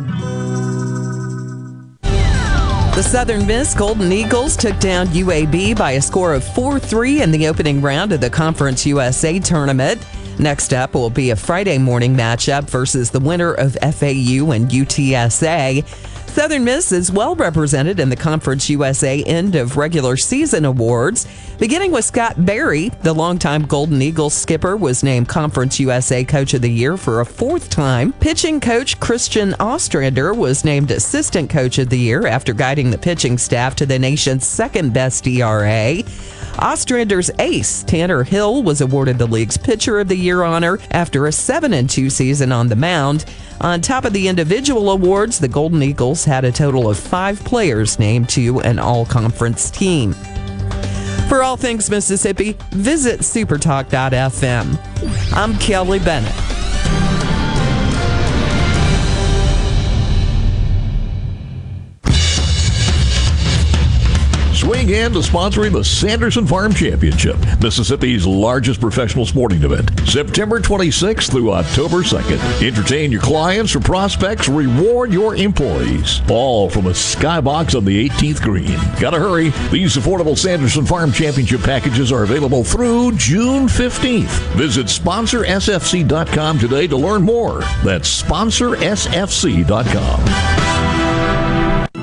[2.98, 7.30] The Southern Miss Golden Eagles took down UAB by a score of 4 3 in
[7.30, 10.04] the opening round of the Conference USA tournament.
[10.40, 15.86] Next up will be a Friday morning matchup versus the winner of FAU and UTSA.
[16.28, 21.28] Southern Miss is well represented in the Conference USA end of regular season awards.
[21.58, 26.62] Beginning with Scott Berry, the longtime Golden Eagles skipper was named Conference USA Coach of
[26.62, 28.12] the Year for a fourth time.
[28.12, 33.36] Pitching coach Christian Ostrander was named Assistant Coach of the Year after guiding the pitching
[33.38, 36.04] staff to the nation's second best ERA.
[36.60, 41.32] Ostrander's ace, Tanner Hall, was awarded the league's Pitcher of the Year honor after a
[41.32, 43.24] 7 and 2 season on the mound.
[43.60, 47.98] On top of the individual awards, the Golden Eagles had a total of five players
[47.98, 50.14] named to an all conference team.
[51.28, 54.78] For all things Mississippi, visit supertalk.fm.
[55.34, 56.32] I'm Kelly Bennett.
[64.68, 71.30] Swing in to sponsoring the Sanderson Farm Championship, Mississippi's largest professional sporting event, September 26th
[71.30, 72.62] through October 2nd.
[72.62, 76.20] Entertain your clients or prospects, reward your employees.
[76.28, 78.78] All from a skybox on the 18th green.
[79.00, 79.54] Gotta hurry.
[79.70, 84.52] These affordable Sanderson Farm Championship packages are available through June 15th.
[84.52, 87.60] Visit sponsorsfc.com today to learn more.
[87.84, 90.77] That's sponsorsfc.com.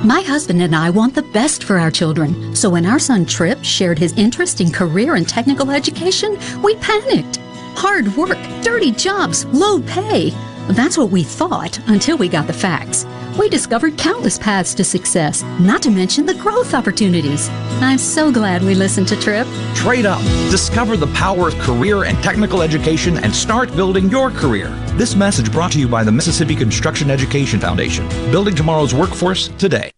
[0.06, 3.58] My husband and I want the best for our children, so when our son Trip
[3.64, 7.38] shared his interest in career and technical education, we panicked.
[7.74, 10.30] Hard work, dirty jobs, low pay.
[10.68, 13.04] That's what we thought until we got the facts.
[13.36, 17.48] We discovered countless paths to success, not to mention the growth opportunities.
[17.80, 19.48] I'm so glad we listened to Trip.
[19.74, 20.20] Trade up,
[20.52, 24.68] discover the power of career and technical education, and start building your career.
[24.94, 29.90] This message brought to you by the Mississippi Construction Education Foundation, building tomorrow's workforce today.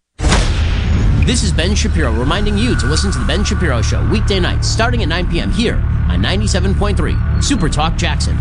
[1.29, 4.67] This is Ben Shapiro reminding you to listen to The Ben Shapiro Show weekday nights
[4.67, 5.51] starting at 9 p.m.
[5.51, 8.35] here on 97.3 Super Talk Jackson.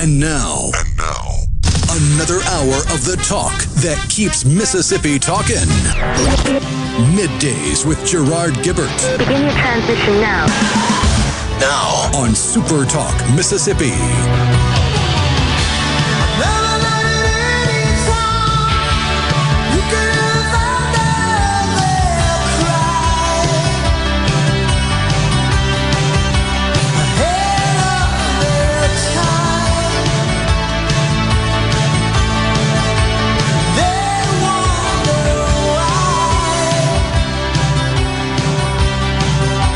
[0.00, 1.44] And now, and now,
[1.90, 3.52] another hour of the talk
[3.84, 5.56] that keeps Mississippi talking.
[7.12, 9.18] Middays with Gerard Gibert.
[9.18, 10.46] Begin your transition now.
[11.60, 13.92] Now on Super Talk Mississippi.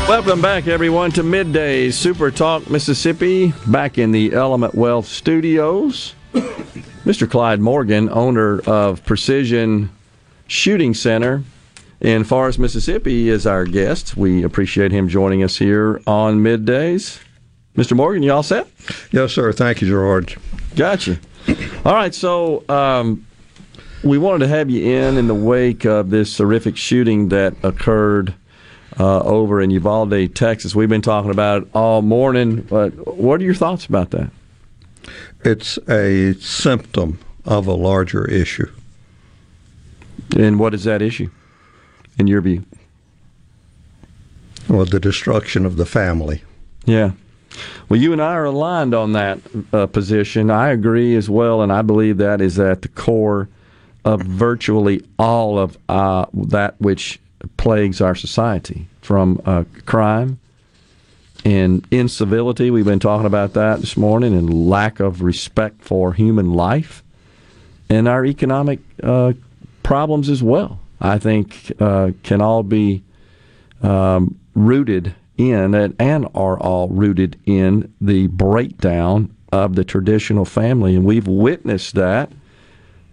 [0.07, 6.15] Welcome back, everyone, to Midday Super Talk Mississippi, back in the Element Wealth studios.
[6.33, 7.29] Mr.
[7.29, 9.89] Clyde Morgan, owner of Precision
[10.47, 11.43] Shooting Center
[11.99, 14.15] in Forest, Mississippi, is our guest.
[14.15, 17.19] We appreciate him joining us here on Middays.
[17.75, 17.93] Mr.
[17.93, 18.65] Morgan, you all set?
[19.11, 19.51] Yes, sir.
[19.51, 20.37] Thank you, Gerard.
[20.77, 21.19] Gotcha.
[21.83, 23.27] All right, so um,
[24.05, 28.33] we wanted to have you in in the wake of this horrific shooting that occurred
[28.99, 30.75] uh, over in Uvalde, Texas.
[30.75, 34.31] We've been talking about it all morning, but what are your thoughts about that?
[35.43, 38.69] It's a symptom of a larger issue.
[40.35, 41.29] And what is that issue,
[42.17, 42.65] in your view?
[44.67, 46.43] Well, the destruction of the family.
[46.85, 47.11] Yeah.
[47.87, 49.39] Well, you and I are aligned on that
[49.71, 50.51] uh, position.
[50.51, 53.47] I agree as well, and I believe that is at the core
[54.03, 57.19] of virtually all of uh, that which
[57.57, 60.39] plagues our society from uh, crime
[61.45, 62.71] and incivility.
[62.71, 67.03] We've been talking about that this morning, and lack of respect for human life,
[67.89, 69.33] and our economic uh,
[69.83, 70.79] problems as well.
[70.99, 73.03] I think uh, can all be
[73.81, 80.95] um, rooted in and, and are all rooted in the breakdown of the traditional family,
[80.95, 82.31] and we've witnessed that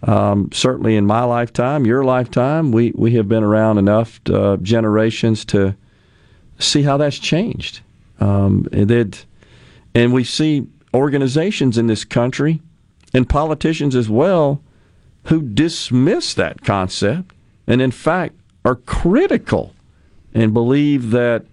[0.05, 5.43] um, certainly in my lifetime, your lifetime, we, we have been around enough uh, generations
[5.45, 5.75] to
[6.59, 7.81] see how that's changed.
[8.19, 9.25] Um, and, it,
[9.95, 12.61] and we see organizations in this country
[13.13, 14.61] and politicians as well
[15.25, 17.33] who dismiss that concept
[17.65, 19.73] and, in fact, are critical
[20.35, 21.45] and believe that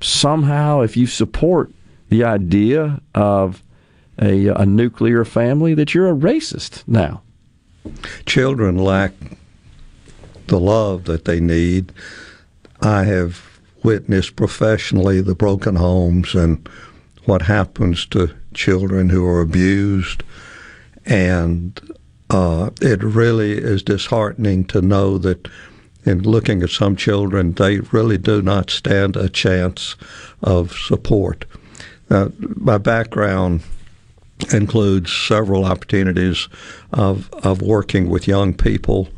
[0.00, 1.70] somehow if you support
[2.08, 3.62] the idea of
[4.20, 7.20] a, a nuclear family, that you're a racist now
[8.26, 9.12] children lack
[10.46, 11.92] the love that they need.
[12.80, 16.68] I have witnessed professionally the broken homes and
[17.24, 20.22] what happens to children who are abused.
[21.06, 21.80] And
[22.30, 25.48] uh, it really is disheartening to know that
[26.04, 29.96] in looking at some children, they really do not stand a chance
[30.42, 31.44] of support.
[32.10, 33.62] Uh, my background
[34.52, 36.48] includes several opportunities
[36.92, 39.08] of of working with young people.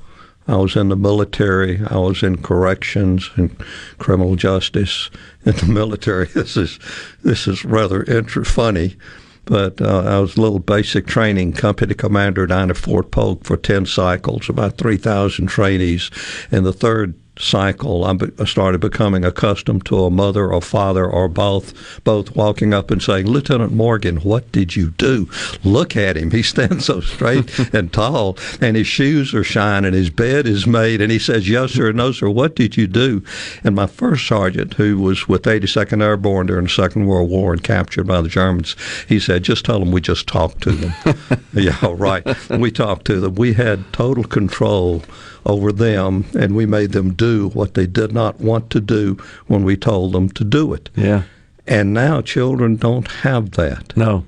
[0.49, 1.81] I was in the military.
[1.87, 3.57] I was in corrections and
[3.99, 5.11] criminal justice
[5.45, 6.27] in the military.
[6.27, 6.79] This is
[7.23, 8.05] this is rather
[8.45, 8.97] funny,
[9.45, 13.57] but uh, I was a little basic training company commander down at Fort Polk for
[13.57, 16.11] ten cycles, about three thousand trainees.
[16.51, 22.03] In the third cycle, I started becoming accustomed to a mother or father or both,
[22.05, 25.29] both walking up and saying, "Lieutenant Morgan, what did you do?
[25.65, 26.31] Look at him.
[26.31, 29.93] He stands so straight and tall, and his shoes are shining.
[29.93, 31.93] His bed is made." And he says, "Yes, sir.
[31.93, 32.29] No, sir.
[32.29, 33.23] What did you do?"
[33.65, 37.63] And my first sergeant, who was with 82nd Airborne during the Second World War and
[37.63, 38.77] captured by the Germans,
[39.09, 40.95] he said, "Just tell them we just talked to them."
[41.53, 43.35] yeah, right We talked to them.
[43.35, 45.03] We had total control
[45.47, 49.65] over them, and we made them do what they did not want to do when
[49.65, 50.91] we told them to do it.
[50.95, 51.23] Yeah.
[51.67, 53.97] And now children don't have that.
[53.97, 54.27] No.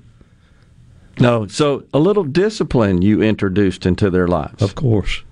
[1.18, 1.46] No.
[1.46, 4.62] So a little discipline you introduced into their lives.
[4.62, 5.22] Of course.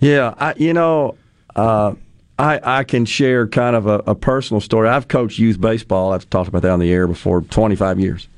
[0.00, 0.34] Yeah.
[0.38, 1.16] I, you know,
[1.54, 1.94] uh,
[2.38, 4.88] I, I can share kind of a, a personal story.
[4.88, 6.12] I've coached youth baseball.
[6.12, 8.28] I've talked about that on the air before, 25 years.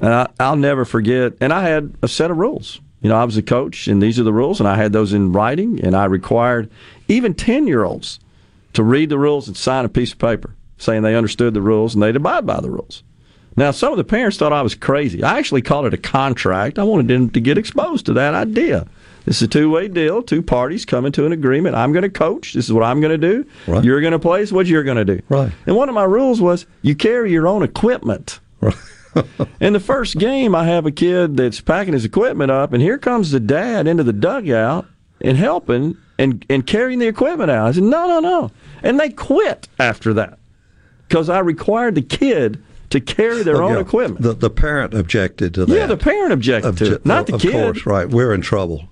[0.00, 1.32] And I, I'll never forget.
[1.40, 2.80] And I had a set of rules.
[3.00, 5.12] You know, I was a coach, and these are the rules, and I had those
[5.12, 6.70] in writing, and I required
[7.06, 8.18] even 10 year olds
[8.72, 11.94] to read the rules and sign a piece of paper saying they understood the rules
[11.94, 13.02] and they'd abide by the rules.
[13.56, 15.24] Now, some of the parents thought I was crazy.
[15.24, 16.78] I actually called it a contract.
[16.78, 18.86] I wanted them to get exposed to that idea.
[19.24, 20.22] This is a two way deal.
[20.22, 21.74] Two parties coming to an agreement.
[21.74, 22.52] I'm going to coach.
[22.52, 23.44] This is what I'm going to do.
[23.66, 23.82] Right.
[23.82, 24.40] You're going to play.
[24.40, 25.20] This is what you're going to do.
[25.28, 25.52] Right.
[25.66, 28.38] And one of my rules was you carry your own equipment.
[29.60, 32.98] In the first game, I have a kid that's packing his equipment up, and here
[32.98, 34.86] comes the dad into the dugout
[35.20, 37.68] and helping and, and carrying the equipment out.
[37.68, 38.50] I said, no, no, no.
[38.82, 40.38] And they quit after that
[41.08, 43.80] because I required the kid to carry their Oh, own yeah.
[43.80, 44.22] equipment.
[44.22, 45.74] The, the parent objected to that.
[45.74, 47.52] Yeah, the parent objected to it, not the of kid.
[47.52, 48.08] course, right.
[48.08, 48.88] We're in trouble.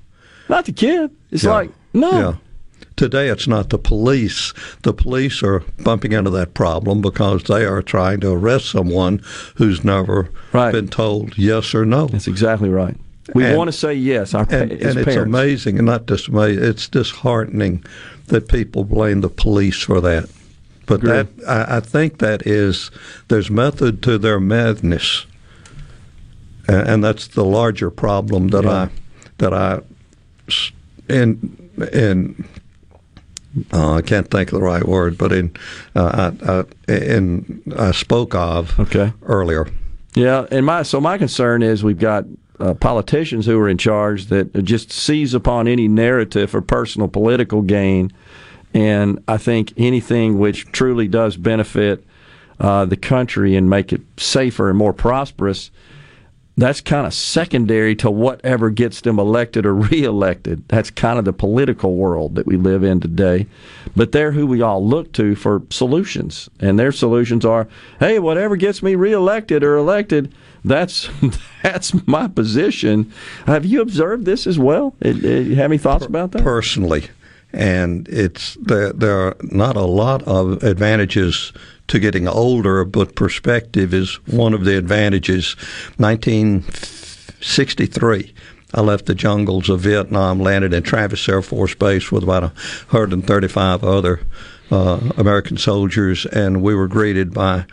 [0.48, 1.10] Not the kid.
[1.30, 1.50] It's Yeah.
[1.52, 2.10] like, no.
[2.12, 2.34] Yeah.
[2.96, 4.54] Today, it's not the police.
[4.82, 9.20] The police are bumping into that problem because they are trying to arrest someone
[9.56, 12.06] who's never been told yes or no.
[12.06, 12.96] That's exactly right.
[13.34, 14.32] We And- want to say yes.
[14.34, 15.16] Our and, and it's parents.
[15.16, 17.84] amazing, and not just amazing, it's disheartening
[18.28, 20.30] that people blame the police for that.
[20.86, 21.10] But Agree.
[21.10, 22.90] that I, I think that is
[23.28, 25.26] there's method to their madness,
[26.68, 28.88] and, and that's the larger problem that I
[29.38, 29.80] that I
[31.08, 31.58] in
[31.92, 32.44] in
[33.72, 35.54] uh, I can't think of the right word, but in
[35.94, 36.52] uh, I,
[36.92, 39.12] I, in I spoke of okay.
[39.22, 39.68] earlier.
[40.14, 42.24] Yeah, and my so my concern is we've got
[42.58, 47.62] uh, politicians who are in charge that just seize upon any narrative for personal political
[47.62, 48.12] gain,
[48.72, 52.04] and I think anything which truly does benefit
[52.58, 55.70] uh, the country and make it safer and more prosperous.
[56.58, 60.66] That's kind of secondary to whatever gets them elected or reelected.
[60.68, 63.46] That's kind of the political world that we live in today.
[63.94, 66.48] But they're who we all look to for solutions.
[66.58, 67.68] And their solutions are
[68.00, 70.32] hey, whatever gets me reelected or elected,
[70.64, 71.10] that's
[71.62, 73.12] that's my position.
[73.46, 74.94] Have you observed this as well?
[75.04, 76.42] Uh, uh, You have any thoughts about that?
[76.42, 77.08] personally,
[77.52, 78.92] and it's there.
[78.94, 81.52] There are not a lot of advantages
[81.88, 85.54] to getting older, but perspective is one of the advantages.
[85.98, 88.34] 1963.
[88.74, 93.84] I left the jungles of Vietnam, landed in Travis Air Force Base with about 135
[93.84, 94.20] other
[94.70, 97.64] uh, American soldiers, and we were greeted by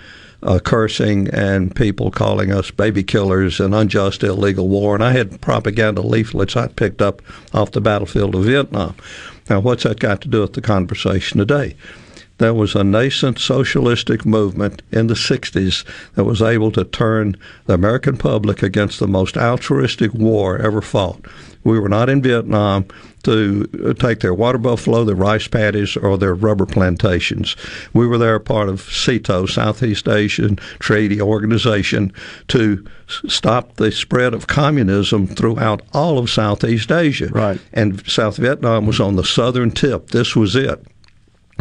[0.43, 4.93] uh, cursing and people calling us baby killers and unjust illegal war.
[4.93, 7.21] And I had propaganda leaflets I picked up
[7.53, 8.95] off the battlefield of Vietnam.
[9.49, 11.75] Now, what's that got to do with the conversation today?
[12.43, 17.37] There was a nascent socialistic movement in the 60s that was able to turn
[17.67, 21.25] the American public against the most altruistic war ever fought.
[21.63, 22.85] We were not in Vietnam
[23.23, 27.55] to uh, take their water buffalo, their rice paddies, or their rubber plantations.
[27.93, 32.11] We were there part of SEATO, Southeast Asian Treaty Organization,
[32.49, 37.27] to stop the spread of communism throughout all of Southeast Asia.
[37.27, 37.61] Right.
[37.71, 40.09] And South Vietnam was on the southern tip.
[40.09, 40.85] This was it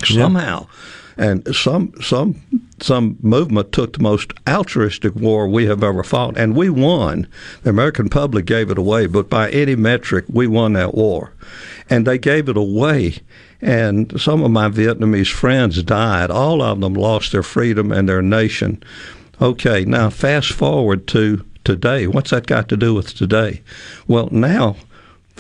[0.04, 0.66] somehow.
[1.16, 2.40] And some some
[2.80, 7.28] some movement took the most altruistic war we have ever fought, and we won.
[7.62, 11.32] The American public gave it away, but by any metric, we won that war.
[11.90, 13.18] And they gave it away,
[13.60, 16.30] and some of my Vietnamese friends died.
[16.30, 18.82] All of them lost their freedom and their nation.
[19.40, 22.06] Okay, now fast forward to today.
[22.06, 23.62] What's that got to do with today?
[24.06, 24.76] Well, now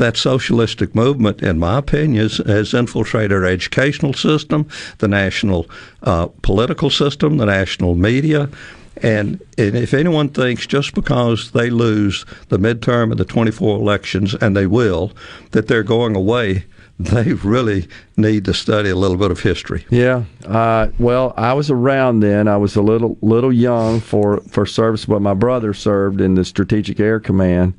[0.02, 4.68] that socialistic movement, in my opinion, has, has infiltrated our educational system,
[4.98, 5.70] the national
[6.02, 8.48] uh, political system, the national media,
[8.96, 14.34] And, and if anyone thinks just because they lose the midterm of the 24 elections,
[14.34, 15.12] and they will,
[15.52, 16.64] that they're going away,
[16.98, 19.86] they really need to study a little bit of history.
[19.88, 20.24] Yeah.
[20.44, 22.48] Uh, well, I was around then.
[22.48, 26.44] I was a little little young for, for service, but my brother served in the
[26.44, 27.74] Strategic Air Command.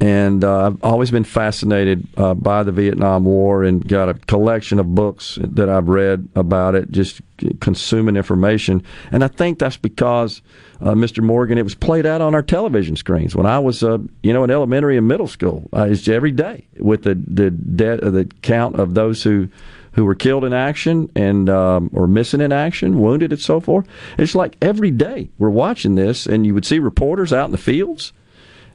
[0.00, 4.78] And uh, I've always been fascinated uh, by the Vietnam War and got a collection
[4.78, 7.20] of books that I've read about it, just
[7.60, 8.84] consuming information.
[9.10, 10.40] And I think that's because,
[10.80, 11.20] uh, Mr.
[11.20, 14.44] Morgan, it was played out on our television screens when I was, uh, you know,
[14.44, 15.68] in elementary and middle school.
[15.72, 19.48] It's every day with the the de- uh, the count of those who
[19.92, 23.88] who were killed in action and um, or missing in action, wounded, and so forth.
[24.16, 27.58] It's like every day we're watching this, and you would see reporters out in the
[27.58, 28.12] fields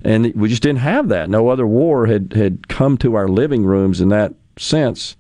[0.03, 1.29] and we just didn't have that.
[1.29, 5.15] No other war had had come to our living rooms in that sense,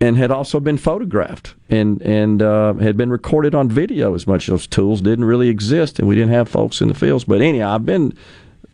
[0.00, 4.14] and had also been photographed and and uh, had been recorded on video.
[4.14, 7.24] As much those tools didn't really exist, and we didn't have folks in the fields.
[7.24, 8.16] But anyhow, I've been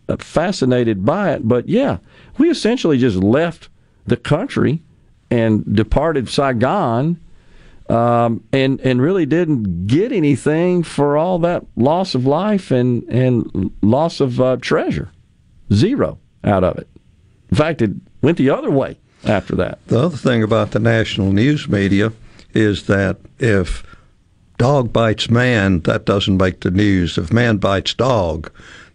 [0.09, 1.47] uh, fascinated by it.
[1.47, 1.99] But yeah,
[2.39, 3.69] we essentially just left
[4.07, 4.83] the country
[5.31, 7.19] and departed Saigon.
[7.89, 13.73] Um, and and really didn't get anything for all that loss of life and and
[13.83, 15.11] loss of uh, treasure
[15.73, 16.89] zero out of it.
[17.51, 17.91] In fact, it
[18.23, 19.79] went the other way after that.
[19.87, 22.13] The other thing about the national news media
[22.55, 23.83] is that if
[24.59, 27.19] dog bites man, that doesn't make the news.
[27.19, 28.51] If man bites dog,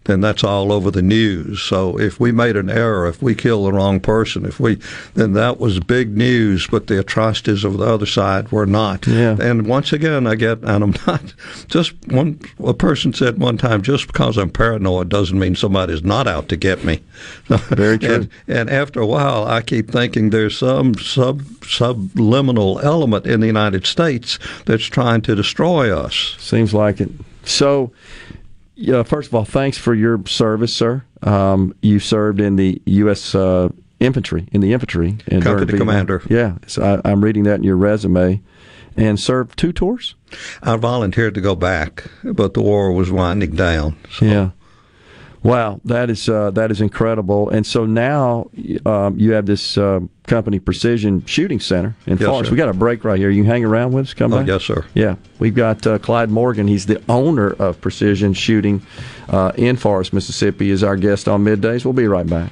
[0.08, 1.62] then that's all over the news.
[1.62, 4.80] So if we made an error, if we kill the wrong person, if we,
[5.14, 6.66] then that was big news.
[6.66, 9.06] But the atrocities of the other side were not.
[9.06, 9.38] Yeah.
[9.40, 11.34] And once again, I get, and I'm not
[11.68, 12.40] just one.
[12.64, 16.56] A person said one time, just because I'm paranoid doesn't mean somebody's not out to
[16.56, 17.04] get me.
[17.48, 18.14] Very true.
[18.14, 23.48] and, and after a while, I keep thinking there's some sub subliminal element in the
[23.48, 26.36] United States that's trying to destroy us.
[26.40, 27.12] Seems like it.
[27.44, 27.92] So,
[28.78, 31.04] yeah, first of all, thanks for your service, sir.
[31.24, 33.34] Um, you served in the U.S.
[33.36, 35.18] Uh, infantry, in the infantry.
[35.28, 36.22] in- Company commander.
[36.30, 38.42] Yeah, so I, I'm reading that in your resume.
[39.00, 40.16] And served two tours?
[40.64, 43.96] I volunteered to go back, but the war was winding down.
[44.20, 44.50] Yeah.
[45.48, 47.50] Wow, that is uh, that is incredible.
[47.50, 48.50] And so now
[48.86, 52.50] um, you have this uh, company Precision Shooting Center in Yes, Forest.
[52.50, 52.52] sir.
[52.52, 53.30] We got a break right here.
[53.30, 54.14] You hang around with us.
[54.14, 54.48] Come Oh, back.
[54.48, 54.86] yes, sir.
[54.94, 56.68] Yeah, we've got uh, Clyde Morgan.
[56.68, 58.82] He's the owner of Precision Shooting
[59.30, 60.70] uh, in Forest, Mississippi.
[60.70, 61.86] Is our guest on middays.
[61.86, 62.52] We'll be right back.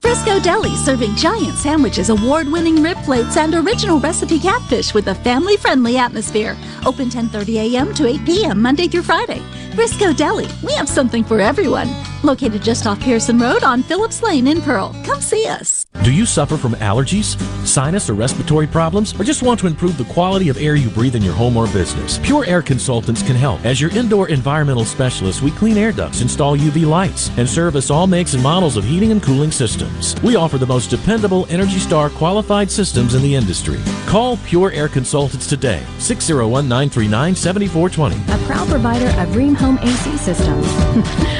[0.00, 5.14] Frisco Deli serving giant sandwiches, award winning rib plates, and original recipe catfish with a
[5.14, 6.56] family friendly atmosphere.
[6.86, 7.94] Open 10:30 a.m.
[7.94, 8.62] to 8 p.m.
[8.62, 9.42] Monday through Friday.
[9.74, 11.88] Frisco Deli, we have something for everyone.
[12.24, 14.92] Located just off Pearson Road on Phillips Lane in Pearl.
[15.04, 15.84] Come see us.
[16.02, 20.12] Do you suffer from allergies, sinus, or respiratory problems, or just want to improve the
[20.12, 22.18] quality of air you breathe in your home or business?
[22.18, 23.64] Pure Air Consultants can help.
[23.64, 28.06] As your indoor environmental specialist, we clean air ducts, install UV lights, and service all
[28.06, 29.87] makes and models of heating and cooling systems.
[30.22, 33.78] We offer the most dependable Energy Star qualified systems in the industry.
[34.06, 38.16] Call Pure Air Consultants today, 601 939 7420.
[38.32, 40.66] A proud provider of Dream Home AC systems.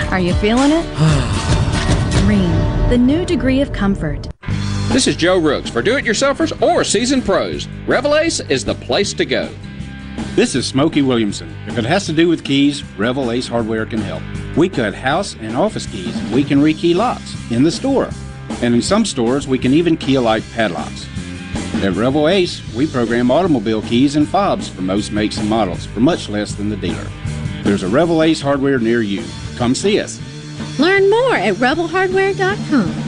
[0.13, 0.85] Are you feeling it?
[2.25, 2.51] Dream,
[2.91, 4.29] the new degree of comfort.
[4.89, 5.71] This is Joe Rooks.
[5.71, 9.51] For do-it-yourselfers or seasoned pros, Revelace is the place to go.
[10.35, 11.53] This is Smokey Williamson.
[11.67, 14.23] If it has to do with keys, Revel Ace Hardware can help.
[14.57, 16.17] We cut house and office keys.
[16.31, 18.09] We can rekey locks in the store.
[18.63, 21.07] And in some stores, we can even key alike padlocks.
[21.83, 26.01] At Revel Ace, we program automobile keys and fobs for most makes and models for
[26.01, 27.07] much less than the dealer.
[27.63, 29.25] There's a Revel Ace Hardware near you.
[29.57, 30.21] Come see us.
[30.79, 33.08] Learn more at rebelhardware.com.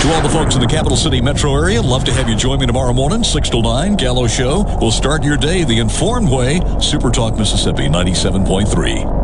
[0.00, 2.58] To all the folks in the capital city metro area, love to have you join
[2.58, 4.64] me tomorrow morning, 6 to 9, Gallo Show.
[4.80, 6.62] We'll start your day the informed way.
[6.80, 9.20] Super Talk Mississippi 97.3.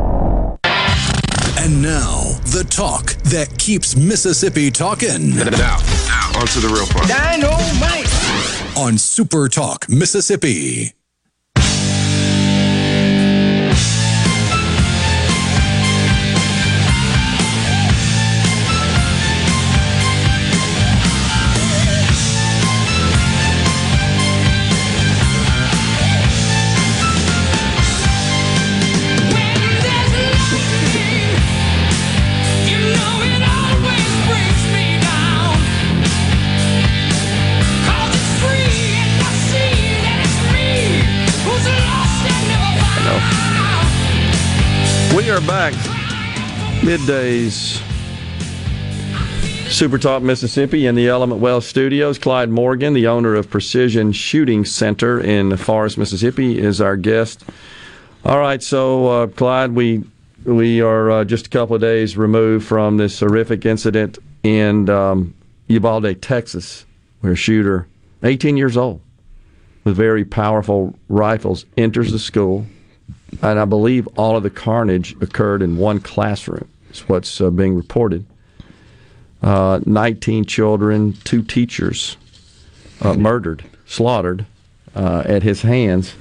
[1.65, 5.35] And now, the talk that keeps Mississippi talking.
[5.37, 5.79] Now,
[6.09, 7.09] now, on to the real part.
[7.09, 8.77] Dynamite!
[8.77, 10.96] On Super Talk Mississippi.
[45.37, 45.75] Are back.
[46.81, 47.83] Middays.
[49.71, 52.19] Super Talk Mississippi in the Element Wealth Studios.
[52.19, 57.45] Clyde Morgan, the owner of Precision Shooting Center in Forest, Mississippi, is our guest.
[58.25, 60.05] All right, so uh, Clyde, we
[60.47, 65.35] we are uh, just a couple of days removed from this horrific incident in um,
[65.69, 66.87] Uvalde, Texas,
[67.21, 67.87] where a shooter,
[68.23, 69.03] 18 years old,
[69.85, 72.65] with very powerful rifles, enters the school,
[73.43, 76.69] and I believe all of the carnage occurred in one classroom.
[76.91, 78.25] Is what's uh, being reported.
[79.43, 82.17] Uh, 19 children, two teachers
[83.03, 84.47] uh, murdered, slaughtered
[84.95, 86.15] uh, at his hands.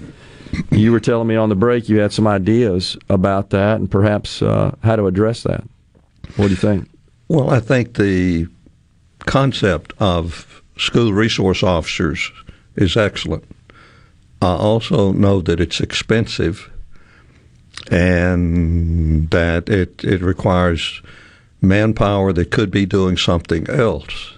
[0.72, 4.42] You were telling me on the break you had some ideas about that and perhaps
[4.42, 5.64] uh, how to address that.
[6.36, 6.90] What do you think?
[7.28, 8.48] Well, I think the
[9.20, 12.32] concept of school resource officers
[12.76, 13.44] is excellent.
[14.42, 16.70] I also know that it's expensive
[17.92, 21.02] and that it, it requires
[21.62, 24.34] manpower that could be doing something else.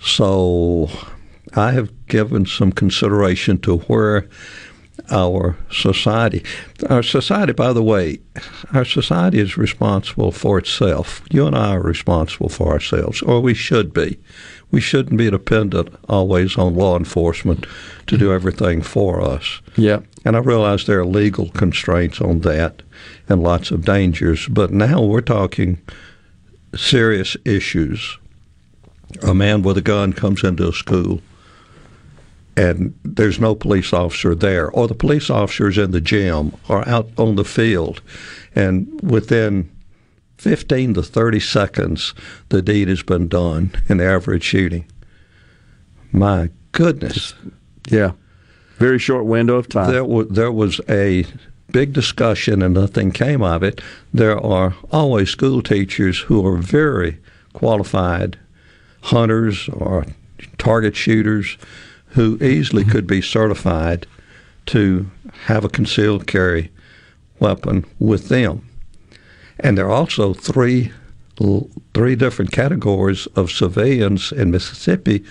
[0.00, 0.88] So
[1.54, 4.28] I have given some consideration to where
[5.10, 6.44] our society,
[6.88, 8.18] our society, by the way,
[8.72, 11.22] our society is responsible for itself.
[11.30, 14.18] You and I are responsible for ourselves, or we should be.
[14.70, 17.66] We shouldn't be dependent always on law enforcement
[18.06, 19.60] to do everything for us.
[19.76, 20.00] Yeah.
[20.24, 22.82] And I realize there are legal constraints on that
[23.28, 25.80] and lots of dangers, but now we're talking
[26.76, 28.18] serious issues.
[29.22, 31.20] A man with a gun comes into a school
[32.56, 37.08] and there's no police officer there, or the police officers in the gym or out
[37.16, 38.02] on the field,
[38.54, 39.70] and within
[40.38, 42.14] 15 to 30 seconds,
[42.50, 44.84] the deed has been done in the average shooting.
[46.12, 47.34] My goodness.
[47.88, 48.12] Yeah.
[48.82, 49.92] Very short window of time.
[49.92, 51.24] There, w- there was a
[51.70, 53.80] big discussion and nothing came of it.
[54.12, 57.18] There are always school teachers who are very
[57.52, 58.40] qualified
[59.02, 60.04] hunters or
[60.58, 61.56] target shooters
[62.16, 64.04] who easily could be certified
[64.66, 65.08] to
[65.44, 66.72] have a concealed carry
[67.38, 68.68] weapon with them.
[69.60, 70.90] And there are also three
[71.94, 75.24] three different categories of civilians in Mississippi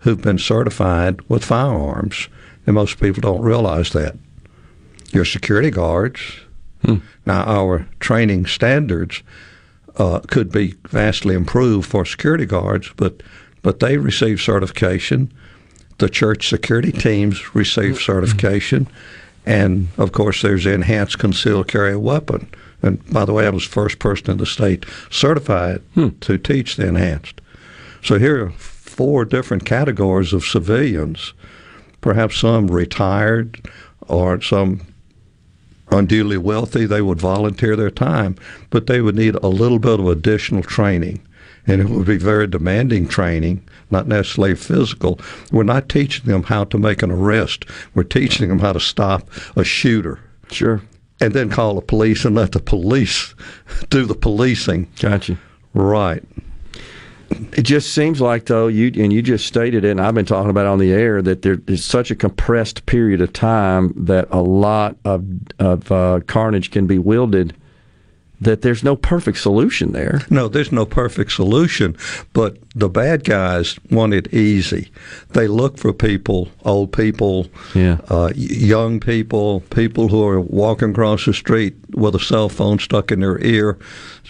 [0.00, 2.28] who've been certified with firearms,
[2.66, 4.16] and most people don't realize that.
[5.12, 6.20] Your security guards.
[6.84, 6.96] Hmm.
[7.24, 9.22] Now, our training standards
[9.96, 13.22] uh, could be vastly improved for security guards, but
[13.62, 15.32] but they receive certification.
[15.98, 18.88] The church security teams receive certification.
[19.46, 22.48] And of course, there's enhanced concealed carry weapon.
[22.82, 25.80] And by the way, I was the first person in the state certified
[26.20, 27.40] to teach the enhanced.
[28.02, 31.32] So here are four different categories of civilians,
[32.04, 33.66] perhaps some retired
[34.08, 34.82] or some
[35.90, 36.84] unduly wealthy.
[36.84, 38.36] They would volunteer their time,
[38.68, 41.22] but they would need a little bit of additional training.
[41.66, 45.18] And it would be very demanding training, not necessarily physical.
[45.50, 47.64] We're not teaching them how to make an arrest.
[47.94, 49.26] We're teaching them how to stop
[49.56, 50.20] a shooter.
[50.50, 50.82] Sure.
[51.22, 53.34] And then call the police and let the police
[53.88, 54.88] do the policing.
[55.00, 55.38] Gotcha.
[55.72, 56.22] Right.
[57.56, 60.50] It just seems like, though, you and you just stated it, and I've been talking
[60.50, 64.28] about it on the air that there is such a compressed period of time that
[64.30, 65.24] a lot of
[65.58, 67.54] of uh, carnage can be wielded.
[68.40, 70.20] That there's no perfect solution there.
[70.28, 71.96] No, there's no perfect solution,
[72.32, 74.90] but the bad guys want it easy.
[75.30, 77.98] They look for people, old people, yeah.
[78.08, 83.12] uh, young people, people who are walking across the street with a cell phone stuck
[83.12, 83.78] in their ear,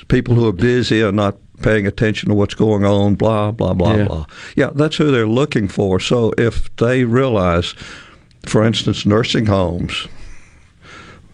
[0.09, 3.95] people who are busy and not paying attention to what's going on, blah, blah, blah,
[3.97, 4.05] Yeah.
[4.05, 4.27] blah.
[4.55, 5.99] Yeah, that's who they're looking for.
[5.99, 7.75] So if they realize,
[8.47, 10.07] for instance, nursing homes,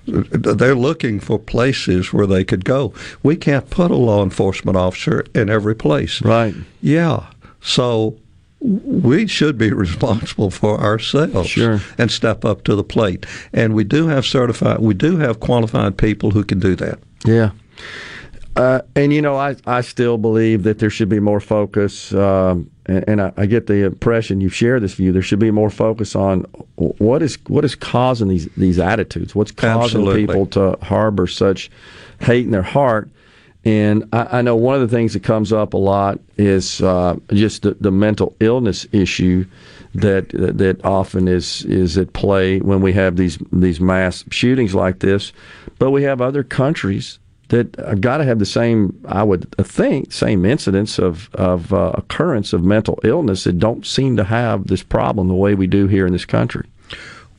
[0.07, 2.93] they're looking for places where they could go.
[3.23, 6.23] We can't put a law enforcement officer in every place.
[6.23, 6.55] Right.
[6.81, 7.27] Yeah.
[7.61, 8.17] So
[8.61, 11.81] we should be responsible for ourselves Sure.
[11.99, 13.25] and step up to the plate.
[13.53, 16.99] And we do have certified, we do have qualified people who can do that.
[17.25, 17.51] Yeah.
[18.57, 22.69] Uh, and you know, I, I still believe that there should be more focus, um,
[22.87, 25.13] and, and I, I get the impression you share this view.
[25.13, 26.41] There should be more focus on
[26.77, 29.35] what is what is causing these these attitudes.
[29.37, 30.27] What's causing Absolutely.
[30.27, 31.71] people to harbor such
[32.21, 33.09] hate in their heart.
[33.65, 37.17] And I, I know one of the things that comes up a lot is uh,
[37.29, 39.45] just the, the mental illness issue
[39.95, 44.99] that that often is is at play when we have these these mass shootings like
[44.99, 45.33] this.
[45.79, 47.20] But we have other countries
[47.51, 51.93] that I've got to have the same, I would think, same incidence of of uh,
[51.95, 55.87] occurrence of mental illness that don't seem to have this problem the way we do
[55.87, 56.67] here in this country.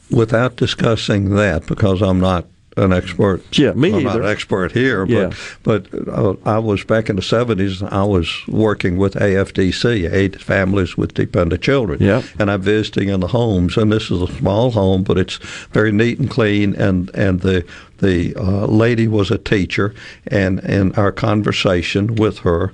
[0.10, 2.46] Without discussing that, because I'm not
[2.78, 3.42] an expert.
[3.58, 5.32] Yeah, me I'm not an expert here, but Yeah.
[5.64, 7.82] but uh, I was back in the '70s.
[7.92, 12.00] I was working with AFDC, Aid Families with Dependent Children.
[12.02, 12.22] Yeah.
[12.40, 15.38] and I'm visiting in the homes, and this is a small home, but it's
[15.72, 17.66] very neat and clean, and and the
[18.00, 19.94] the uh, lady was a teacher,
[20.28, 22.72] and in our conversation with her.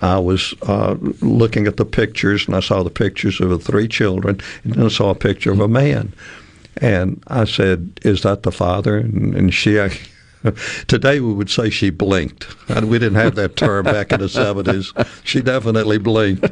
[0.00, 3.86] I was uh, looking at the pictures, and I saw the pictures of the three
[3.88, 6.12] children, and then I saw a picture of a man.
[6.78, 9.74] And I said, "Is that the father?" And, and she,
[10.86, 12.46] today we would say she blinked.
[12.68, 14.92] And we didn't have that term back in the seventies.
[15.22, 16.50] She definitely blinked.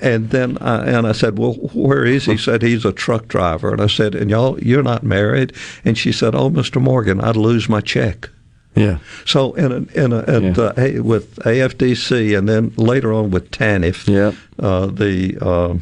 [0.00, 3.72] And then, I, and I said, "Well, where is he?" Said he's a truck driver.
[3.72, 5.52] And I said, "And y'all, you're not married?"
[5.84, 6.80] And she said, "Oh, Mr.
[6.80, 8.28] Morgan, I'd lose my check."
[8.74, 8.98] Yeah.
[9.26, 13.50] So in a, in a, at, uh, A- with AFDC and then later on with
[13.50, 14.32] TANF, yeah.
[14.58, 15.74] uh, the uh,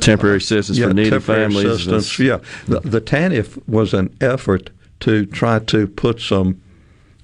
[0.00, 1.64] Temporary assistance yeah, for needy temporary families.
[1.66, 6.60] assistance, yeah, the, the TANF was an effort to try to put some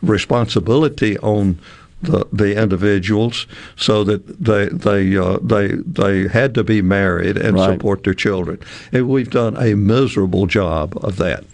[0.03, 1.59] responsibility on
[2.03, 7.57] the the individuals so that they they uh, they they had to be married and
[7.57, 7.73] Right.
[7.73, 8.59] support their children.
[8.93, 11.45] And we've done a miserable job of that.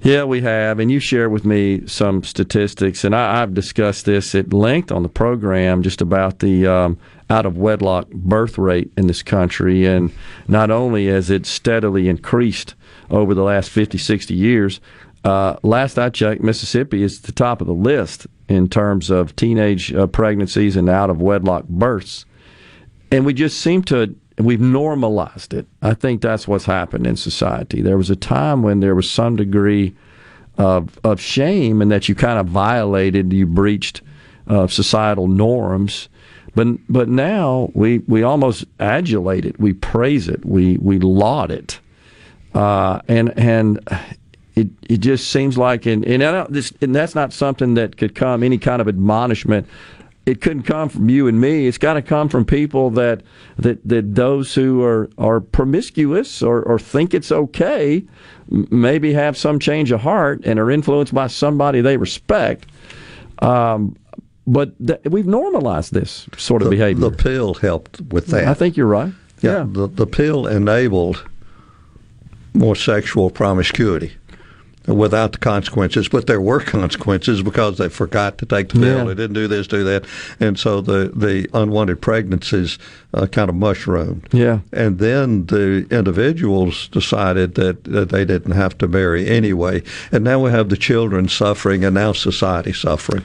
[0.00, 4.34] Yeah, we have, and you shared with me some statistics, and I, I've discussed this
[4.34, 6.98] at length on the program, just about the um,
[7.30, 10.12] out of wedlock birth rate in this country, and
[10.46, 12.74] not only has it steadily increased
[13.10, 14.80] over the last 50, 60 years.
[15.24, 19.34] Uh, last I checked, Mississippi is at the top of the list in terms of
[19.36, 22.26] teenage uh, pregnancies and out of wedlock births
[23.14, 25.66] and we just seem to we've normalized it.
[25.80, 27.80] I think that's what's happened in society.
[27.80, 29.94] There was a time when there was some degree
[30.58, 34.02] of of shame and that you kind of violated, you breached
[34.48, 36.08] uh, societal norms.
[36.54, 41.80] But but now we we almost adulate it, we praise it, we we laud it,
[42.54, 43.80] uh, and and
[44.54, 48.42] it it just seems like and and, this, and that's not something that could come
[48.42, 49.66] any kind of admonishment.
[50.26, 51.66] It couldn't come from you and me.
[51.66, 53.22] It's got to come from people that
[53.58, 58.04] that that those who are are promiscuous or or think it's okay,
[58.48, 62.66] maybe have some change of heart and are influenced by somebody they respect.
[63.40, 63.96] Um,
[64.46, 67.08] but th- we've normalized this sort of the, behavior.
[67.10, 68.46] The pill helped with that.
[68.46, 69.12] I think you're right.
[69.40, 71.24] Yeah, The, the pill enabled
[72.54, 74.12] more sexual promiscuity.
[74.86, 78.98] without the consequences, but there were consequences because they forgot to take the pill.
[78.98, 79.04] Yeah.
[79.04, 80.04] They didn't do this, do that,
[80.40, 82.78] and so the the unwanted pregnancies
[83.14, 84.28] uh, kind of mushroomed.
[84.32, 84.58] Yeah.
[84.72, 89.82] And then the individuals decided that, that they didn't have to marry anyway,
[90.12, 93.24] and now we have the children suffering, and now society suffering,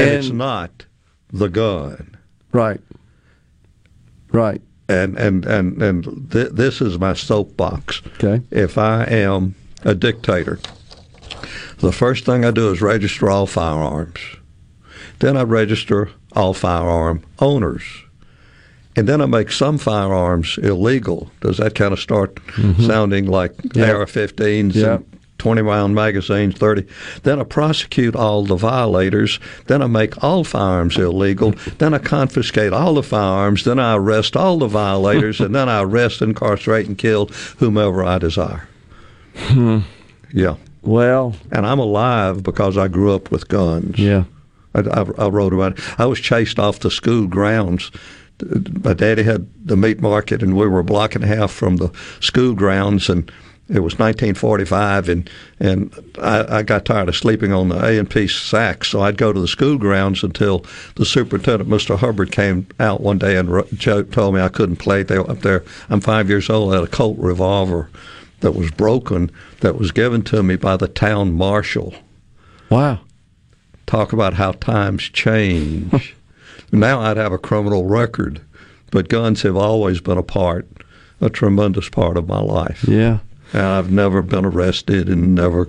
[0.00, 0.86] and, it's not
[1.32, 2.16] the gun.
[2.52, 2.80] Right.
[4.32, 4.60] Right.
[4.88, 8.02] And and and and th- this is my soapbox.
[8.22, 8.42] Okay.
[8.50, 10.58] If I am a dictator,
[11.78, 14.20] the first thing I do is register all firearms.
[15.18, 17.82] Then I register all firearm owners.
[18.94, 21.30] And then I make some firearms illegal.
[21.40, 22.82] Does that kind of start mm-hmm.
[22.82, 23.92] sounding like Yeah.
[23.92, 24.94] AR-15s Yeah.
[24.94, 26.86] and 20 round magazines, 30?
[27.22, 29.38] Then I prosecute all the violators.
[29.66, 31.52] Then I make all firearms illegal.
[31.78, 33.64] Then I confiscate all the firearms.
[33.64, 35.40] Then I arrest all the violators.
[35.40, 37.26] and then I arrest, incarcerate, and kill
[37.58, 38.68] whomever I desire.
[39.36, 39.80] Hmm.
[40.32, 40.56] Yeah.
[40.82, 43.98] Well, and I'm alive because I grew up with guns.
[43.98, 44.24] Yeah.
[44.74, 46.00] I, I, I wrote about it.
[46.00, 47.90] I was chased off the school grounds.
[48.82, 51.76] My daddy had the meat market, and we were a block and a half from
[51.76, 51.90] the
[52.20, 53.30] school grounds, and
[53.68, 58.08] it was 1945, and and I, I got tired of sleeping on the A and
[58.08, 60.64] P sacks, so I'd go to the school grounds until
[60.94, 61.98] the superintendent, Mr.
[61.98, 63.48] Hubbard, came out one day and
[64.12, 65.02] told me I couldn't play.
[65.02, 65.64] They were up there.
[65.88, 66.72] I'm five years old.
[66.72, 67.90] I had a Colt revolver
[68.40, 69.30] that was broken
[69.60, 71.94] that was given to me by the town marshal.
[72.70, 73.00] Wow.
[73.86, 76.14] Talk about how times change.
[76.72, 78.40] now I'd have a criminal record,
[78.92, 80.68] but guns have always been a part,
[81.20, 82.84] a tremendous part of my life.
[82.86, 83.18] Yeah.
[83.52, 85.68] And I've never been arrested and never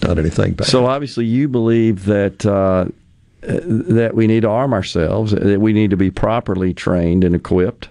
[0.00, 0.66] done anything bad.
[0.66, 2.86] So obviously, you believe that uh,
[3.42, 7.88] that we need to arm ourselves, that we need to be properly trained and equipped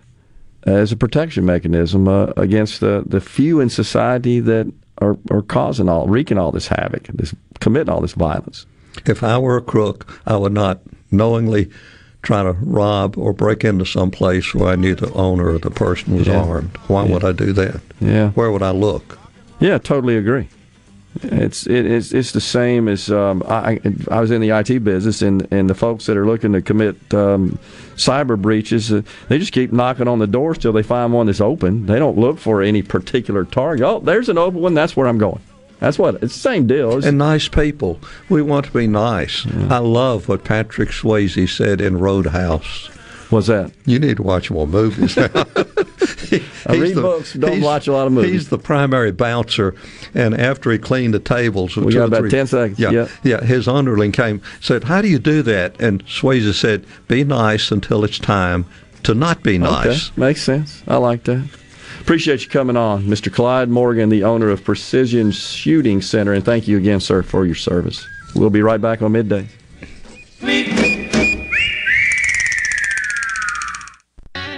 [0.64, 5.90] as a protection mechanism uh, against the, the few in society that are, are causing
[5.90, 8.66] all, wreaking all this havoc, this committing all this violence.
[9.06, 11.70] If I were a crook, I would not knowingly
[12.22, 15.72] try to rob or break into some place where I knew the owner or the
[15.72, 16.42] person was Yeah.
[16.44, 16.76] armed.
[16.88, 17.82] Why would I do that?
[18.00, 18.30] Yeah.
[18.32, 19.18] Where would I look?
[19.60, 20.48] Yeah, totally agree.
[21.24, 25.22] It's it, it's it's the same as um, I I was in the IT business
[25.22, 27.60] and, and the folks that are looking to commit um,
[27.98, 31.42] cyber breaches uh, they just keep knocking on the doors till they find one that's
[31.42, 31.86] open.
[31.86, 33.86] They don't look for any particular target.
[33.86, 34.74] Oh, there's an open one.
[34.74, 35.42] That's where I'm going.
[35.82, 36.90] That's what it's the same deal.
[36.92, 38.00] It's- and nice people.
[38.30, 39.46] We want to be nice.
[39.70, 42.88] I love what Patrick Swayze said in Roadhouse.
[43.32, 43.72] What's that?
[43.86, 45.30] You need to watch more movies now.
[46.68, 48.32] I read books, don't watch a lot of movies.
[48.32, 49.74] He's the primary bouncer,
[50.14, 53.08] and after he cleaned the tables, We got about three- 10 seconds, Yeah, yeah.
[53.24, 53.42] yeah.
[53.44, 58.04] His underling came, said, "How do you do that?" And Swayze said, "Be nice until
[58.04, 58.66] it's time
[59.04, 60.84] to not be nice." Okay, makes sense.
[60.88, 61.44] I like that.
[62.02, 63.32] Appreciate you coming on, Mr.
[63.32, 67.56] Clyde Morgan, the owner of Precision Shooting Center, and thank you again, sir, for your
[67.56, 68.06] service.
[68.36, 69.48] We'll be right back on midday.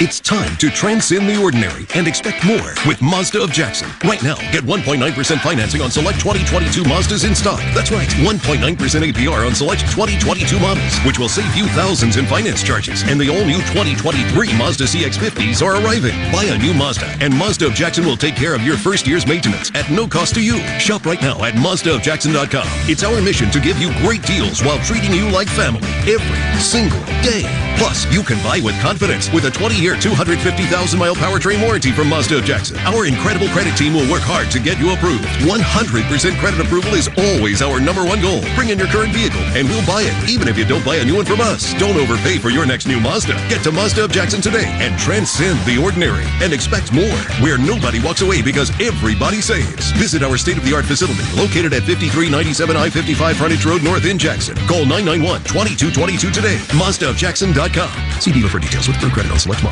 [0.00, 3.88] It's time to transcend the ordinary and expect more with Mazda of Jackson.
[4.02, 4.98] Right now, get 1.9%
[5.40, 7.60] financing on select 2022 Mazdas in stock.
[7.74, 12.62] That's right, 1.9% APR on select 2022 models, which will save you thousands in finance
[12.62, 13.04] charges.
[13.04, 16.16] And the all-new 2023 Mazda CX-50s are arriving.
[16.32, 19.26] Buy a new Mazda, and Mazda of Jackson will take care of your first year's
[19.26, 20.58] maintenance at no cost to you.
[20.80, 22.66] Shop right now at MazdaofJackson.com.
[22.88, 27.04] It's our mission to give you great deals while treating you like family every single
[27.22, 27.44] day.
[27.76, 29.50] Plus, you can buy with confidence with a
[29.82, 32.78] 20-year, 250,000-mile powertrain warranty from Mazda of Jackson.
[32.86, 35.26] Our incredible credit team will work hard to get you approved.
[35.42, 35.58] 100%
[36.38, 38.46] credit approval is always our number one goal.
[38.54, 41.04] Bring in your current vehicle, and we'll buy it, even if you don't buy a
[41.04, 41.74] new one from us.
[41.82, 43.34] Don't overpay for your next new Mazda.
[43.50, 47.98] Get to Mazda of Jackson today and transcend the ordinary and expect more, where nobody
[47.98, 49.90] walks away because everybody saves.
[49.98, 54.54] Visit our state-of-the-art facility located at 5397 I-55 Frontage Road North in Jackson.
[54.70, 56.58] Call 991-2222 today.
[56.78, 58.20] MazdaofJackson.com.
[58.22, 59.71] See dealer for details with approved credit on select models.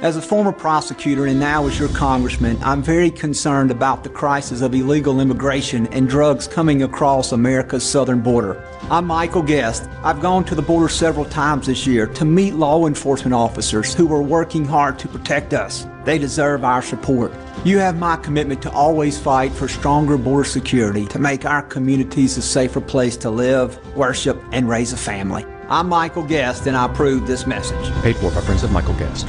[0.00, 4.60] As a former prosecutor and now as your congressman, I'm very concerned about the crisis
[4.60, 8.64] of illegal immigration and drugs coming across America's southern border.
[8.92, 9.90] I'm Michael Guest.
[10.04, 14.14] I've gone to the border several times this year to meet law enforcement officers who
[14.14, 15.88] are working hard to protect us.
[16.04, 17.32] They deserve our support.
[17.64, 22.38] You have my commitment to always fight for stronger border security to make our communities
[22.38, 25.44] a safer place to live, worship, and raise a family.
[25.68, 27.92] I'm Michael Guest, and I approve this message.
[28.02, 29.28] Paid for by Friends of Michael Guest.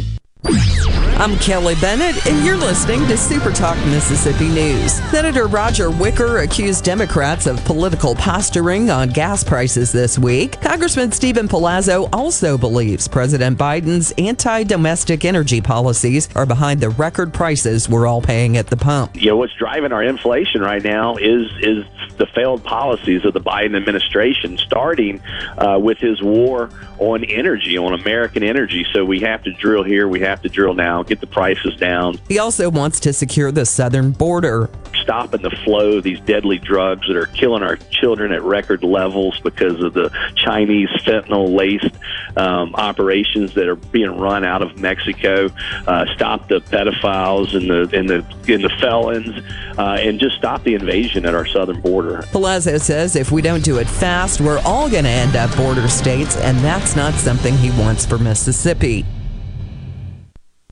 [0.43, 4.93] I'm Kelly Bennett, and you're listening to Super Talk Mississippi News.
[5.11, 10.59] Senator Roger Wicker accused Democrats of political posturing on gas prices this week.
[10.61, 17.31] Congressman Steven Palazzo also believes President Biden's anti domestic energy policies are behind the record
[17.33, 19.15] prices we're all paying at the pump.
[19.15, 21.85] You know, what's driving our inflation right now is, is
[22.17, 25.21] the failed policies of the Biden administration, starting
[25.57, 28.87] uh, with his war on energy, on American energy.
[28.91, 32.19] So we have to drill here, we have to drill now, get the prices down.
[32.27, 34.69] He also wants to secure the southern border.
[35.03, 39.39] Stopping the flow of these deadly drugs that are killing our children at record levels
[39.41, 41.95] because of the Chinese fentanyl laced
[42.37, 45.49] um, operations that are being run out of Mexico.
[45.85, 49.29] Uh, stop the pedophiles and the and the and the felons,
[49.77, 52.23] uh, and just stop the invasion at our southern border.
[52.31, 55.87] Palazzo says if we don't do it fast, we're all going to end up border
[55.87, 59.05] states, and that's not something he wants for Mississippi.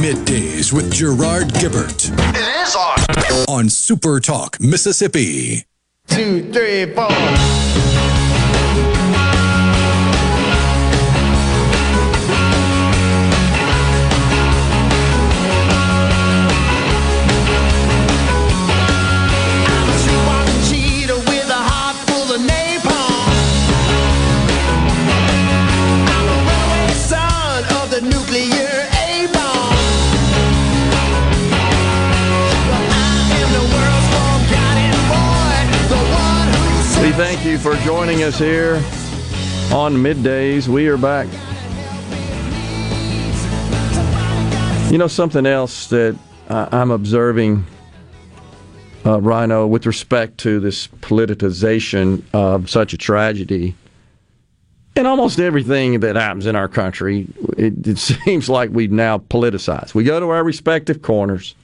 [0.00, 2.10] Middays with Gerard Gibert.
[2.34, 2.98] It is on.
[3.48, 5.64] On Super Talk, Mississippi.
[6.08, 7.08] Two, three, four.
[37.54, 38.76] You for joining us here
[39.72, 40.66] on middays.
[40.66, 41.28] We are back.
[44.90, 46.18] You know, something else that
[46.48, 47.64] I'm observing,
[49.06, 53.76] uh, Rhino, with respect to this politicization of such a tragedy,
[54.96, 59.94] and almost everything that happens in our country, it, it seems like we've now politicized.
[59.94, 61.54] We go to our respective corners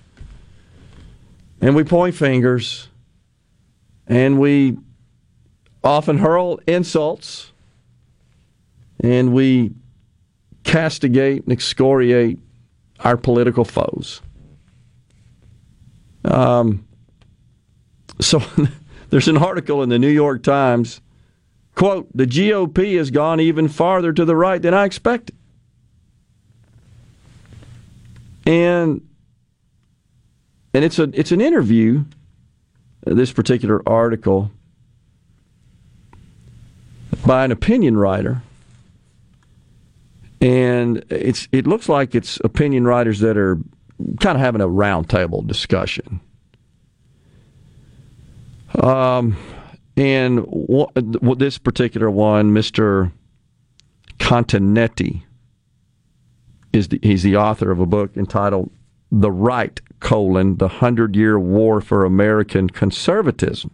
[1.60, 2.89] and we point fingers
[4.07, 4.77] and we
[5.83, 7.52] often hurl insults
[9.02, 9.73] and we
[10.65, 12.39] castigate and excoriate
[13.00, 14.20] our political foes.
[16.25, 16.86] Um,
[18.20, 18.42] So
[19.10, 21.00] there's an article in the New York Times.
[21.75, 25.34] Quote, the GOP has gone even farther to the right than I expected.
[28.47, 29.07] And
[30.75, 32.05] and it's a it's an interview,
[33.05, 34.50] this particular article
[37.26, 38.42] by an opinion writer.
[40.40, 43.58] And it's it looks like it's opinion writers that are
[44.20, 46.20] kind of having a roundtable discussion.
[48.82, 49.36] Um,
[49.97, 50.92] and what,
[51.39, 53.12] this particular one, Mr.
[54.18, 55.24] Continetti,
[56.73, 58.70] is the, he's the author of a book entitled
[59.10, 63.70] "The Right: colon The Hundred Year War for American Conservatism,"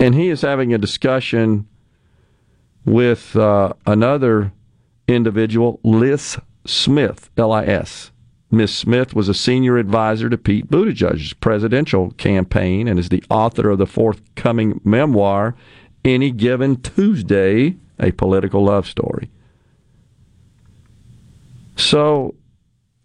[0.00, 1.66] and he is having a discussion
[2.84, 4.52] with uh, another
[5.06, 8.10] individual, Lis Smith, L-I-S.
[8.50, 8.74] Ms.
[8.74, 13.78] Smith was a senior advisor to Pete Buttigieg's presidential campaign and is the author of
[13.78, 15.54] the forthcoming memoir,
[16.04, 19.30] Any Given Tuesday, A Political Love Story.
[21.76, 22.34] So,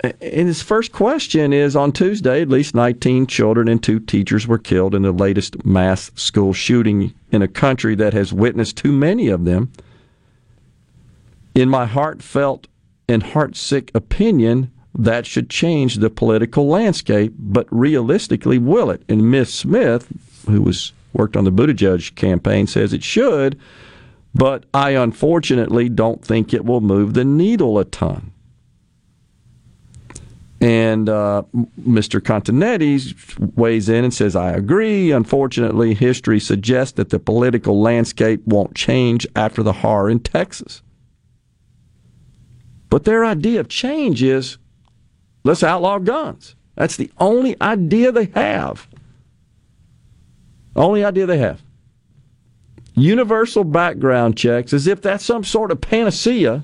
[0.03, 4.57] and his first question is on Tuesday, at least 19 children and two teachers were
[4.57, 9.29] killed in the latest mass school shooting in a country that has witnessed too many
[9.29, 9.71] of them.
[11.55, 12.67] In my heartfelt
[13.07, 19.03] and heartsick opinion, that should change the political landscape, but realistically, will it?
[19.07, 20.07] And Miss Smith,
[20.47, 23.57] who was worked on the Buttigieg campaign, says it should,
[24.35, 28.32] but I unfortunately don't think it will move the needle a ton.
[30.63, 31.43] And uh,
[31.81, 32.21] Mr.
[32.21, 35.11] Continetti weighs in and says, I agree.
[35.11, 40.81] Unfortunately, history suggests that the political landscape won't change after the horror in Texas.
[42.89, 44.57] But their idea of change is
[45.43, 46.55] let's outlaw guns.
[46.75, 48.87] That's the only idea they have.
[50.77, 51.61] Only idea they have.
[52.95, 56.63] Universal background checks, as if that's some sort of panacea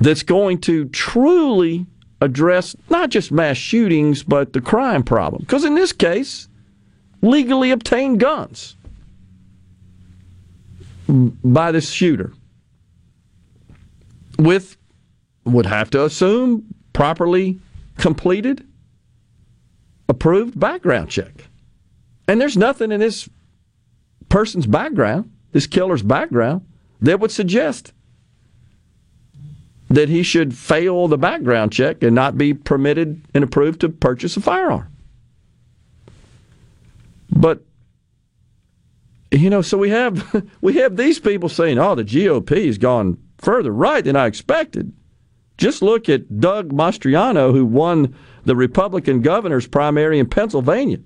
[0.00, 1.86] that's going to truly
[2.20, 5.42] address not just mass shootings, but the crime problem.
[5.42, 6.48] Because in this case,
[7.22, 8.76] legally obtained guns
[11.08, 12.32] by this shooter
[14.38, 14.76] with
[15.44, 17.58] would have to assume properly
[17.98, 18.66] completed,
[20.08, 21.48] approved background check.
[22.28, 23.28] And there's nothing in this
[24.28, 26.66] person's background, this killer's background,
[27.00, 27.92] that would suggest
[29.90, 34.36] that he should fail the background check and not be permitted and approved to purchase
[34.36, 34.86] a firearm.
[37.28, 37.64] But
[39.32, 43.18] you know, so we have we have these people saying, "Oh, the GOP has gone
[43.38, 44.92] further right than I expected."
[45.58, 51.00] Just look at Doug Mastriano, who won the Republican governor's primary in Pennsylvania.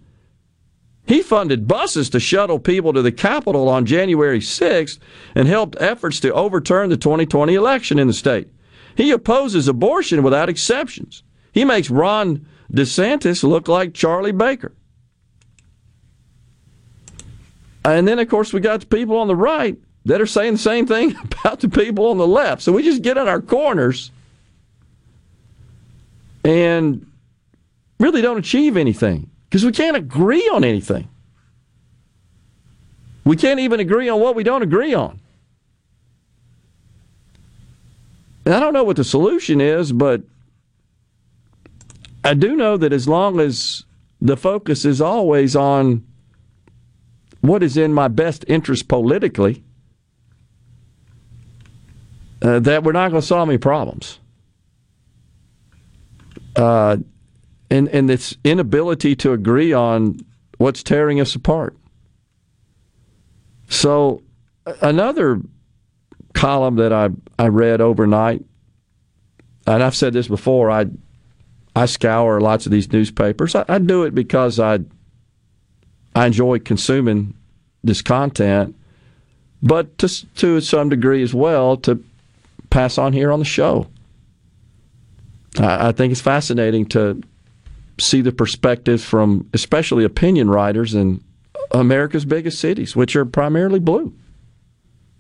[1.06, 4.98] He funded buses to shuttle people to the Capitol on January 6th
[5.34, 8.48] and helped efforts to overturn the 2020 election in the state.
[8.96, 11.22] He opposes abortion without exceptions.
[11.52, 14.72] He makes Ron DeSantis look like Charlie Baker.
[17.84, 20.58] And then, of course, we got the people on the right that are saying the
[20.58, 22.62] same thing about the people on the left.
[22.62, 24.10] So we just get in our corners
[26.44, 27.06] and
[27.98, 31.08] really don't achieve anything because we can't agree on anything.
[33.24, 35.20] We can't even agree on what we don't agree on.
[38.46, 40.22] I don't know what the solution is, but
[42.22, 43.84] I do know that as long as
[44.20, 46.06] the focus is always on
[47.40, 49.62] what is in my best interest politically,
[52.42, 54.18] uh, that we're not going to solve any problems
[56.56, 56.96] uh,
[57.70, 60.20] and and this inability to agree on
[60.58, 61.76] what's tearing us apart.
[63.68, 64.22] So
[64.80, 65.40] another
[66.34, 68.44] column that I I read overnight,
[69.66, 70.70] and I've said this before.
[70.70, 70.86] I
[71.74, 73.54] I scour lots of these newspapers.
[73.54, 74.80] I, I do it because I
[76.14, 77.34] I enjoy consuming
[77.82, 78.76] this content,
[79.62, 82.02] but to to some degree as well to
[82.70, 83.88] pass on here on the show.
[85.56, 87.22] I think it's fascinating to
[88.00, 91.22] see the perspectives from especially opinion writers in
[91.70, 94.12] America's biggest cities, which are primarily blue.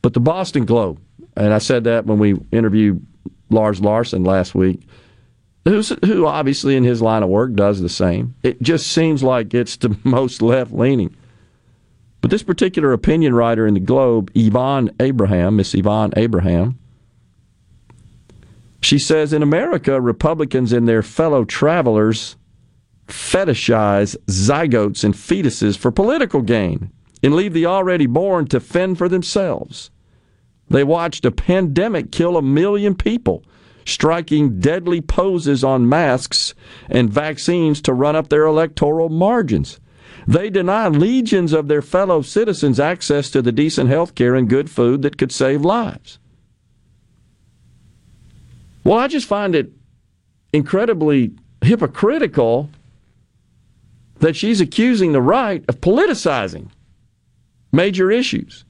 [0.02, 1.00] But the Boston Globe,
[1.36, 3.04] and I said that when we interviewed
[3.50, 4.80] Lars Larson last week,
[5.64, 8.34] who's, who obviously in his line of work does the same.
[8.42, 11.14] It just seems like it's the most left leaning.
[12.20, 16.78] But this particular opinion writer in the Globe, Yvonne Abraham, Miss Yvonne Abraham,
[18.80, 22.36] she says in America, Republicans and their fellow travelers
[23.06, 26.90] fetishize zygotes and fetuses for political gain
[27.22, 29.90] and leave the already born to fend for themselves.
[30.74, 33.44] They watched a pandemic kill a million people,
[33.86, 36.52] striking deadly poses on masks
[36.88, 39.78] and vaccines to run up their electoral margins.
[40.26, 44.68] They deny legions of their fellow citizens access to the decent health care and good
[44.68, 46.18] food that could save lives.
[48.82, 49.70] Well, I just find it
[50.52, 52.68] incredibly hypocritical
[54.18, 56.70] that she's accusing the right of politicizing
[57.70, 58.63] major issues.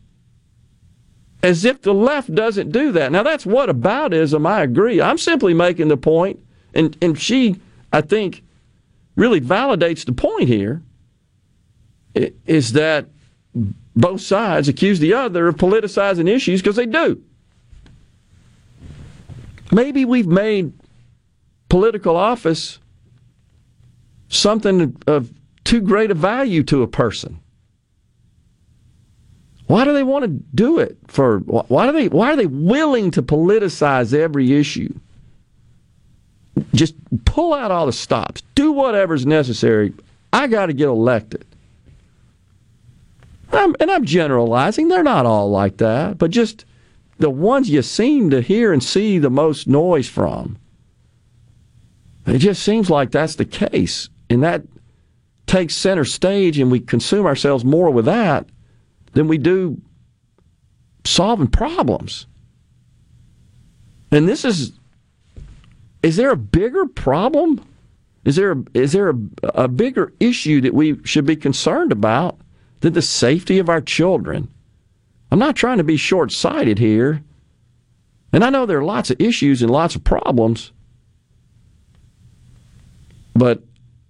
[1.45, 3.13] As if the left doesn't do that.
[3.13, 5.03] Now, that's what aboutism, I agree.
[5.03, 6.41] I'm simply making the point,
[6.73, 7.61] and, and she,
[7.93, 8.43] I think,
[9.15, 10.81] really validates the point here,
[12.15, 13.09] is that
[13.95, 17.23] both sides accuse the other of politicizing issues because they do.
[19.71, 20.73] Maybe we've made
[21.69, 22.79] political office
[24.29, 25.31] something of
[25.65, 27.39] too great a value to a person.
[29.75, 33.11] Why do they want to do it for why do they why are they willing
[33.11, 34.95] to politicize every issue?
[36.73, 36.95] Just
[37.25, 38.45] pull out all the stops.
[38.55, 39.93] Do whatever's necessary.
[40.33, 41.45] I got to get elected.
[43.53, 44.87] I'm, and I'm generalizing.
[44.87, 46.65] They're not all like that, but just
[47.19, 50.57] the ones you seem to hear and see the most noise from.
[52.29, 54.09] It just seems like that's the case.
[54.31, 54.63] And that
[55.49, 58.47] takes center stage, and we consume ourselves more with that
[59.15, 59.81] than we do
[61.05, 62.27] solving problems.
[64.11, 64.73] And this is
[66.03, 67.65] is there a bigger problem?
[68.25, 72.39] Is there a, is there a, a bigger issue that we should be concerned about
[72.81, 74.53] than the safety of our children?
[75.31, 77.23] I'm not trying to be short sighted here.
[78.33, 80.73] And I know there are lots of issues and lots of problems.
[83.35, 83.63] But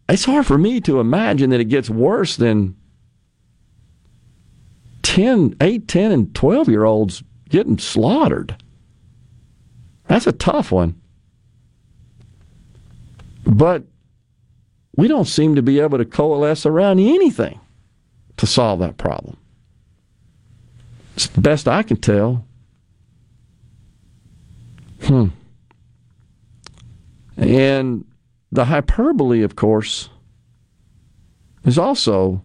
[0.08, 2.76] it's hard for me to imagine that it gets worse than
[5.14, 8.56] 10, 8, 10, and 12 year olds getting slaughtered.
[10.08, 11.00] That's a tough one.
[13.46, 13.84] But
[14.96, 17.60] we don't seem to be able to coalesce around anything
[18.38, 19.36] to solve that problem.
[21.14, 22.44] It's the best I can tell.
[25.02, 25.28] Hmm.
[27.36, 28.04] And
[28.50, 30.08] the hyperbole, of course,
[31.64, 32.42] is also,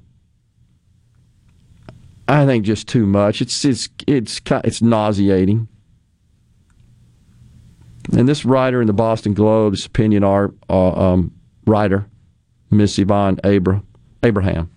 [2.29, 3.41] I think, just too much.
[3.41, 5.67] It's it's it's it's nauseating.
[8.15, 11.31] And this writer in the Boston Globe, this opinion art uh, um,
[11.65, 12.05] writer,
[12.69, 13.81] Miss Yvonne Abra,
[14.21, 14.69] Abraham,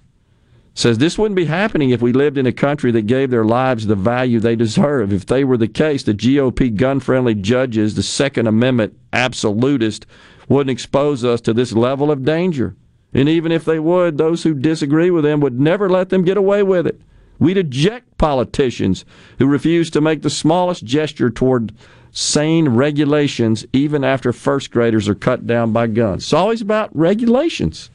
[0.72, 3.86] says this wouldn't be happening if we lived in a country that gave their lives
[3.86, 5.12] the value they deserve.
[5.12, 10.06] If they were the case, the GOP gun friendly judges, the Second Amendment absolutist,
[10.48, 12.76] wouldn't expose us to this level of danger.
[13.12, 16.39] And even if they would, those who disagree with them would never let them get
[16.39, 16.98] away with it.
[17.42, 19.04] We'd eject politicians
[19.40, 21.74] who refuse to make the smallest gesture toward
[22.12, 26.22] sane regulations, even after first graders are cut down by guns.
[26.22, 27.90] It's always about regulations.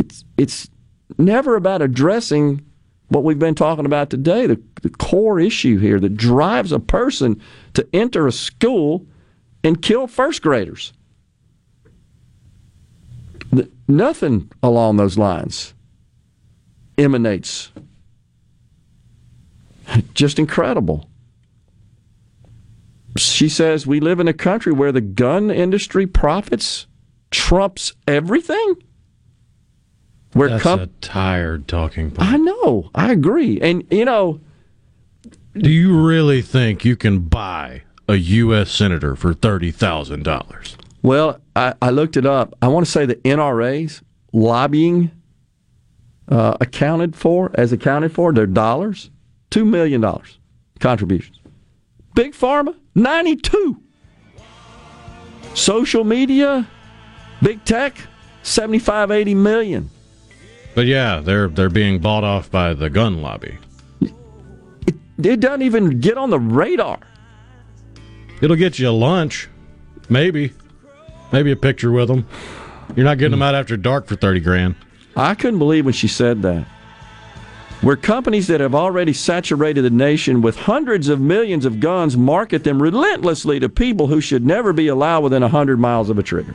[0.00, 0.68] It's, it's
[1.16, 2.66] never about addressing
[3.06, 7.40] what we've been talking about today the, the core issue here that drives a person
[7.74, 9.06] to enter a school
[9.62, 10.92] and kill first graders.
[13.86, 15.72] Nothing along those lines
[17.00, 17.72] emanates.
[20.14, 21.08] Just incredible.
[23.16, 26.86] She says we live in a country where the gun industry profits
[27.30, 28.76] trumps everything.
[30.32, 32.30] Where That's com- a tired talking point.
[32.30, 32.90] I know.
[32.94, 33.60] I agree.
[33.60, 34.40] And you know,
[35.54, 38.70] do you really think you can buy a U.S.
[38.70, 40.76] senator for thirty thousand dollars?
[41.02, 42.54] Well, I, I, looked it up.
[42.60, 45.10] I want to say the NRA's lobbying
[46.30, 49.10] uh, accounted for as accounted for their dollars,
[49.50, 50.38] two million dollars
[50.78, 51.38] contributions.
[52.14, 53.82] Big pharma, ninety two.
[55.54, 56.66] Social media,
[57.42, 57.96] big tech,
[58.42, 59.90] 75, 80 million.
[60.74, 63.58] But yeah, they're they're being bought off by the gun lobby.
[64.00, 64.14] It,
[65.22, 67.00] it doesn't even get on the radar.
[68.40, 69.48] It'll get you a lunch,
[70.08, 70.52] maybe,
[71.32, 72.26] maybe a picture with them.
[72.94, 74.76] You're not getting them out after dark for thirty grand.
[75.16, 76.66] I couldn't believe when she said that.
[77.80, 82.62] Where companies that have already saturated the nation with hundreds of millions of guns market
[82.62, 86.54] them relentlessly to people who should never be allowed within 100 miles of a trigger.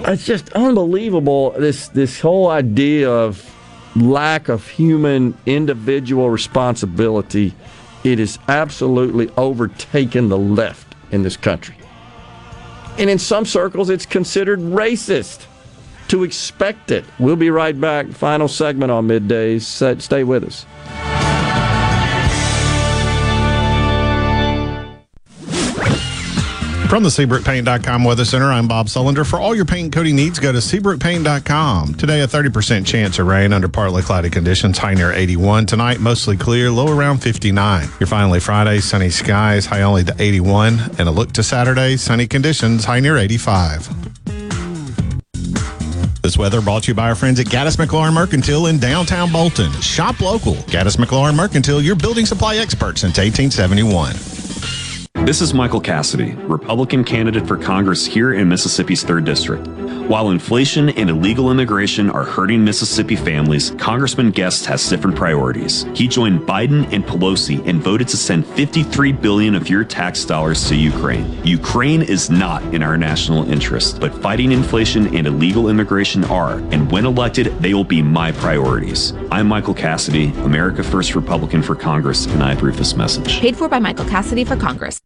[0.00, 3.48] It's just unbelievable this this whole idea of
[3.94, 7.54] lack of human individual responsibility.
[8.04, 11.76] It has absolutely overtaken the left in this country.
[12.98, 15.46] And in some circles, it's considered racist
[16.12, 17.06] to expect it.
[17.18, 18.06] We'll be right back.
[18.06, 19.58] Final segment on midday.
[19.58, 20.66] Stay with us.
[26.90, 29.26] From the SeabrookPaint.com Weather Center, I'm Bob Sullender.
[29.26, 31.94] For all your paint coating needs, go to SeabrookPaint.com.
[31.94, 35.64] Today, a 30% chance of rain under partly cloudy conditions, high near 81.
[35.64, 37.88] Tonight, mostly clear, low around 59.
[37.98, 40.78] You're finally Friday, sunny skies, high only to 81.
[40.98, 44.21] And a look to Saturday, sunny conditions, high near 85.
[46.22, 49.72] This weather brought to you by our friends at Gaddis McLaurin Mercantile in downtown Bolton.
[49.80, 50.54] Shop local.
[50.54, 54.12] Gaddis McLaurin Mercantile, your building supply expert since 1871.
[55.26, 59.66] This is Michael Cassidy, Republican candidate for Congress here in Mississippi's 3rd District.
[60.12, 65.86] While inflation and illegal immigration are hurting Mississippi families, Congressman Guest has different priorities.
[65.94, 70.68] He joined Biden and Pelosi and voted to send 53 billion of your tax dollars
[70.68, 71.42] to Ukraine.
[71.46, 76.92] Ukraine is not in our national interest, but fighting inflation and illegal immigration are, and
[76.92, 79.14] when elected, they will be my priorities.
[79.30, 83.40] I'm Michael Cassidy, America First Republican for Congress, and I approve this message.
[83.40, 85.00] Paid for by Michael Cassidy for Congress.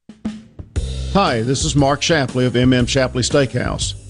[1.12, 3.94] Hi, this is Mark Shapley of MM Shapley Steakhouse.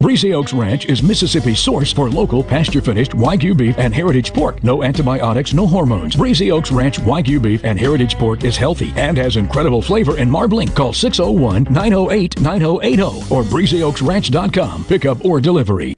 [0.00, 4.62] Breezy Oaks Ranch is Mississippi's source for local pasture-finished Wagyu beef and heritage pork.
[4.62, 6.14] No antibiotics, no hormones.
[6.14, 10.30] Breezy Oaks Ranch Wagyu beef and heritage pork is healthy and has incredible flavor and
[10.30, 10.68] marbling.
[10.68, 14.84] Call 601-908-9080 or breezyoaksranch.com.
[14.84, 15.97] Pickup or delivery.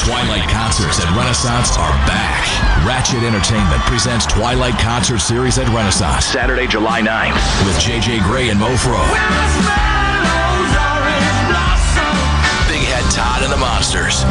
[0.00, 2.40] Twilight concerts at Renaissance are back.
[2.86, 6.24] Ratchet Entertainment presents Twilight Concert Series at Renaissance.
[6.24, 7.36] Saturday, July 9th.
[7.66, 8.96] With JJ Grey and Mofro.
[12.72, 14.24] Big Head Todd and the Monsters.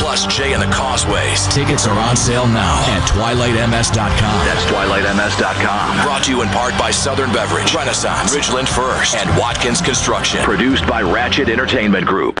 [0.00, 1.46] Plus Jay and the Causeways.
[1.52, 4.46] Tickets are on sale now at twilightms.com.
[4.48, 6.02] That's twilightms.com.
[6.02, 10.42] Brought to you in part by Southern Beverage, Renaissance, Ridgeland First, and Watkins Construction.
[10.42, 12.40] Produced by Ratchet Entertainment Group.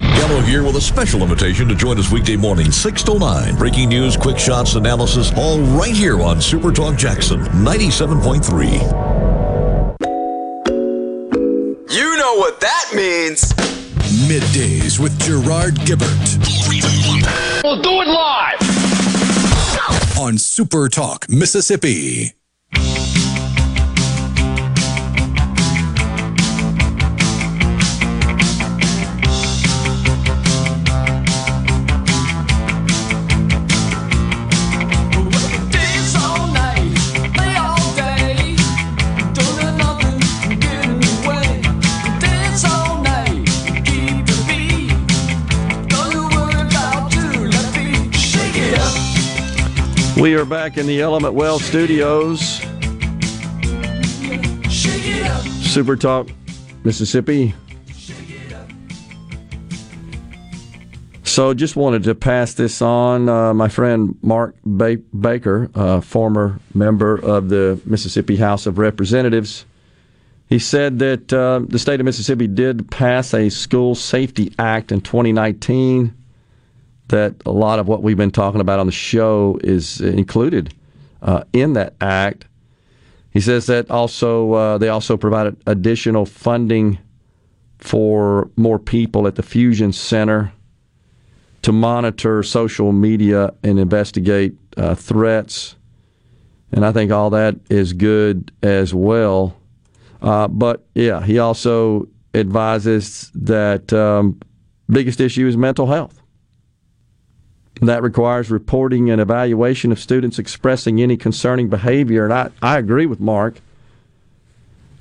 [0.00, 3.56] Gallo here with a special invitation to join us weekday morning, 6 to 9.
[3.56, 8.80] Breaking news, quick shots, analysis, all right here on Super Talk Jackson 97.3.
[11.90, 13.52] You know what that means.
[14.28, 16.38] Middays with Gerard Gibert.
[17.62, 18.58] We'll do it live.
[20.18, 22.32] On Super Talk, Mississippi.
[50.20, 52.60] We are back in the Element Wealth studios.
[55.66, 56.28] Super Talk,
[56.84, 57.54] Mississippi.
[61.22, 63.30] So, just wanted to pass this on.
[63.30, 65.70] Uh, my friend Mark ba- Baker,
[66.02, 69.64] former member of the Mississippi House of Representatives,
[70.50, 75.00] he said that uh, the state of Mississippi did pass a School Safety Act in
[75.00, 76.14] 2019.
[77.10, 80.74] That a lot of what we've been talking about on the show is included
[81.22, 82.46] uh, in that act.
[83.32, 86.98] He says that also uh, they also provided additional funding
[87.78, 90.52] for more people at the Fusion Center
[91.62, 95.76] to monitor social media and investigate uh, threats.
[96.72, 99.56] And I think all that is good as well.
[100.22, 104.38] Uh, but yeah, he also advises that um,
[104.88, 106.19] biggest issue is mental health.
[107.80, 112.24] That requires reporting and evaluation of students expressing any concerning behavior.
[112.24, 113.60] And I, I agree with Mark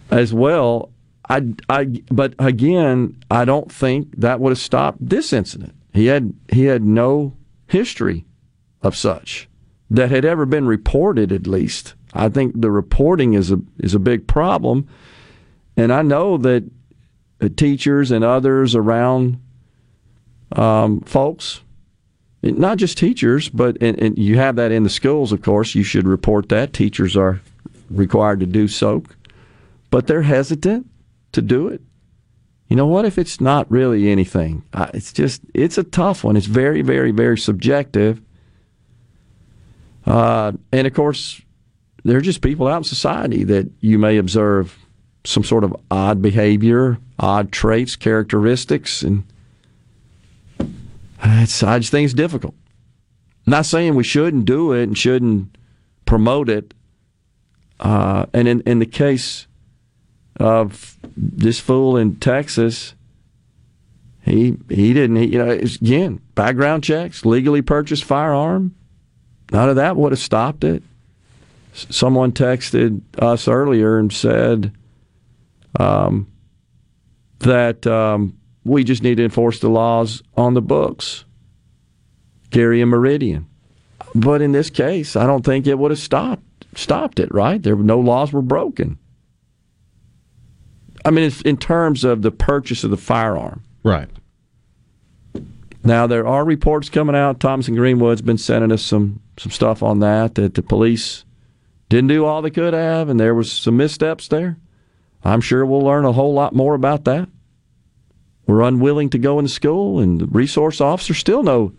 [0.10, 0.90] as well.
[1.30, 5.76] I, I, but again, I don't think that would have stopped this incident.
[5.94, 7.36] He had he had no
[7.68, 8.26] history
[8.82, 9.50] of such
[9.90, 11.32] that had ever been reported.
[11.32, 14.88] At least I think the reporting is a is a big problem,
[15.76, 16.64] and I know that
[17.56, 19.40] teachers and others around
[20.56, 21.62] um, folks,
[22.42, 25.32] not just teachers, but and, and you have that in the schools.
[25.32, 26.74] Of course, you should report that.
[26.74, 27.42] Teachers are
[27.90, 29.04] required to do so,
[29.90, 30.88] but they're hesitant
[31.34, 31.82] to do it.
[32.68, 34.64] You know what if it's not really anything?
[34.94, 36.38] It's just it's a tough one.
[36.38, 38.22] It's very very very subjective.
[40.06, 41.42] Uh, and of course
[42.04, 44.78] there are just people out in society that you may observe
[45.26, 49.24] some sort of odd behavior odd traits characteristics and
[51.24, 52.56] it's, i just think it's difficult
[53.48, 55.58] I'm not saying we shouldn't do it and shouldn't
[56.06, 56.74] promote it
[57.80, 59.48] uh, and in, in the case
[60.40, 62.94] of this fool in Texas.
[64.22, 65.16] He he didn't.
[65.18, 68.76] He, you know, again, background checks, legally purchased firearm.
[69.52, 70.84] None of that would have stopped it.
[71.74, 74.74] Someone texted us earlier and said
[75.80, 76.28] um,
[77.40, 81.26] that um, we just need to enforce the laws on the books.
[82.50, 83.48] Gary and Meridian.
[84.16, 86.44] But in this case, I don't think it would have stopped
[86.76, 87.34] stopped it.
[87.34, 87.62] Right?
[87.62, 88.98] There were no laws were broken.
[91.06, 93.64] I mean, in terms of the purchase of the firearm.
[93.84, 94.10] Right.
[95.84, 97.40] Now there are reports coming out.
[97.40, 101.24] Thomas and Greenwood's been sending us some some stuff on that that the police
[101.88, 104.58] didn't do all they could have, and there was some missteps there.
[105.24, 107.30] I'm sure we'll learn a whole lot more about that.
[108.50, 111.72] We're unwilling to go in school, and the resource officer still no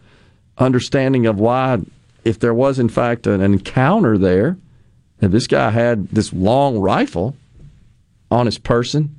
[0.57, 1.81] understanding of why,
[2.25, 4.57] if there was in fact an encounter there,
[5.21, 7.35] if this guy had this long rifle,
[8.31, 9.17] on his person.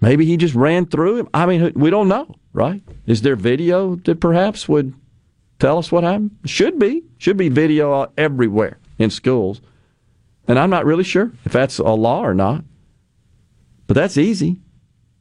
[0.00, 1.28] Maybe he just ran through him.
[1.32, 2.82] I mean, we don't know, right?
[3.06, 4.94] Is there video that perhaps would
[5.60, 6.36] tell us what happened?
[6.44, 7.04] Should be.
[7.18, 9.60] Should be video everywhere in schools.
[10.48, 12.64] And I'm not really sure if that's a law or not.
[13.86, 14.58] But that's easy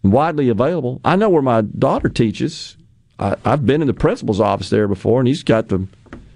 [0.03, 1.01] widely available.
[1.03, 2.77] I know where my daughter teaches.
[3.19, 5.87] I, have been in the principal's office there before, and he's got the,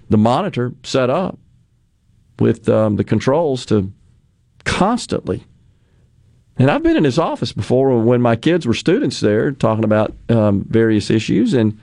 [0.08, 1.38] the monitor set up
[2.38, 3.92] with um, the controls to
[4.64, 5.44] constantly
[6.58, 10.14] and I've been in his office before when my kids were students there talking about
[10.28, 11.78] um, various issues, and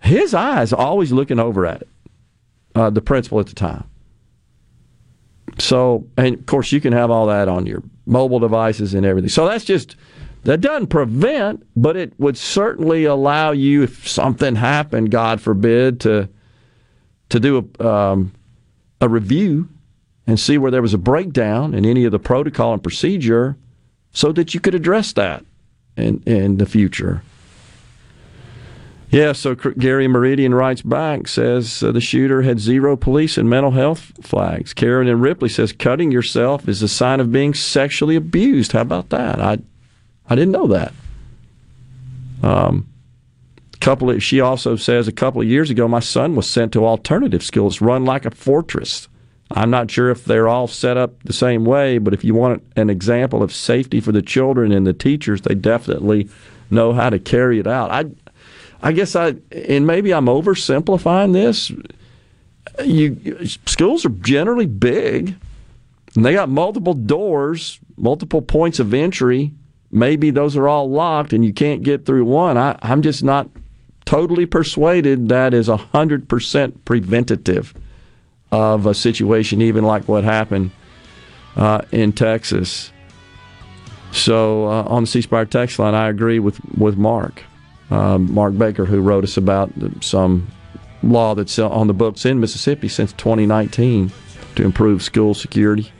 [0.00, 1.88] his eyes always looking over at it,
[2.74, 3.84] uh, the principal at the time.
[5.58, 9.28] So, and of course, you can have all that on your mobile devices and everything.
[9.28, 9.96] So that's just,
[10.44, 16.28] that doesn't prevent, but it would certainly allow you, if something happened, God forbid, to
[17.28, 18.32] to do a, um,
[19.00, 19.68] a review
[20.26, 23.56] and see where there was a breakdown in any of the protocol and procedure
[24.12, 25.42] so that you could address that
[25.96, 27.22] in, in the future.
[29.10, 33.72] Yeah, so Gary Meridian writes back, says uh, the shooter had zero police and mental
[33.72, 34.72] health flags.
[34.72, 38.72] Karen and Ripley says cutting yourself is a sign of being sexually abused.
[38.72, 39.38] How about that?
[39.38, 39.58] I,
[40.32, 40.92] I didn't know that.
[42.42, 42.88] Um,
[43.82, 46.86] couple of, she also says a couple of years ago, my son was sent to
[46.86, 49.08] alternative schools, run like a fortress.
[49.50, 52.62] I'm not sure if they're all set up the same way, but if you want
[52.76, 56.30] an example of safety for the children and the teachers, they definitely
[56.70, 57.90] know how to carry it out.
[57.90, 58.06] I,
[58.80, 61.70] I guess I, and maybe I'm oversimplifying this.
[62.82, 65.34] You schools are generally big,
[66.14, 69.52] and they got multiple doors, multiple points of entry.
[69.92, 72.56] Maybe those are all locked, and you can't get through one.
[72.56, 73.48] I, I'm just not
[74.06, 77.74] totally persuaded that is hundred percent preventative
[78.50, 80.70] of a situation, even like what happened
[81.56, 82.90] uh, in Texas.
[84.12, 87.42] So uh, on the C Spire text line, I agree with with Mark,
[87.90, 90.50] uh, Mark Baker, who wrote us about some
[91.02, 94.10] law that's on the books in Mississippi since 2019
[94.54, 95.92] to improve school security.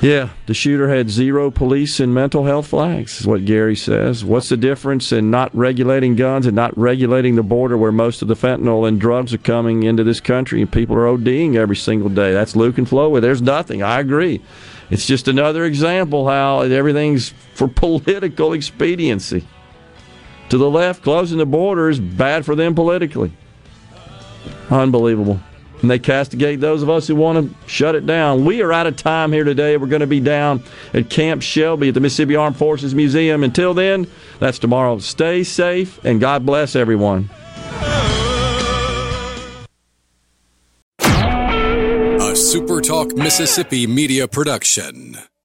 [0.00, 4.24] Yeah, the shooter had zero police and mental health flags, is what Gary says.
[4.24, 8.28] What's the difference in not regulating guns and not regulating the border where most of
[8.28, 12.08] the fentanyl and drugs are coming into this country and people are ODing every single
[12.08, 12.32] day?
[12.32, 13.18] That's Luke and Flo.
[13.18, 13.82] There's nothing.
[13.82, 14.40] I agree.
[14.88, 19.48] It's just another example how everything's for political expediency.
[20.50, 23.32] To the left, closing the border is bad for them politically.
[24.70, 25.40] Unbelievable
[25.80, 28.44] and they castigate those of us who want to shut it down.
[28.44, 29.76] We are out of time here today.
[29.76, 33.44] We're going to be down at Camp Shelby at the Mississippi Armed Forces Museum.
[33.44, 34.06] Until then,
[34.38, 34.98] that's tomorrow.
[34.98, 37.30] Stay safe and God bless everyone.
[41.00, 45.16] A SuperTalk Mississippi media production.